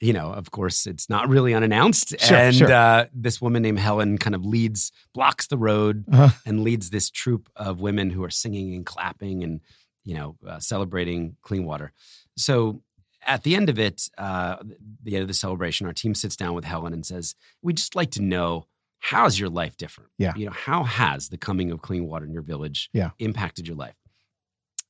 you 0.00 0.12
know, 0.12 0.32
of 0.32 0.50
course, 0.52 0.86
it's 0.86 1.10
not 1.10 1.28
really 1.28 1.52
unannounced. 1.52 2.14
Sure, 2.20 2.36
and 2.36 2.54
sure. 2.54 2.72
Uh, 2.72 3.06
this 3.12 3.40
woman 3.40 3.62
named 3.62 3.78
Helen 3.80 4.18
kind 4.18 4.34
of 4.36 4.44
leads, 4.44 4.92
blocks 5.14 5.48
the 5.48 5.58
road, 5.58 6.04
Uh-huh. 6.12 6.28
and 6.46 6.62
leads 6.62 6.90
this 6.90 7.10
troop 7.10 7.48
of 7.56 7.80
women 7.80 8.10
who 8.10 8.22
are 8.22 8.30
singing 8.30 8.74
and 8.74 8.86
clapping 8.86 9.42
and, 9.42 9.60
you 10.04 10.14
know, 10.14 10.36
uh, 10.46 10.60
celebrating 10.60 11.36
clean 11.42 11.64
water. 11.64 11.92
So 12.36 12.82
at 13.26 13.42
the 13.42 13.56
end 13.56 13.68
of 13.68 13.80
it, 13.80 14.08
uh, 14.16 14.56
the 15.02 15.16
end 15.16 15.22
of 15.22 15.28
the 15.28 15.34
celebration, 15.34 15.86
our 15.88 15.92
team 15.92 16.14
sits 16.14 16.36
down 16.36 16.54
with 16.54 16.64
Helen 16.64 16.92
and 16.92 17.04
says, 17.04 17.34
We'd 17.62 17.78
just 17.78 17.96
like 17.96 18.12
to 18.12 18.22
know 18.22 18.66
how's 19.00 19.38
your 19.38 19.48
life 19.48 19.76
different? 19.76 20.10
Yeah. 20.18 20.34
You 20.36 20.46
know, 20.46 20.52
how 20.52 20.84
has 20.84 21.28
the 21.28 21.36
coming 21.36 21.70
of 21.72 21.82
clean 21.82 22.06
water 22.06 22.24
in 22.26 22.32
your 22.32 22.42
village 22.42 22.90
Yeah. 22.92 23.10
impacted 23.18 23.66
your 23.66 23.76
life? 23.76 23.96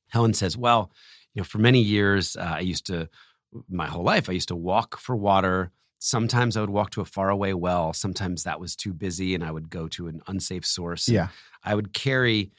Helen 0.09 0.33
says, 0.33 0.55
Well, 0.55 0.91
you 1.33 1.39
know, 1.41 1.43
for 1.43 1.57
many 1.59 1.81
years, 1.81 2.35
uh, 2.35 2.53
I 2.57 2.59
used 2.61 2.85
to, 2.87 3.09
my 3.69 3.87
whole 3.87 4.03
life, 4.03 4.29
I 4.29 4.33
used 4.33 4.47
to 4.49 4.55
walk 4.55 4.97
for 4.99 5.15
water. 5.15 5.71
Sometimes 5.99 6.55
I 6.55 6.61
would 6.61 6.69
walk 6.69 6.91
to 6.91 7.01
a 7.01 7.05
faraway 7.05 7.53
well. 7.53 7.93
Sometimes 7.93 8.43
that 8.43 8.59
was 8.59 8.75
too 8.75 8.93
busy 8.93 9.35
and 9.35 9.43
I 9.43 9.51
would 9.51 9.69
go 9.69 9.87
to 9.89 10.07
an 10.07 10.21
unsafe 10.27 10.65
source. 10.65 11.09
Yeah. 11.09 11.27
I 11.63 11.75
would 11.75 11.93
carry 11.93 12.51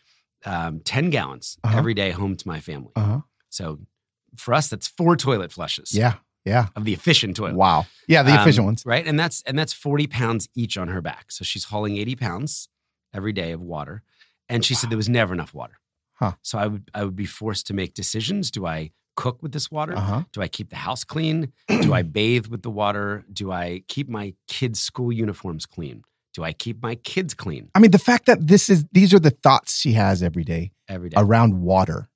um, 0.44 0.80
10 0.80 1.10
gallons 1.10 1.58
Uh-huh. 1.64 1.78
every 1.78 1.94
day 1.94 2.10
home 2.10 2.36
to 2.36 2.48
my 2.48 2.60
family. 2.60 2.92
Uh-huh. 2.96 3.20
So 3.48 3.78
for 4.36 4.54
us, 4.54 4.68
that's 4.68 4.88
four 4.88 5.16
toilet 5.16 5.52
flushes 5.52 5.92
Yeah. 5.94 6.14
Yeah. 6.44 6.66
of 6.76 6.84
the 6.84 6.92
efficient 6.92 7.36
toilet. 7.36 7.54
Wow. 7.54 7.86
Yeah, 8.08 8.22
the 8.22 8.32
Um, 8.32 8.40
efficient 8.40 8.64
ones. 8.66 8.84
right? 8.86 9.06
And 9.06 9.18
that's 9.18 9.42
and 9.46 9.58
that's 9.58 9.72
forty 9.72 10.06
pounds 10.06 10.48
each 10.54 10.76
on 10.78 10.88
her 10.88 11.00
back. 11.02 11.30
So 11.32 11.44
she's 11.44 11.64
hauling 11.64 11.96
eighty 11.98 12.16
pounds 12.16 12.68
every 13.12 13.32
day 13.32 13.52
of 13.52 13.60
water. 13.60 14.02
And 14.48 14.64
she 14.64 14.74
said 14.74 14.90
there 14.90 14.96
was 14.96 15.08
never 15.08 15.32
enough 15.34 15.52
water. 15.54 15.78
Huh. 16.14 16.32
So 16.42 16.58
I 16.58 16.66
would 16.66 16.90
I 16.94 17.04
would 17.04 17.16
be 17.16 17.26
forced 17.26 17.66
to 17.68 17.74
make 17.74 17.92
decisions. 17.94 18.50
Do 18.50 18.66
I 18.66 18.92
cook 19.22 19.42
with 19.42 19.52
this 19.52 19.70
water? 19.70 19.94
Uh-huh. 19.96 20.22
Do 20.32 20.40
I 20.42 20.48
keep 20.48 20.68
the 20.70 20.76
house 20.88 21.04
clean? 21.04 21.52
Do 21.68 21.92
I 22.00 22.02
bathe 22.18 22.46
with 22.52 22.62
the 22.62 22.70
water? 22.70 23.24
Do 23.40 23.52
I 23.52 23.82
keep 23.86 24.08
my 24.08 24.26
kids' 24.48 24.80
school 24.80 25.12
uniforms 25.12 25.66
clean? 25.66 26.02
Do 26.32 26.44
I 26.44 26.52
keep 26.52 26.76
my 26.82 26.94
kids 26.94 27.34
clean 27.34 27.68
I 27.74 27.80
mean, 27.80 27.90
the 27.90 27.98
fact 28.10 28.24
that 28.26 28.46
this 28.52 28.70
is 28.70 28.84
these 28.92 29.12
are 29.12 29.18
the 29.28 29.36
thoughts 29.46 29.70
she 29.82 29.92
has 29.94 30.22
every 30.22 30.44
day 30.44 30.64
every 30.88 31.08
day? 31.10 31.20
around 31.20 31.60
water. 31.60 32.08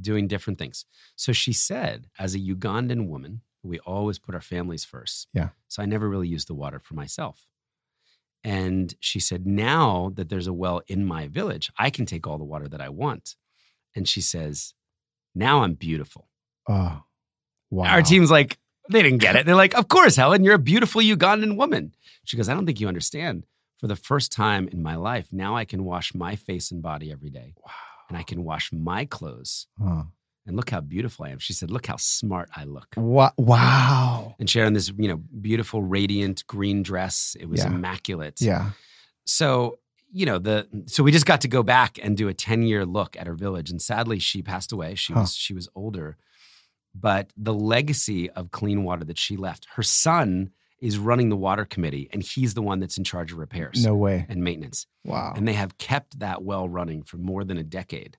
doing 0.00 0.26
different 0.28 0.58
things. 0.58 0.86
So 1.16 1.32
she 1.32 1.52
said, 1.52 2.08
as 2.18 2.34
a 2.34 2.40
Ugandan 2.52 3.02
woman, 3.12 3.42
we 3.62 3.78
always 3.80 4.18
put 4.18 4.34
our 4.34 4.40
families 4.54 4.84
first. 4.84 5.28
Yeah. 5.38 5.50
So 5.68 5.82
I 5.82 5.86
never 5.86 6.08
really 6.08 6.28
used 6.36 6.48
the 6.48 6.54
water 6.64 6.80
for 6.86 6.94
myself. 6.94 7.36
And 8.42 8.94
she 9.00 9.20
said, 9.20 9.46
now 9.46 10.10
that 10.16 10.28
there's 10.30 10.48
a 10.48 10.52
well 10.64 10.78
in 10.94 11.00
my 11.06 11.28
village, 11.28 11.66
I 11.78 11.90
can 11.90 12.06
take 12.06 12.26
all 12.26 12.38
the 12.38 12.50
water 12.54 12.68
that 12.68 12.80
I 12.80 12.90
want. 12.90 13.36
And 13.96 14.04
she 14.12 14.20
says, 14.20 14.74
now 15.34 15.62
I'm 15.62 15.74
beautiful. 15.74 16.28
Oh. 16.68 17.02
Wow. 17.70 17.84
Our 17.86 18.02
team's 18.02 18.30
like, 18.30 18.58
they 18.90 19.02
didn't 19.02 19.18
get 19.18 19.36
it. 19.36 19.46
They're 19.46 19.54
like, 19.56 19.74
of 19.74 19.88
course, 19.88 20.14
Helen, 20.16 20.44
you're 20.44 20.54
a 20.54 20.58
beautiful 20.58 21.00
Ugandan 21.00 21.56
woman. 21.56 21.94
She 22.24 22.36
goes, 22.36 22.48
I 22.48 22.54
don't 22.54 22.66
think 22.66 22.80
you 22.80 22.88
understand. 22.88 23.44
For 23.80 23.86
the 23.88 23.96
first 23.96 24.30
time 24.32 24.68
in 24.68 24.82
my 24.82 24.96
life, 24.96 25.26
now 25.32 25.56
I 25.56 25.64
can 25.64 25.84
wash 25.84 26.14
my 26.14 26.36
face 26.36 26.70
and 26.70 26.82
body 26.82 27.10
every 27.12 27.30
day. 27.30 27.54
Wow. 27.64 27.72
And 28.08 28.16
I 28.18 28.22
can 28.22 28.44
wash 28.44 28.72
my 28.72 29.04
clothes 29.06 29.66
Huh. 29.82 30.04
and 30.46 30.56
look 30.56 30.70
how 30.70 30.80
beautiful 30.80 31.24
I 31.26 31.30
am. 31.30 31.38
She 31.38 31.52
said, 31.54 31.70
"Look 31.70 31.86
how 31.86 31.96
smart 31.96 32.50
I 32.54 32.64
look." 32.64 32.94
Wow. 32.96 34.34
And 34.38 34.48
she 34.48 34.58
had 34.58 34.66
on 34.66 34.72
this, 34.74 34.92
you 34.96 35.08
know, 35.08 35.16
beautiful, 35.16 35.82
radiant 35.82 36.46
green 36.46 36.82
dress. 36.82 37.36
It 37.40 37.46
was 37.48 37.60
Yeah. 37.60 37.68
immaculate. 37.68 38.40
Yeah. 38.40 38.70
So, 39.26 39.78
you 40.16 40.24
know, 40.26 40.38
the 40.38 40.66
so 40.86 41.02
we 41.02 41.10
just 41.12 41.26
got 41.26 41.40
to 41.42 41.48
go 41.48 41.62
back 41.62 41.98
and 42.02 42.16
do 42.16 42.28
a 42.28 42.34
ten 42.34 42.62
year 42.62 42.86
look 42.86 43.16
at 43.16 43.26
her 43.26 43.34
village, 43.34 43.70
and 43.70 43.82
sadly, 43.82 44.18
she 44.20 44.40
passed 44.42 44.70
away. 44.72 44.94
She 44.94 45.12
Huh. 45.12 45.20
was 45.20 45.34
she 45.34 45.52
was 45.54 45.68
older, 45.74 46.16
but 46.94 47.32
the 47.36 47.52
legacy 47.52 48.30
of 48.30 48.50
clean 48.52 48.84
water 48.84 49.04
that 49.04 49.18
she 49.18 49.36
left. 49.36 49.66
Her 49.74 49.82
son 49.82 50.50
is 50.80 50.98
running 50.98 51.30
the 51.30 51.36
water 51.36 51.64
committee, 51.64 52.08
and 52.12 52.22
he's 52.22 52.54
the 52.54 52.62
one 52.62 52.78
that's 52.78 52.96
in 52.98 53.04
charge 53.04 53.32
of 53.32 53.38
repairs 53.38 53.84
No 53.84 53.94
way. 53.96 54.24
and 54.28 54.42
maintenance 54.44 54.86
Wow. 55.04 55.32
and 55.36 55.48
they 55.48 55.54
have 55.54 55.78
kept 55.78 56.18
that 56.20 56.42
well 56.42 56.68
running 56.68 57.02
for 57.02 57.16
more 57.16 57.42
than 57.44 57.58
a 57.58 57.64
decade. 57.64 58.16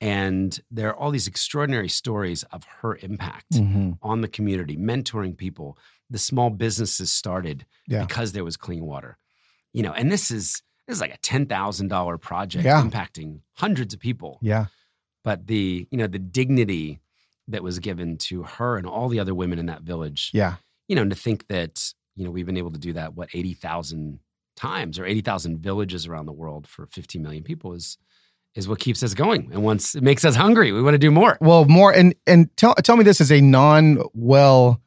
And 0.00 0.58
there 0.70 0.88
are 0.88 0.96
all 0.96 1.10
these 1.12 1.28
extraordinary 1.28 1.88
stories 1.88 2.42
of 2.44 2.64
her 2.80 2.96
impact 3.02 3.52
Mhm. 3.52 3.98
on 4.02 4.20
the 4.20 4.28
community, 4.28 4.76
mentoring 4.76 5.36
people. 5.36 5.78
The 6.10 6.18
small 6.18 6.50
businesses 6.50 7.12
started 7.12 7.66
Yeah. 7.86 8.04
because 8.04 8.32
there 8.32 8.42
was 8.44 8.56
clean 8.56 8.84
water. 8.84 9.18
You 9.72 9.82
know, 9.84 9.92
and 9.92 10.10
this 10.10 10.30
is 10.30 10.62
this 10.92 10.98
is 10.98 11.00
like 11.00 11.14
a 11.14 11.18
ten 11.18 11.46
thousand 11.46 11.88
dollar 11.88 12.18
project 12.18 12.64
Yeah. 12.64 12.82
impacting 12.82 13.40
hundreds 13.54 13.94
of 13.94 14.00
people. 14.00 14.38
Yeah. 14.42 14.66
But 15.24 15.46
the 15.46 15.86
you 15.90 15.98
know 15.98 16.06
the 16.06 16.18
dignity 16.18 17.00
that 17.48 17.62
was 17.62 17.78
given 17.78 18.18
to 18.18 18.42
her 18.42 18.76
and 18.76 18.86
all 18.86 19.08
the 19.08 19.18
other 19.20 19.34
women 19.34 19.58
in 19.58 19.66
that 19.66 19.82
village. 19.82 20.30
Yeah. 20.34 20.56
You 20.88 20.96
know, 20.96 21.02
and 21.02 21.10
to 21.10 21.16
think 21.16 21.48
that 21.48 21.92
you 22.14 22.24
know 22.24 22.30
we've 22.30 22.46
been 22.46 22.56
able 22.58 22.72
to 22.72 22.78
do 22.78 22.92
that 22.92 23.14
what 23.14 23.30
eighty 23.32 23.54
thousand 23.54 24.18
times 24.54 24.98
or 24.98 25.06
eighty 25.06 25.22
thousand 25.22 25.58
villages 25.60 26.06
around 26.06 26.26
the 26.26 26.32
world 26.32 26.66
for 26.66 26.86
fifteen 26.86 27.22
million 27.22 27.42
people 27.42 27.72
is 27.72 27.96
is 28.54 28.68
what 28.68 28.78
keeps 28.78 29.02
us 29.02 29.14
going 29.14 29.48
and 29.50 29.62
once 29.64 29.94
it 29.94 30.02
makes 30.02 30.26
us 30.26 30.34
hungry. 30.36 30.72
We 30.72 30.82
want 30.82 30.92
to 30.94 30.98
do 30.98 31.10
more. 31.10 31.38
Well, 31.40 31.64
more 31.64 31.90
and 31.92 32.14
and 32.26 32.54
tell 32.58 32.74
tell 32.74 32.96
me 32.98 33.04
this 33.04 33.20
as 33.22 33.32
a 33.32 33.40
non 33.40 33.98
well 34.12 34.80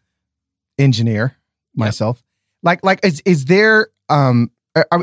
engineer 0.78 1.36
myself. 1.76 2.22
Like 2.62 2.84
like 2.84 3.04
is 3.04 3.22
is 3.26 3.46
there 3.46 3.88
um 4.10 4.52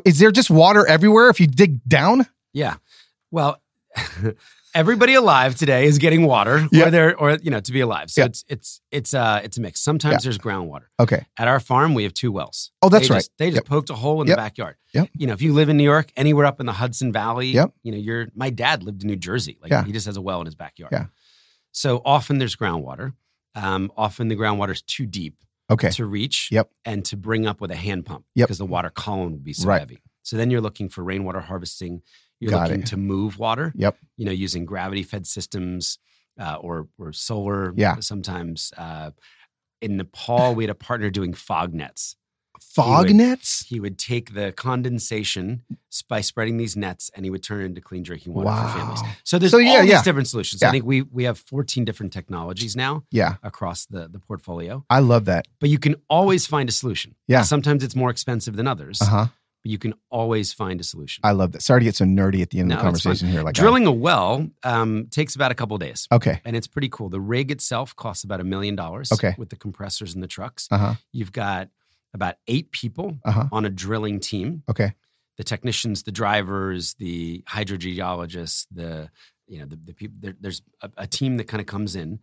is 0.05 0.19
there 0.19 0.31
just 0.33 0.51
water 0.51 0.87
everywhere 0.87 1.29
if 1.29 1.41
you 1.41 1.47
dig 1.47 1.83
down? 1.87 2.27
Yeah. 2.53 2.77
Well, 3.31 3.61
everybody 4.75 5.15
alive 5.15 5.55
today 5.55 5.85
is 5.85 5.99
getting 5.99 6.25
water, 6.27 6.67
Yeah. 6.73 6.95
or 6.95 7.15
or 7.15 7.33
you 7.43 7.51
know, 7.51 7.61
to 7.61 7.73
be 7.73 7.81
alive. 7.81 8.11
So 8.11 8.23
Yeah. 8.23 8.27
it's 8.27 8.45
it's 8.49 8.81
it's 8.91 9.15
uh 9.15 9.41
it's 9.45 9.59
a 9.59 9.61
mix. 9.61 9.81
Sometimes 9.81 10.23
there's 10.25 10.39
groundwater. 10.39 10.87
Okay. 11.01 11.27
At 11.37 11.49
our 11.49 11.61
farm, 11.61 11.95
we 11.95 12.03
have 12.05 12.15
two 12.15 12.33
wells. 12.33 12.71
Oh, 12.83 12.89
that's 12.89 13.09
They 13.09 13.13
right. 13.15 13.19
just- 13.19 13.31
they 13.39 13.47
just 13.51 13.57
Yep. 13.63 13.67
poked 13.67 13.91
a 13.91 13.95
hole 13.95 14.21
in 14.23 14.29
Yep. 14.29 14.37
the 14.37 14.41
backyard. 14.41 14.77
Yep. 14.95 15.09
You 15.17 15.27
know, 15.27 15.33
if 15.33 15.43
you 15.43 15.53
live 15.53 15.69
in 15.69 15.77
New 15.77 15.85
York, 15.85 16.11
anywhere 16.17 16.47
up 16.47 16.61
in 16.61 16.67
the 16.67 16.73
Hudson 16.73 17.13
Valley, 17.13 17.49
Yep. 17.49 17.73
you 17.83 17.93
know, 17.93 17.99
you're 17.99 18.29
my 18.35 18.51
dad 18.51 18.83
lived 18.83 19.03
in 19.03 19.09
New 19.09 19.17
Jersey. 19.17 19.59
Like 19.61 19.71
Yeah. 19.71 19.85
he 19.85 19.93
just 19.93 20.07
has 20.07 20.17
a 20.17 20.23
well 20.23 20.41
in 20.41 20.47
his 20.47 20.55
backyard. 20.55 20.93
Yeah. 20.93 21.07
So 21.73 22.01
often 22.05 22.39
there's 22.39 22.57
groundwater. 22.57 23.15
Um, 23.55 23.93
often 23.97 24.29
the 24.29 24.37
groundwater 24.37 24.73
is 24.73 24.83
too 24.83 25.07
deep. 25.07 25.37
Okay. 25.71 25.91
to 25.91 26.07
reach 26.07 26.49
Yep. 26.51 26.71
and 26.85 27.05
to 27.07 27.17
bring 27.17 27.47
up 27.47 27.61
with 27.61 27.71
a 27.71 27.77
hand 27.77 28.05
pump 28.05 28.25
Yep. 28.35 28.47
because 28.49 28.59
the 28.59 28.67
water 28.67 28.91
column 28.91 29.33
would 29.33 29.45
be 29.45 29.53
so 29.53 29.67
Right. 29.69 29.81
heavy. 29.81 30.03
So 30.23 30.37
then 30.37 30.51
you're 30.51 30.61
looking 30.61 30.89
for 30.89 31.03
rainwater 31.03 31.41
harvesting. 31.41 32.03
You're 32.41 32.51
Got 32.51 32.69
looking 32.69 32.83
it. 32.83 32.87
to 32.89 32.97
move 32.97 33.39
water. 33.39 33.73
Yep. 33.77 33.97
You 34.17 34.27
know, 34.27 34.33
using 34.33 34.65
gravity 34.67 35.03
fed 35.03 35.27
systems 35.27 35.99
uh, 36.39 36.57
or 36.57 36.89
or 36.99 37.13
solar. 37.13 37.73
Yeah. 37.77 38.01
Sometimes 38.01 38.73
uh, 38.79 39.11
in 39.81 39.97
Nepal, 39.99 40.55
we 40.55 40.65
had 40.65 40.71
a 40.71 40.75
partner 40.75 41.11
doing 41.11 41.35
fog 41.35 41.75
nets. 41.75 42.17
Fog 42.75 43.07
would- 43.07 43.17
nets? 43.17 43.65
He 43.69 43.81
would 43.81 43.99
take 43.99 44.35
the 44.35 44.53
condensation 44.53 45.63
by 46.09 46.21
spreading 46.23 46.57
these 46.57 46.77
nets, 46.77 47.11
and 47.15 47.25
he 47.27 47.31
would 47.31 47.43
turn 47.43 47.61
it 47.63 47.65
into 47.67 47.81
clean 47.81 48.03
drinking 48.03 48.33
water 48.35 48.51
for 48.63 48.79
families. 48.79 49.01
So 49.25 49.39
there's 49.39 49.51
So, 49.53 49.59
yeah, 49.59 49.71
all 49.79 49.85
yeah. 49.85 49.97
these 49.97 50.03
different 50.03 50.29
solutions. 50.29 50.63
Yeah. 50.63 50.69
I 50.69 50.71
think 50.71 50.85
we 50.85 51.03
we 51.03 51.25
have 51.25 51.39
14 51.39 51.85
different 51.85 52.13
technologies 52.13 52.75
now 52.77 53.03
Yeah. 53.11 53.37
across 53.43 53.87
the 53.87 54.09
the 54.09 54.19
portfolio, 54.19 54.85
I 54.89 55.01
love 55.01 55.27
that. 55.27 55.47
but 55.61 55.69
you 55.71 55.79
can 55.79 55.97
always 56.09 56.47
find 56.47 56.69
a 56.69 56.73
solution. 56.73 57.15
Yeah. 57.29 57.43
Sometimes 57.43 57.83
it's 57.85 57.95
more 57.97 58.11
expensive 58.11 58.57
than 58.57 58.67
others, 58.67 59.01
Uh 59.03 59.07
huh. 59.07 59.27
but 59.63 59.71
you 59.71 59.79
can 59.79 59.95
always 60.11 60.53
find 60.53 60.81
a 60.81 60.85
solution. 60.85 61.21
I 61.25 61.33
love 61.33 61.53
that. 61.53 61.63
Sorry 61.63 61.81
to 61.81 61.85
get 61.85 61.97
so 61.97 62.05
nerdy 62.05 62.41
at 62.43 62.51
the 62.51 62.59
end 62.61 62.73
of 62.73 62.79
the 62.79 62.85
No, 62.85 62.91
it's 62.91 63.03
fine. 63.03 63.11
conversation 63.11 63.29
here. 63.29 63.43
Like 63.43 63.55
Drilling 63.55 63.87
a 63.87 63.93
well 63.93 64.49
um, 64.65 65.07
takes 65.11 65.35
about 65.35 65.51
a 65.53 65.55
couple 65.55 65.77
days. 65.79 66.09
okay. 66.11 66.41
And 66.45 66.57
it's 66.57 66.67
pretty 66.67 66.89
cool. 66.89 67.09
The 67.11 67.21
rig 67.21 67.51
itself 67.51 67.95
costs 67.97 68.25
about 68.25 68.41
a 68.41 68.45
million 68.45 68.77
dollars 68.77 69.13
Okay. 69.13 69.35
with 69.39 69.51
the 69.51 69.57
compressors 69.57 70.15
and 70.15 70.23
the 70.23 70.27
trucks. 70.29 70.69
Uh 70.71 70.79
huh. 70.79 70.95
You've 71.13 71.33
got 71.33 71.69
about 72.15 72.37
eight 72.47 72.71
people 72.73 73.19
Uh 73.25 73.33
huh. 73.33 73.45
on 73.53 73.65
a 73.65 73.71
drilling 73.71 74.21
team. 74.21 74.63
Okay. 74.69 74.95
The 75.39 75.45
technicians, 75.45 76.03
the 76.03 76.13
drivers, 76.13 76.95
the 76.95 77.43
hydrogeologists, 77.49 78.67
the 78.71 79.11
you 79.47 79.59
know 79.59 79.67
the, 79.67 79.77
the 79.77 79.95
people. 79.95 80.17
There, 80.21 80.35
there's 80.41 80.63
a, 80.81 80.91
a 80.99 81.07
team 81.07 81.37
that 81.39 81.45
kind 81.49 81.61
of 81.61 81.67
comes 81.67 81.97
in, 81.97 82.21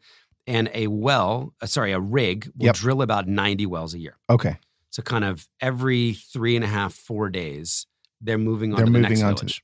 and 0.47 0.69
a 0.73 0.87
well, 0.87 1.53
uh, 1.61 1.65
sorry, 1.65 1.91
a 1.91 1.99
rig 1.99 2.49
will 2.55 2.67
Yep. 2.67 2.75
drill 2.75 3.01
about 3.01 3.27
ninety 3.27 3.65
wells 3.65 3.93
a 3.93 3.99
year. 3.99 4.17
Okay. 4.29 4.57
So 4.91 5.01
kind 5.03 5.23
of 5.23 5.47
every 5.61 6.13
three 6.13 6.55
and 6.55 6.63
a 6.65 6.67
half, 6.67 6.93
four 6.93 7.29
days, 7.29 7.85
they're 8.21 8.39
moving 8.39 8.71
on 8.73 8.77
They're 8.77 8.85
to 8.87 8.91
the 8.91 8.97
moving 8.99 9.19
next 9.19 9.21
on 9.23 9.35
to- 9.35 9.61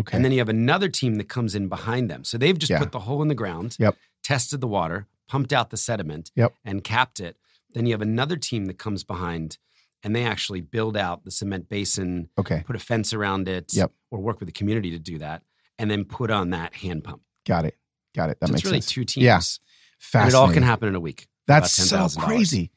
Okay. 0.00 0.14
And 0.16 0.24
then 0.24 0.32
you 0.32 0.38
have 0.38 0.50
another 0.50 0.88
team 0.90 1.14
that 1.16 1.28
comes 1.30 1.54
in 1.54 1.68
behind 1.68 2.10
them. 2.10 2.24
So 2.24 2.36
they've 2.36 2.58
just 2.58 2.68
Yeah. 2.70 2.78
put 2.80 2.92
the 2.92 3.00
hole 3.00 3.22
in 3.22 3.28
the 3.28 3.34
ground, 3.34 3.76
Yep. 3.78 3.96
tested 4.22 4.60
the 4.60 4.66
water, 4.68 5.06
pumped 5.28 5.52
out 5.52 5.70
the 5.70 5.78
sediment, 5.78 6.30
Yep. 6.36 6.54
and 6.62 6.84
capped 6.84 7.20
it. 7.20 7.38
Then 7.72 7.86
you 7.86 7.92
have 7.92 8.02
another 8.02 8.36
team 8.36 8.66
that 8.66 8.78
comes 8.78 9.02
behind 9.02 9.56
and 10.02 10.14
they 10.14 10.24
actually 10.24 10.60
build 10.60 10.96
out 10.96 11.24
the 11.24 11.30
cement 11.30 11.68
basin, 11.68 12.28
okay. 12.38 12.62
put 12.66 12.76
a 12.76 12.78
fence 12.78 13.12
around 13.12 13.48
it, 13.48 13.72
Yep. 13.74 13.92
or 14.10 14.20
work 14.20 14.40
with 14.40 14.46
the 14.46 14.52
community 14.52 14.90
to 14.92 14.98
do 14.98 15.18
that, 15.18 15.42
and 15.78 15.90
then 15.90 16.04
put 16.04 16.30
on 16.30 16.50
that 16.50 16.74
hand 16.74 17.04
pump. 17.04 17.22
Got 17.46 17.64
it. 17.64 17.76
Got 18.14 18.30
it. 18.30 18.40
That 18.40 18.48
so 18.48 18.52
makes 18.52 18.60
it's 18.62 18.66
really 18.66 18.80
sense. 18.80 18.92
two 18.92 19.04
teams. 19.04 19.24
Yeah. 19.24 19.36
And 19.36 19.58
Fascinating. 19.98 20.36
it 20.36 20.40
all 20.40 20.52
can 20.52 20.62
happen 20.62 20.88
in 20.88 20.94
a 20.94 21.00
week. 21.00 21.26
That's 21.46 21.72
so 21.72 22.08
crazy. 22.18 22.70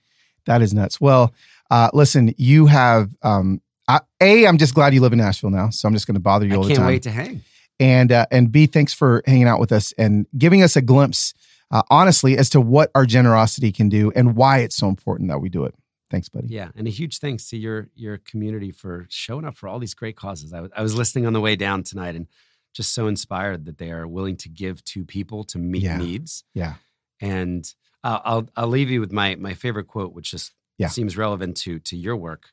That 0.45 0.61
is 0.61 0.73
nuts. 0.73 0.99
Well, 1.01 1.33
uh, 1.69 1.89
listen, 1.93 2.33
you 2.37 2.65
have 2.67 3.09
um, 3.21 3.61
I, 3.87 3.99
a. 4.21 4.47
I'm 4.47 4.57
just 4.57 4.73
glad 4.73 4.93
you 4.93 5.01
live 5.01 5.13
in 5.13 5.19
Nashville 5.19 5.49
now, 5.49 5.69
so 5.69 5.87
I'm 5.87 5.93
just 5.93 6.07
going 6.07 6.15
to 6.15 6.21
bother 6.21 6.45
you 6.45 6.53
I 6.53 6.55
all 6.55 6.63
the 6.63 6.69
time. 6.69 6.75
can't 6.77 6.87
wait 6.87 7.03
to 7.03 7.11
hang. 7.11 7.43
and 7.79 8.11
uh, 8.11 8.25
and 8.31 8.51
B, 8.51 8.65
thanks 8.67 8.93
for 8.93 9.21
hanging 9.25 9.47
out 9.47 9.59
with 9.59 9.71
us 9.71 9.93
and 9.97 10.25
giving 10.37 10.61
us 10.63 10.75
a 10.75 10.81
glimpse, 10.81 11.33
uh, 11.71 11.81
honestly, 11.89 12.37
as 12.37 12.49
to 12.51 12.61
what 12.61 12.89
our 12.95 13.05
generosity 13.05 13.71
can 13.71 13.89
do 13.89 14.11
and 14.15 14.35
why 14.35 14.59
it's 14.59 14.75
so 14.75 14.87
important 14.87 15.29
that 15.29 15.39
we 15.39 15.49
do 15.49 15.65
it. 15.65 15.75
Thanks, 16.09 16.27
buddy. 16.29 16.47
Yeah, 16.47 16.69
and 16.75 16.87
a 16.87 16.89
huge 16.89 17.19
thanks 17.19 17.49
to 17.49 17.57
your 17.57 17.89
your 17.95 18.17
community 18.17 18.71
for 18.71 19.05
showing 19.09 19.45
up 19.45 19.55
for 19.57 19.67
all 19.69 19.77
these 19.79 19.93
great 19.93 20.15
causes. 20.15 20.53
I 20.53 20.61
was 20.61 20.71
I 20.75 20.81
was 20.81 20.95
listening 20.95 21.25
on 21.27 21.33
the 21.33 21.41
way 21.41 21.55
down 21.55 21.83
tonight 21.83 22.15
and 22.15 22.27
just 22.73 22.93
so 22.93 23.07
inspired 23.07 23.65
that 23.65 23.77
they 23.77 23.91
are 23.91 24.07
willing 24.07 24.37
to 24.37 24.49
give 24.49 24.83
to 24.85 25.03
people 25.05 25.43
to 25.45 25.57
meet 25.59 25.83
Yeah. 25.83 25.97
needs. 25.97 26.43
Yeah. 26.53 26.75
And 27.21 27.71
uh, 28.03 28.19
I'll 28.23 28.49
I'll 28.55 28.67
leave 28.67 28.89
you 28.89 28.99
with 29.01 29.11
my 29.11 29.35
my 29.35 29.53
favorite 29.53 29.87
quote, 29.87 30.13
which 30.13 30.31
just 30.31 30.51
Yeah. 30.77 30.87
seems 30.87 31.15
relevant 31.17 31.57
to 31.57 31.79
to 31.79 31.95
your 31.97 32.15
work. 32.15 32.49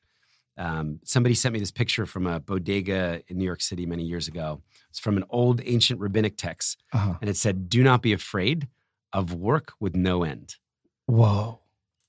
Um, 0.59 1.01
somebody 1.05 1.35
sent 1.35 1.53
me 1.53 1.59
this 1.61 1.71
picture 1.71 2.07
from 2.07 2.27
a 2.27 2.41
bodega 2.41 3.23
in 3.29 3.37
New 3.39 3.45
York 3.45 3.61
City 3.61 3.85
many 3.85 4.05
years 4.05 4.27
ago. 4.27 4.63
It's 4.91 4.99
from 4.99 5.19
an 5.19 5.25
old 5.29 5.61
ancient 5.65 6.01
rabbinic 6.01 6.37
text, 6.39 6.83
Uh-huh. 6.95 7.15
and 7.21 7.29
it 7.29 7.37
said, 7.37 7.69
"Do 7.69 7.83
not 7.83 8.01
be 8.01 8.13
afraid 8.15 8.69
of 9.13 9.35
work 9.35 9.75
with 9.81 9.95
no 9.95 10.23
end." 10.25 10.57
Whoa. 11.07 11.61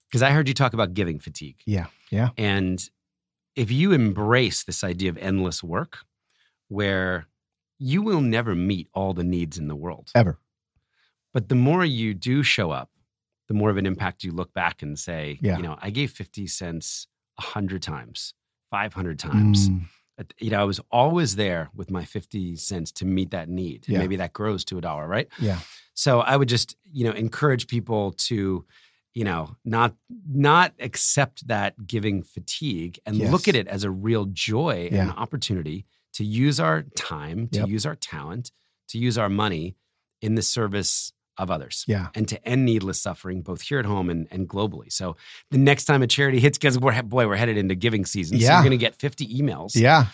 Because 0.09 0.21
I 0.21 0.31
heard 0.31 0.47
you 0.47 0.53
talk 0.53 0.73
about 0.73 0.93
giving 0.93 1.19
fatigue. 1.19 1.57
Yeah. 1.65 1.87
Yeah. 2.11 2.29
And 2.37 2.81
if 3.55 3.71
you 3.71 3.91
embrace 3.91 4.63
this 4.63 4.83
idea 4.83 5.09
of 5.09 5.17
endless 5.17 5.63
work, 5.63 5.99
where 6.69 7.27
you 7.79 8.01
will 8.01 8.21
never 8.21 8.55
meet 8.55 8.87
all 8.93 9.13
the 9.13 9.23
needs 9.23 9.57
in 9.57 9.67
the 9.67 9.75
world, 9.75 10.09
Ever. 10.15 10.37
but 11.33 11.49
the 11.49 11.55
more 11.55 11.85
you 11.85 12.13
do 12.13 12.43
show 12.43 12.71
up, 12.71 12.89
the 13.47 13.53
more 13.53 13.69
of 13.69 13.77
an 13.77 13.85
impact 13.85 14.23
you 14.23 14.31
look 14.31 14.53
back 14.53 14.81
and 14.81 14.97
say, 14.99 15.37
Yeah. 15.41 15.57
you 15.57 15.63
know, 15.63 15.77
I 15.81 15.89
gave 15.89 16.11
50 16.11 16.47
cents 16.47 17.07
100 17.37 17.81
times, 17.81 18.33
500 18.71 19.19
times. 19.19 19.69
Mm, 19.69 19.85
You 20.39 20.49
know, 20.49 20.59
I 20.59 20.63
was 20.63 20.79
always 20.91 21.35
there 21.35 21.69
with 21.75 21.91
my 21.91 22.03
50 22.03 22.55
cents 22.55 22.91
to 22.93 23.05
meet 23.05 23.31
that 23.31 23.47
need. 23.49 23.85
Yeah. 23.87 23.99
Maybe 23.99 24.15
that 24.17 24.33
grows 24.33 24.65
to 24.65 24.77
a 24.77 24.81
dollar, 24.81 25.07
right? 25.07 25.27
yeah. 25.39 25.59
So 25.93 26.19
I 26.21 26.35
would 26.37 26.49
just, 26.49 26.75
you 26.91 27.05
know, 27.05 27.11
encourage 27.11 27.67
people 27.67 28.11
to, 28.27 28.65
you 29.17 29.23
know, 29.23 29.55
not 29.65 29.95
not 30.29 30.73
accept 30.79 31.47
that 31.47 31.87
giving 31.87 32.21
fatigue 32.21 32.99
and 33.03 33.15
Yes. 33.15 33.31
look 33.31 33.47
at 33.47 33.55
it 33.55 33.67
as 33.67 33.83
a 33.83 33.89
real 33.89 34.25
joy 34.25 34.85
and 34.91 34.95
Yeah. 34.95 35.03
an 35.05 35.09
opportunity 35.25 35.85
to 36.13 36.23
use 36.23 36.59
our 36.59 36.83
time, 36.95 37.47
to 37.47 37.59
Yep. 37.61 37.67
use 37.69 37.85
our 37.87 37.95
talent, 37.95 38.51
to 38.89 38.99
use 38.99 39.17
our 39.17 39.27
money 39.29 39.75
in 40.21 40.35
the 40.35 40.43
service 40.43 41.13
of 41.35 41.49
others. 41.49 41.83
Yeah. 41.87 42.09
And 42.13 42.27
to 42.27 42.37
end 42.47 42.63
needless 42.65 43.01
suffering, 43.01 43.41
both 43.41 43.61
here 43.61 43.79
at 43.79 43.85
home 43.85 44.11
and, 44.11 44.27
and 44.29 44.47
globally. 44.47 44.91
So 44.91 45.15
the 45.49 45.57
next 45.57 45.85
time 45.85 46.03
a 46.03 46.07
charity 46.07 46.39
hits, 46.39 46.59
because 46.59 46.77
we're 46.77 47.01
boy, 47.01 47.27
we're 47.27 47.35
headed 47.37 47.57
into 47.57 47.73
giving 47.73 48.05
season. 48.05 48.37
So 48.39 48.45
Yeah. 48.45 48.57
you're 48.57 48.63
gonna 48.65 48.77
get 48.77 48.95
50 48.95 49.25
emails 49.41 49.75
Yeah. 49.75 50.07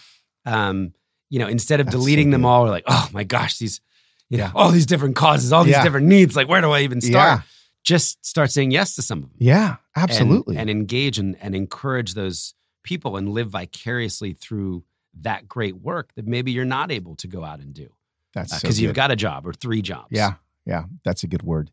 um, 0.46 0.94
you 1.30 1.40
know, 1.40 1.48
instead 1.48 1.82
of 1.82 1.88
That's 1.88 1.96
so 1.96 2.00
deleting 2.00 2.30
them 2.30 2.46
all, 2.46 2.64
we're 2.64 2.70
like, 2.70 2.86
oh 2.88 3.10
my 3.12 3.26
gosh, 3.26 3.58
these, 3.58 3.82
you 4.30 4.38
know, 4.38 4.50
all 4.56 4.72
these 4.72 4.86
different 4.86 5.16
causes, 5.18 5.52
all 5.52 5.64
these 5.66 5.72
Yeah. 5.74 5.84
different 5.84 6.08
needs. 6.08 6.36
Like, 6.38 6.48
where 6.48 6.62
do 6.62 6.72
I 6.72 6.82
even 6.84 7.02
start? 7.02 7.42
Just 7.84 8.26
start 8.26 8.52
saying 8.52 8.72
yes 8.72 8.96
to 8.96 9.02
some 9.02 9.20
of 9.20 9.30
them. 9.30 9.38
Yeah. 9.40 9.76
Absolutely. 9.96 10.58
And, 10.58 10.70
engage 10.70 11.20
and, 11.20 11.36
and 11.42 11.54
encourage 11.56 12.14
those 12.14 12.56
people 12.84 13.18
and 13.18 13.30
live 13.30 13.50
vicariously 13.50 14.34
through 14.34 14.84
that 15.22 15.48
great 15.48 15.76
work 15.76 16.12
that 16.16 16.26
maybe 16.26 16.52
you're 16.52 16.66
not 16.66 16.92
able 16.92 17.16
to 17.18 17.28
go 17.28 17.44
out 17.44 17.60
and 17.60 17.74
do 17.74 17.90
That's 18.34 18.52
uh, 18.52 18.56
so 18.58 18.62
because 18.62 18.82
you've 18.82 18.96
got 18.96 19.12
a 19.12 19.16
job 19.16 19.46
or 19.46 19.54
three 19.54 19.82
jobs. 19.82 20.08
Yeah. 20.12 20.34
Yeah. 20.66 20.86
That's 21.04 21.24
a 21.24 21.28
good 21.28 21.44
word. 21.44 21.72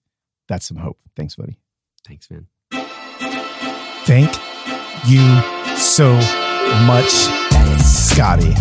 That's 0.48 0.66
some 0.66 0.76
hope. 0.76 0.98
Thanks, 1.16 1.36
buddy. 1.36 1.58
Thanks, 2.06 2.28
man. 2.30 2.46
Thank 4.04 4.34
you 5.06 5.76
so 5.76 6.14
much, 6.86 7.10
Scotty. 7.80 8.52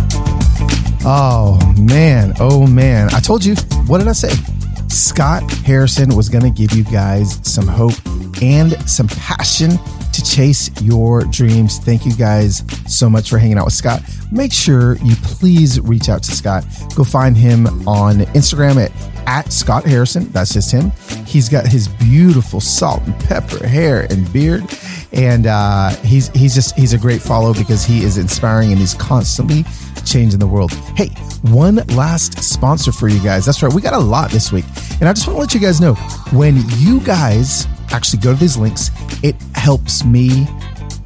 Oh, 1.04 1.58
man. 1.78 2.34
Oh, 2.38 2.66
man. 2.66 3.08
I 3.12 3.20
told 3.20 3.44
you. 3.44 3.56
What 3.86 3.98
did 3.98 4.08
I 4.08 4.12
say? 4.12 4.30
Scott 4.90 5.48
Harrison 5.64 6.16
was 6.16 6.28
going 6.28 6.42
to 6.42 6.50
give 6.50 6.72
you 6.72 6.84
guys 6.84 7.38
some 7.48 7.66
hope 7.66 7.94
and 8.42 8.72
some 8.88 9.06
passion 9.08 9.70
to 10.12 10.24
chase 10.24 10.70
your 10.82 11.22
dreams. 11.24 11.78
Thank 11.78 12.04
you 12.04 12.14
guys 12.14 12.64
so 12.88 13.08
much 13.08 13.30
for 13.30 13.38
hanging 13.38 13.58
out 13.58 13.64
with 13.66 13.74
Scott. 13.74 14.02
Make 14.32 14.52
sure 14.52 14.96
you 14.98 15.14
please 15.22 15.80
reach 15.80 16.08
out 16.08 16.22
to 16.24 16.32
Scott. 16.32 16.64
Go 16.96 17.04
find 17.04 17.36
him 17.36 17.66
on 17.88 18.20
Instagram 18.34 18.84
at, 18.84 18.92
at 19.28 19.52
Scott 19.52 19.84
Harrison. 19.84 20.28
That's 20.32 20.52
just 20.52 20.72
him. 20.72 20.90
He's 21.24 21.48
got 21.48 21.66
his 21.66 21.86
beautiful 21.86 22.60
salt 22.60 23.02
and 23.02 23.18
pepper 23.20 23.66
hair 23.66 24.06
and 24.10 24.30
beard. 24.32 24.64
And 25.12 25.46
uh, 25.46 25.90
he's 26.02 26.28
he's 26.28 26.54
just 26.54 26.76
he's 26.76 26.92
a 26.92 26.98
great 26.98 27.20
follow 27.20 27.52
because 27.52 27.84
he 27.84 28.04
is 28.04 28.16
inspiring 28.16 28.70
and 28.70 28.78
he's 28.78 28.94
constantly 28.94 29.64
changing 30.04 30.38
the 30.38 30.46
world. 30.46 30.72
Hey, 30.96 31.08
one 31.42 31.76
last 31.88 32.42
sponsor 32.42 32.92
for 32.92 33.08
you 33.08 33.22
guys. 33.22 33.46
That's 33.46 33.62
right, 33.62 33.72
we 33.72 33.82
got 33.82 33.94
a 33.94 33.98
lot 33.98 34.30
this 34.30 34.52
week, 34.52 34.64
and 35.00 35.08
I 35.08 35.12
just 35.12 35.26
want 35.26 35.36
to 35.36 35.40
let 35.40 35.54
you 35.54 35.60
guys 35.60 35.80
know 35.80 35.94
when 36.32 36.62
you 36.76 37.00
guys 37.00 37.66
actually 37.90 38.20
go 38.20 38.32
to 38.32 38.38
these 38.38 38.56
links, 38.56 38.90
it 39.22 39.34
helps 39.54 40.04
me 40.04 40.46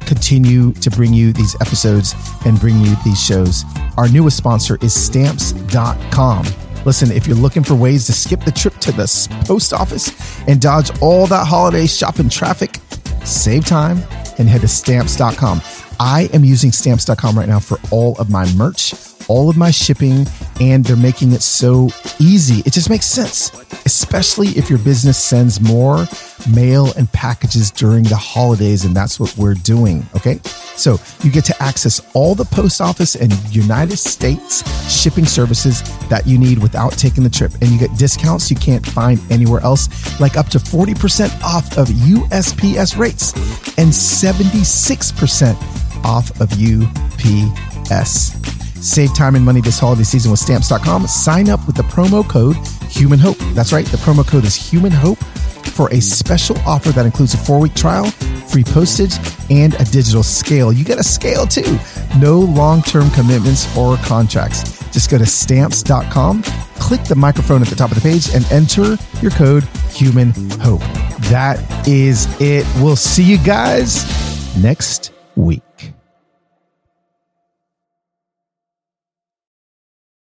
continue 0.05 0.71
to 0.73 0.89
bring 0.91 1.13
you 1.13 1.33
these 1.33 1.55
episodes 1.61 2.13
and 2.45 2.59
bring 2.59 2.79
you 2.79 2.95
these 3.03 3.21
shows. 3.21 3.63
Our 3.97 4.07
newest 4.07 4.37
sponsor 4.37 4.77
is 4.81 4.93
stamps.com. 4.93 6.45
Listen, 6.85 7.11
if 7.11 7.25
you're 7.25 7.35
looking 7.35 7.63
for 7.63 7.73
ways 7.73 8.05
to 8.05 8.13
skip 8.13 8.41
the 8.41 8.51
trip 8.51 8.75
to 8.75 8.91
the 8.91 9.07
post 9.45 9.73
office 9.73 10.11
and 10.47 10.61
dodge 10.61 10.91
all 11.01 11.25
that 11.27 11.47
holiday 11.47 11.87
shopping 11.87 12.29
traffic, 12.29 12.79
save 13.23 13.65
time 13.65 14.03
and 14.37 14.47
head 14.47 14.61
to 14.61 14.67
stamps.com. 14.67 15.61
I 15.99 16.29
am 16.33 16.43
using 16.43 16.71
stamps.com 16.71 17.37
right 17.37 17.47
now 17.47 17.59
for 17.59 17.77
all 17.91 18.17
of 18.19 18.29
my 18.29 18.51
merch, 18.53 18.93
all 19.27 19.49
of 19.49 19.57
my 19.57 19.71
shipping, 19.71 20.25
and 20.59 20.83
they're 20.83 20.95
making 20.95 21.31
it 21.31 21.41
so 21.41 21.89
easy. 22.19 22.61
It 22.65 22.73
just 22.73 22.89
makes 22.89 23.05
sense, 23.05 23.51
especially 23.85 24.49
if 24.49 24.69
your 24.69 24.79
business 24.79 25.17
sends 25.17 25.59
more 25.59 26.05
mail 26.53 26.93
and 26.97 27.11
packages 27.11 27.71
during 27.71 28.03
the 28.03 28.15
holidays. 28.15 28.85
And 28.85 28.95
that's 28.95 29.19
what 29.19 29.35
we're 29.37 29.55
doing. 29.55 30.05
Okay. 30.15 30.39
So 30.75 30.99
you 31.23 31.31
get 31.31 31.45
to 31.45 31.63
access 31.63 32.01
all 32.13 32.35
the 32.35 32.45
post 32.45 32.81
office 32.81 33.15
and 33.15 33.31
United 33.53 33.97
States 33.97 34.63
shipping 34.91 35.25
services 35.25 35.81
that 36.09 36.27
you 36.27 36.37
need 36.37 36.59
without 36.59 36.91
taking 36.93 37.23
the 37.23 37.29
trip. 37.29 37.53
And 37.61 37.69
you 37.69 37.79
get 37.79 37.97
discounts 37.97 38.51
you 38.51 38.57
can't 38.57 38.85
find 38.85 39.19
anywhere 39.31 39.61
else, 39.61 40.19
like 40.19 40.37
up 40.37 40.47
to 40.49 40.59
40% 40.59 41.41
off 41.41 41.77
of 41.77 41.87
USPS 41.87 42.97
rates 42.97 43.33
and 43.77 43.91
76% 43.91 45.55
off 46.03 46.39
of 46.39 46.51
UPS. 46.53 48.64
Save 48.85 49.15
time 49.15 49.33
and 49.35 49.43
money 49.43 49.61
this 49.61 49.79
holiday 49.79 50.03
season 50.03 50.29
with 50.29 50.39
stamps.com. 50.39 51.07
Sign 51.07 51.49
up 51.49 51.65
with 51.65 51.75
the 51.75 51.81
promo 51.83 52.27
code 52.27 52.55
Human 52.87 53.17
Hope. 53.17 53.37
That's 53.55 53.73
right, 53.73 53.85
the 53.87 53.97
promo 53.97 54.25
code 54.25 54.45
is 54.45 54.55
Human 54.55 54.91
Hope 54.91 55.17
for 55.75 55.91
a 55.91 55.99
special 55.99 56.55
offer 56.59 56.91
that 56.91 57.05
includes 57.05 57.33
a 57.33 57.37
four 57.37 57.59
week 57.59 57.73
trial, 57.73 58.05
free 58.47 58.63
postage, 58.63 59.17
and 59.49 59.73
a 59.75 59.83
digital 59.85 60.21
scale. 60.21 60.71
You 60.71 60.85
get 60.85 60.99
a 60.99 61.03
scale 61.03 61.47
too. 61.47 61.79
No 62.19 62.39
long 62.39 62.83
term 62.83 63.09
commitments 63.09 63.75
or 63.75 63.97
contracts. 63.97 64.79
Just 64.91 65.09
go 65.09 65.17
to 65.17 65.25
stamps.com, 65.25 66.43
click 66.79 67.03
the 67.05 67.15
microphone 67.15 67.63
at 67.63 67.67
the 67.67 67.75
top 67.75 67.91
of 67.91 68.01
the 68.01 68.07
page, 68.07 68.29
and 68.35 68.45
enter 68.51 68.97
your 69.19 69.31
code 69.31 69.63
Human 69.89 70.31
Hope. 70.61 70.81
That 71.31 71.59
is 71.87 72.27
it. 72.39 72.67
We'll 72.77 72.95
see 72.95 73.23
you 73.23 73.39
guys 73.39 74.05
next 74.61 75.11
week. 75.35 75.64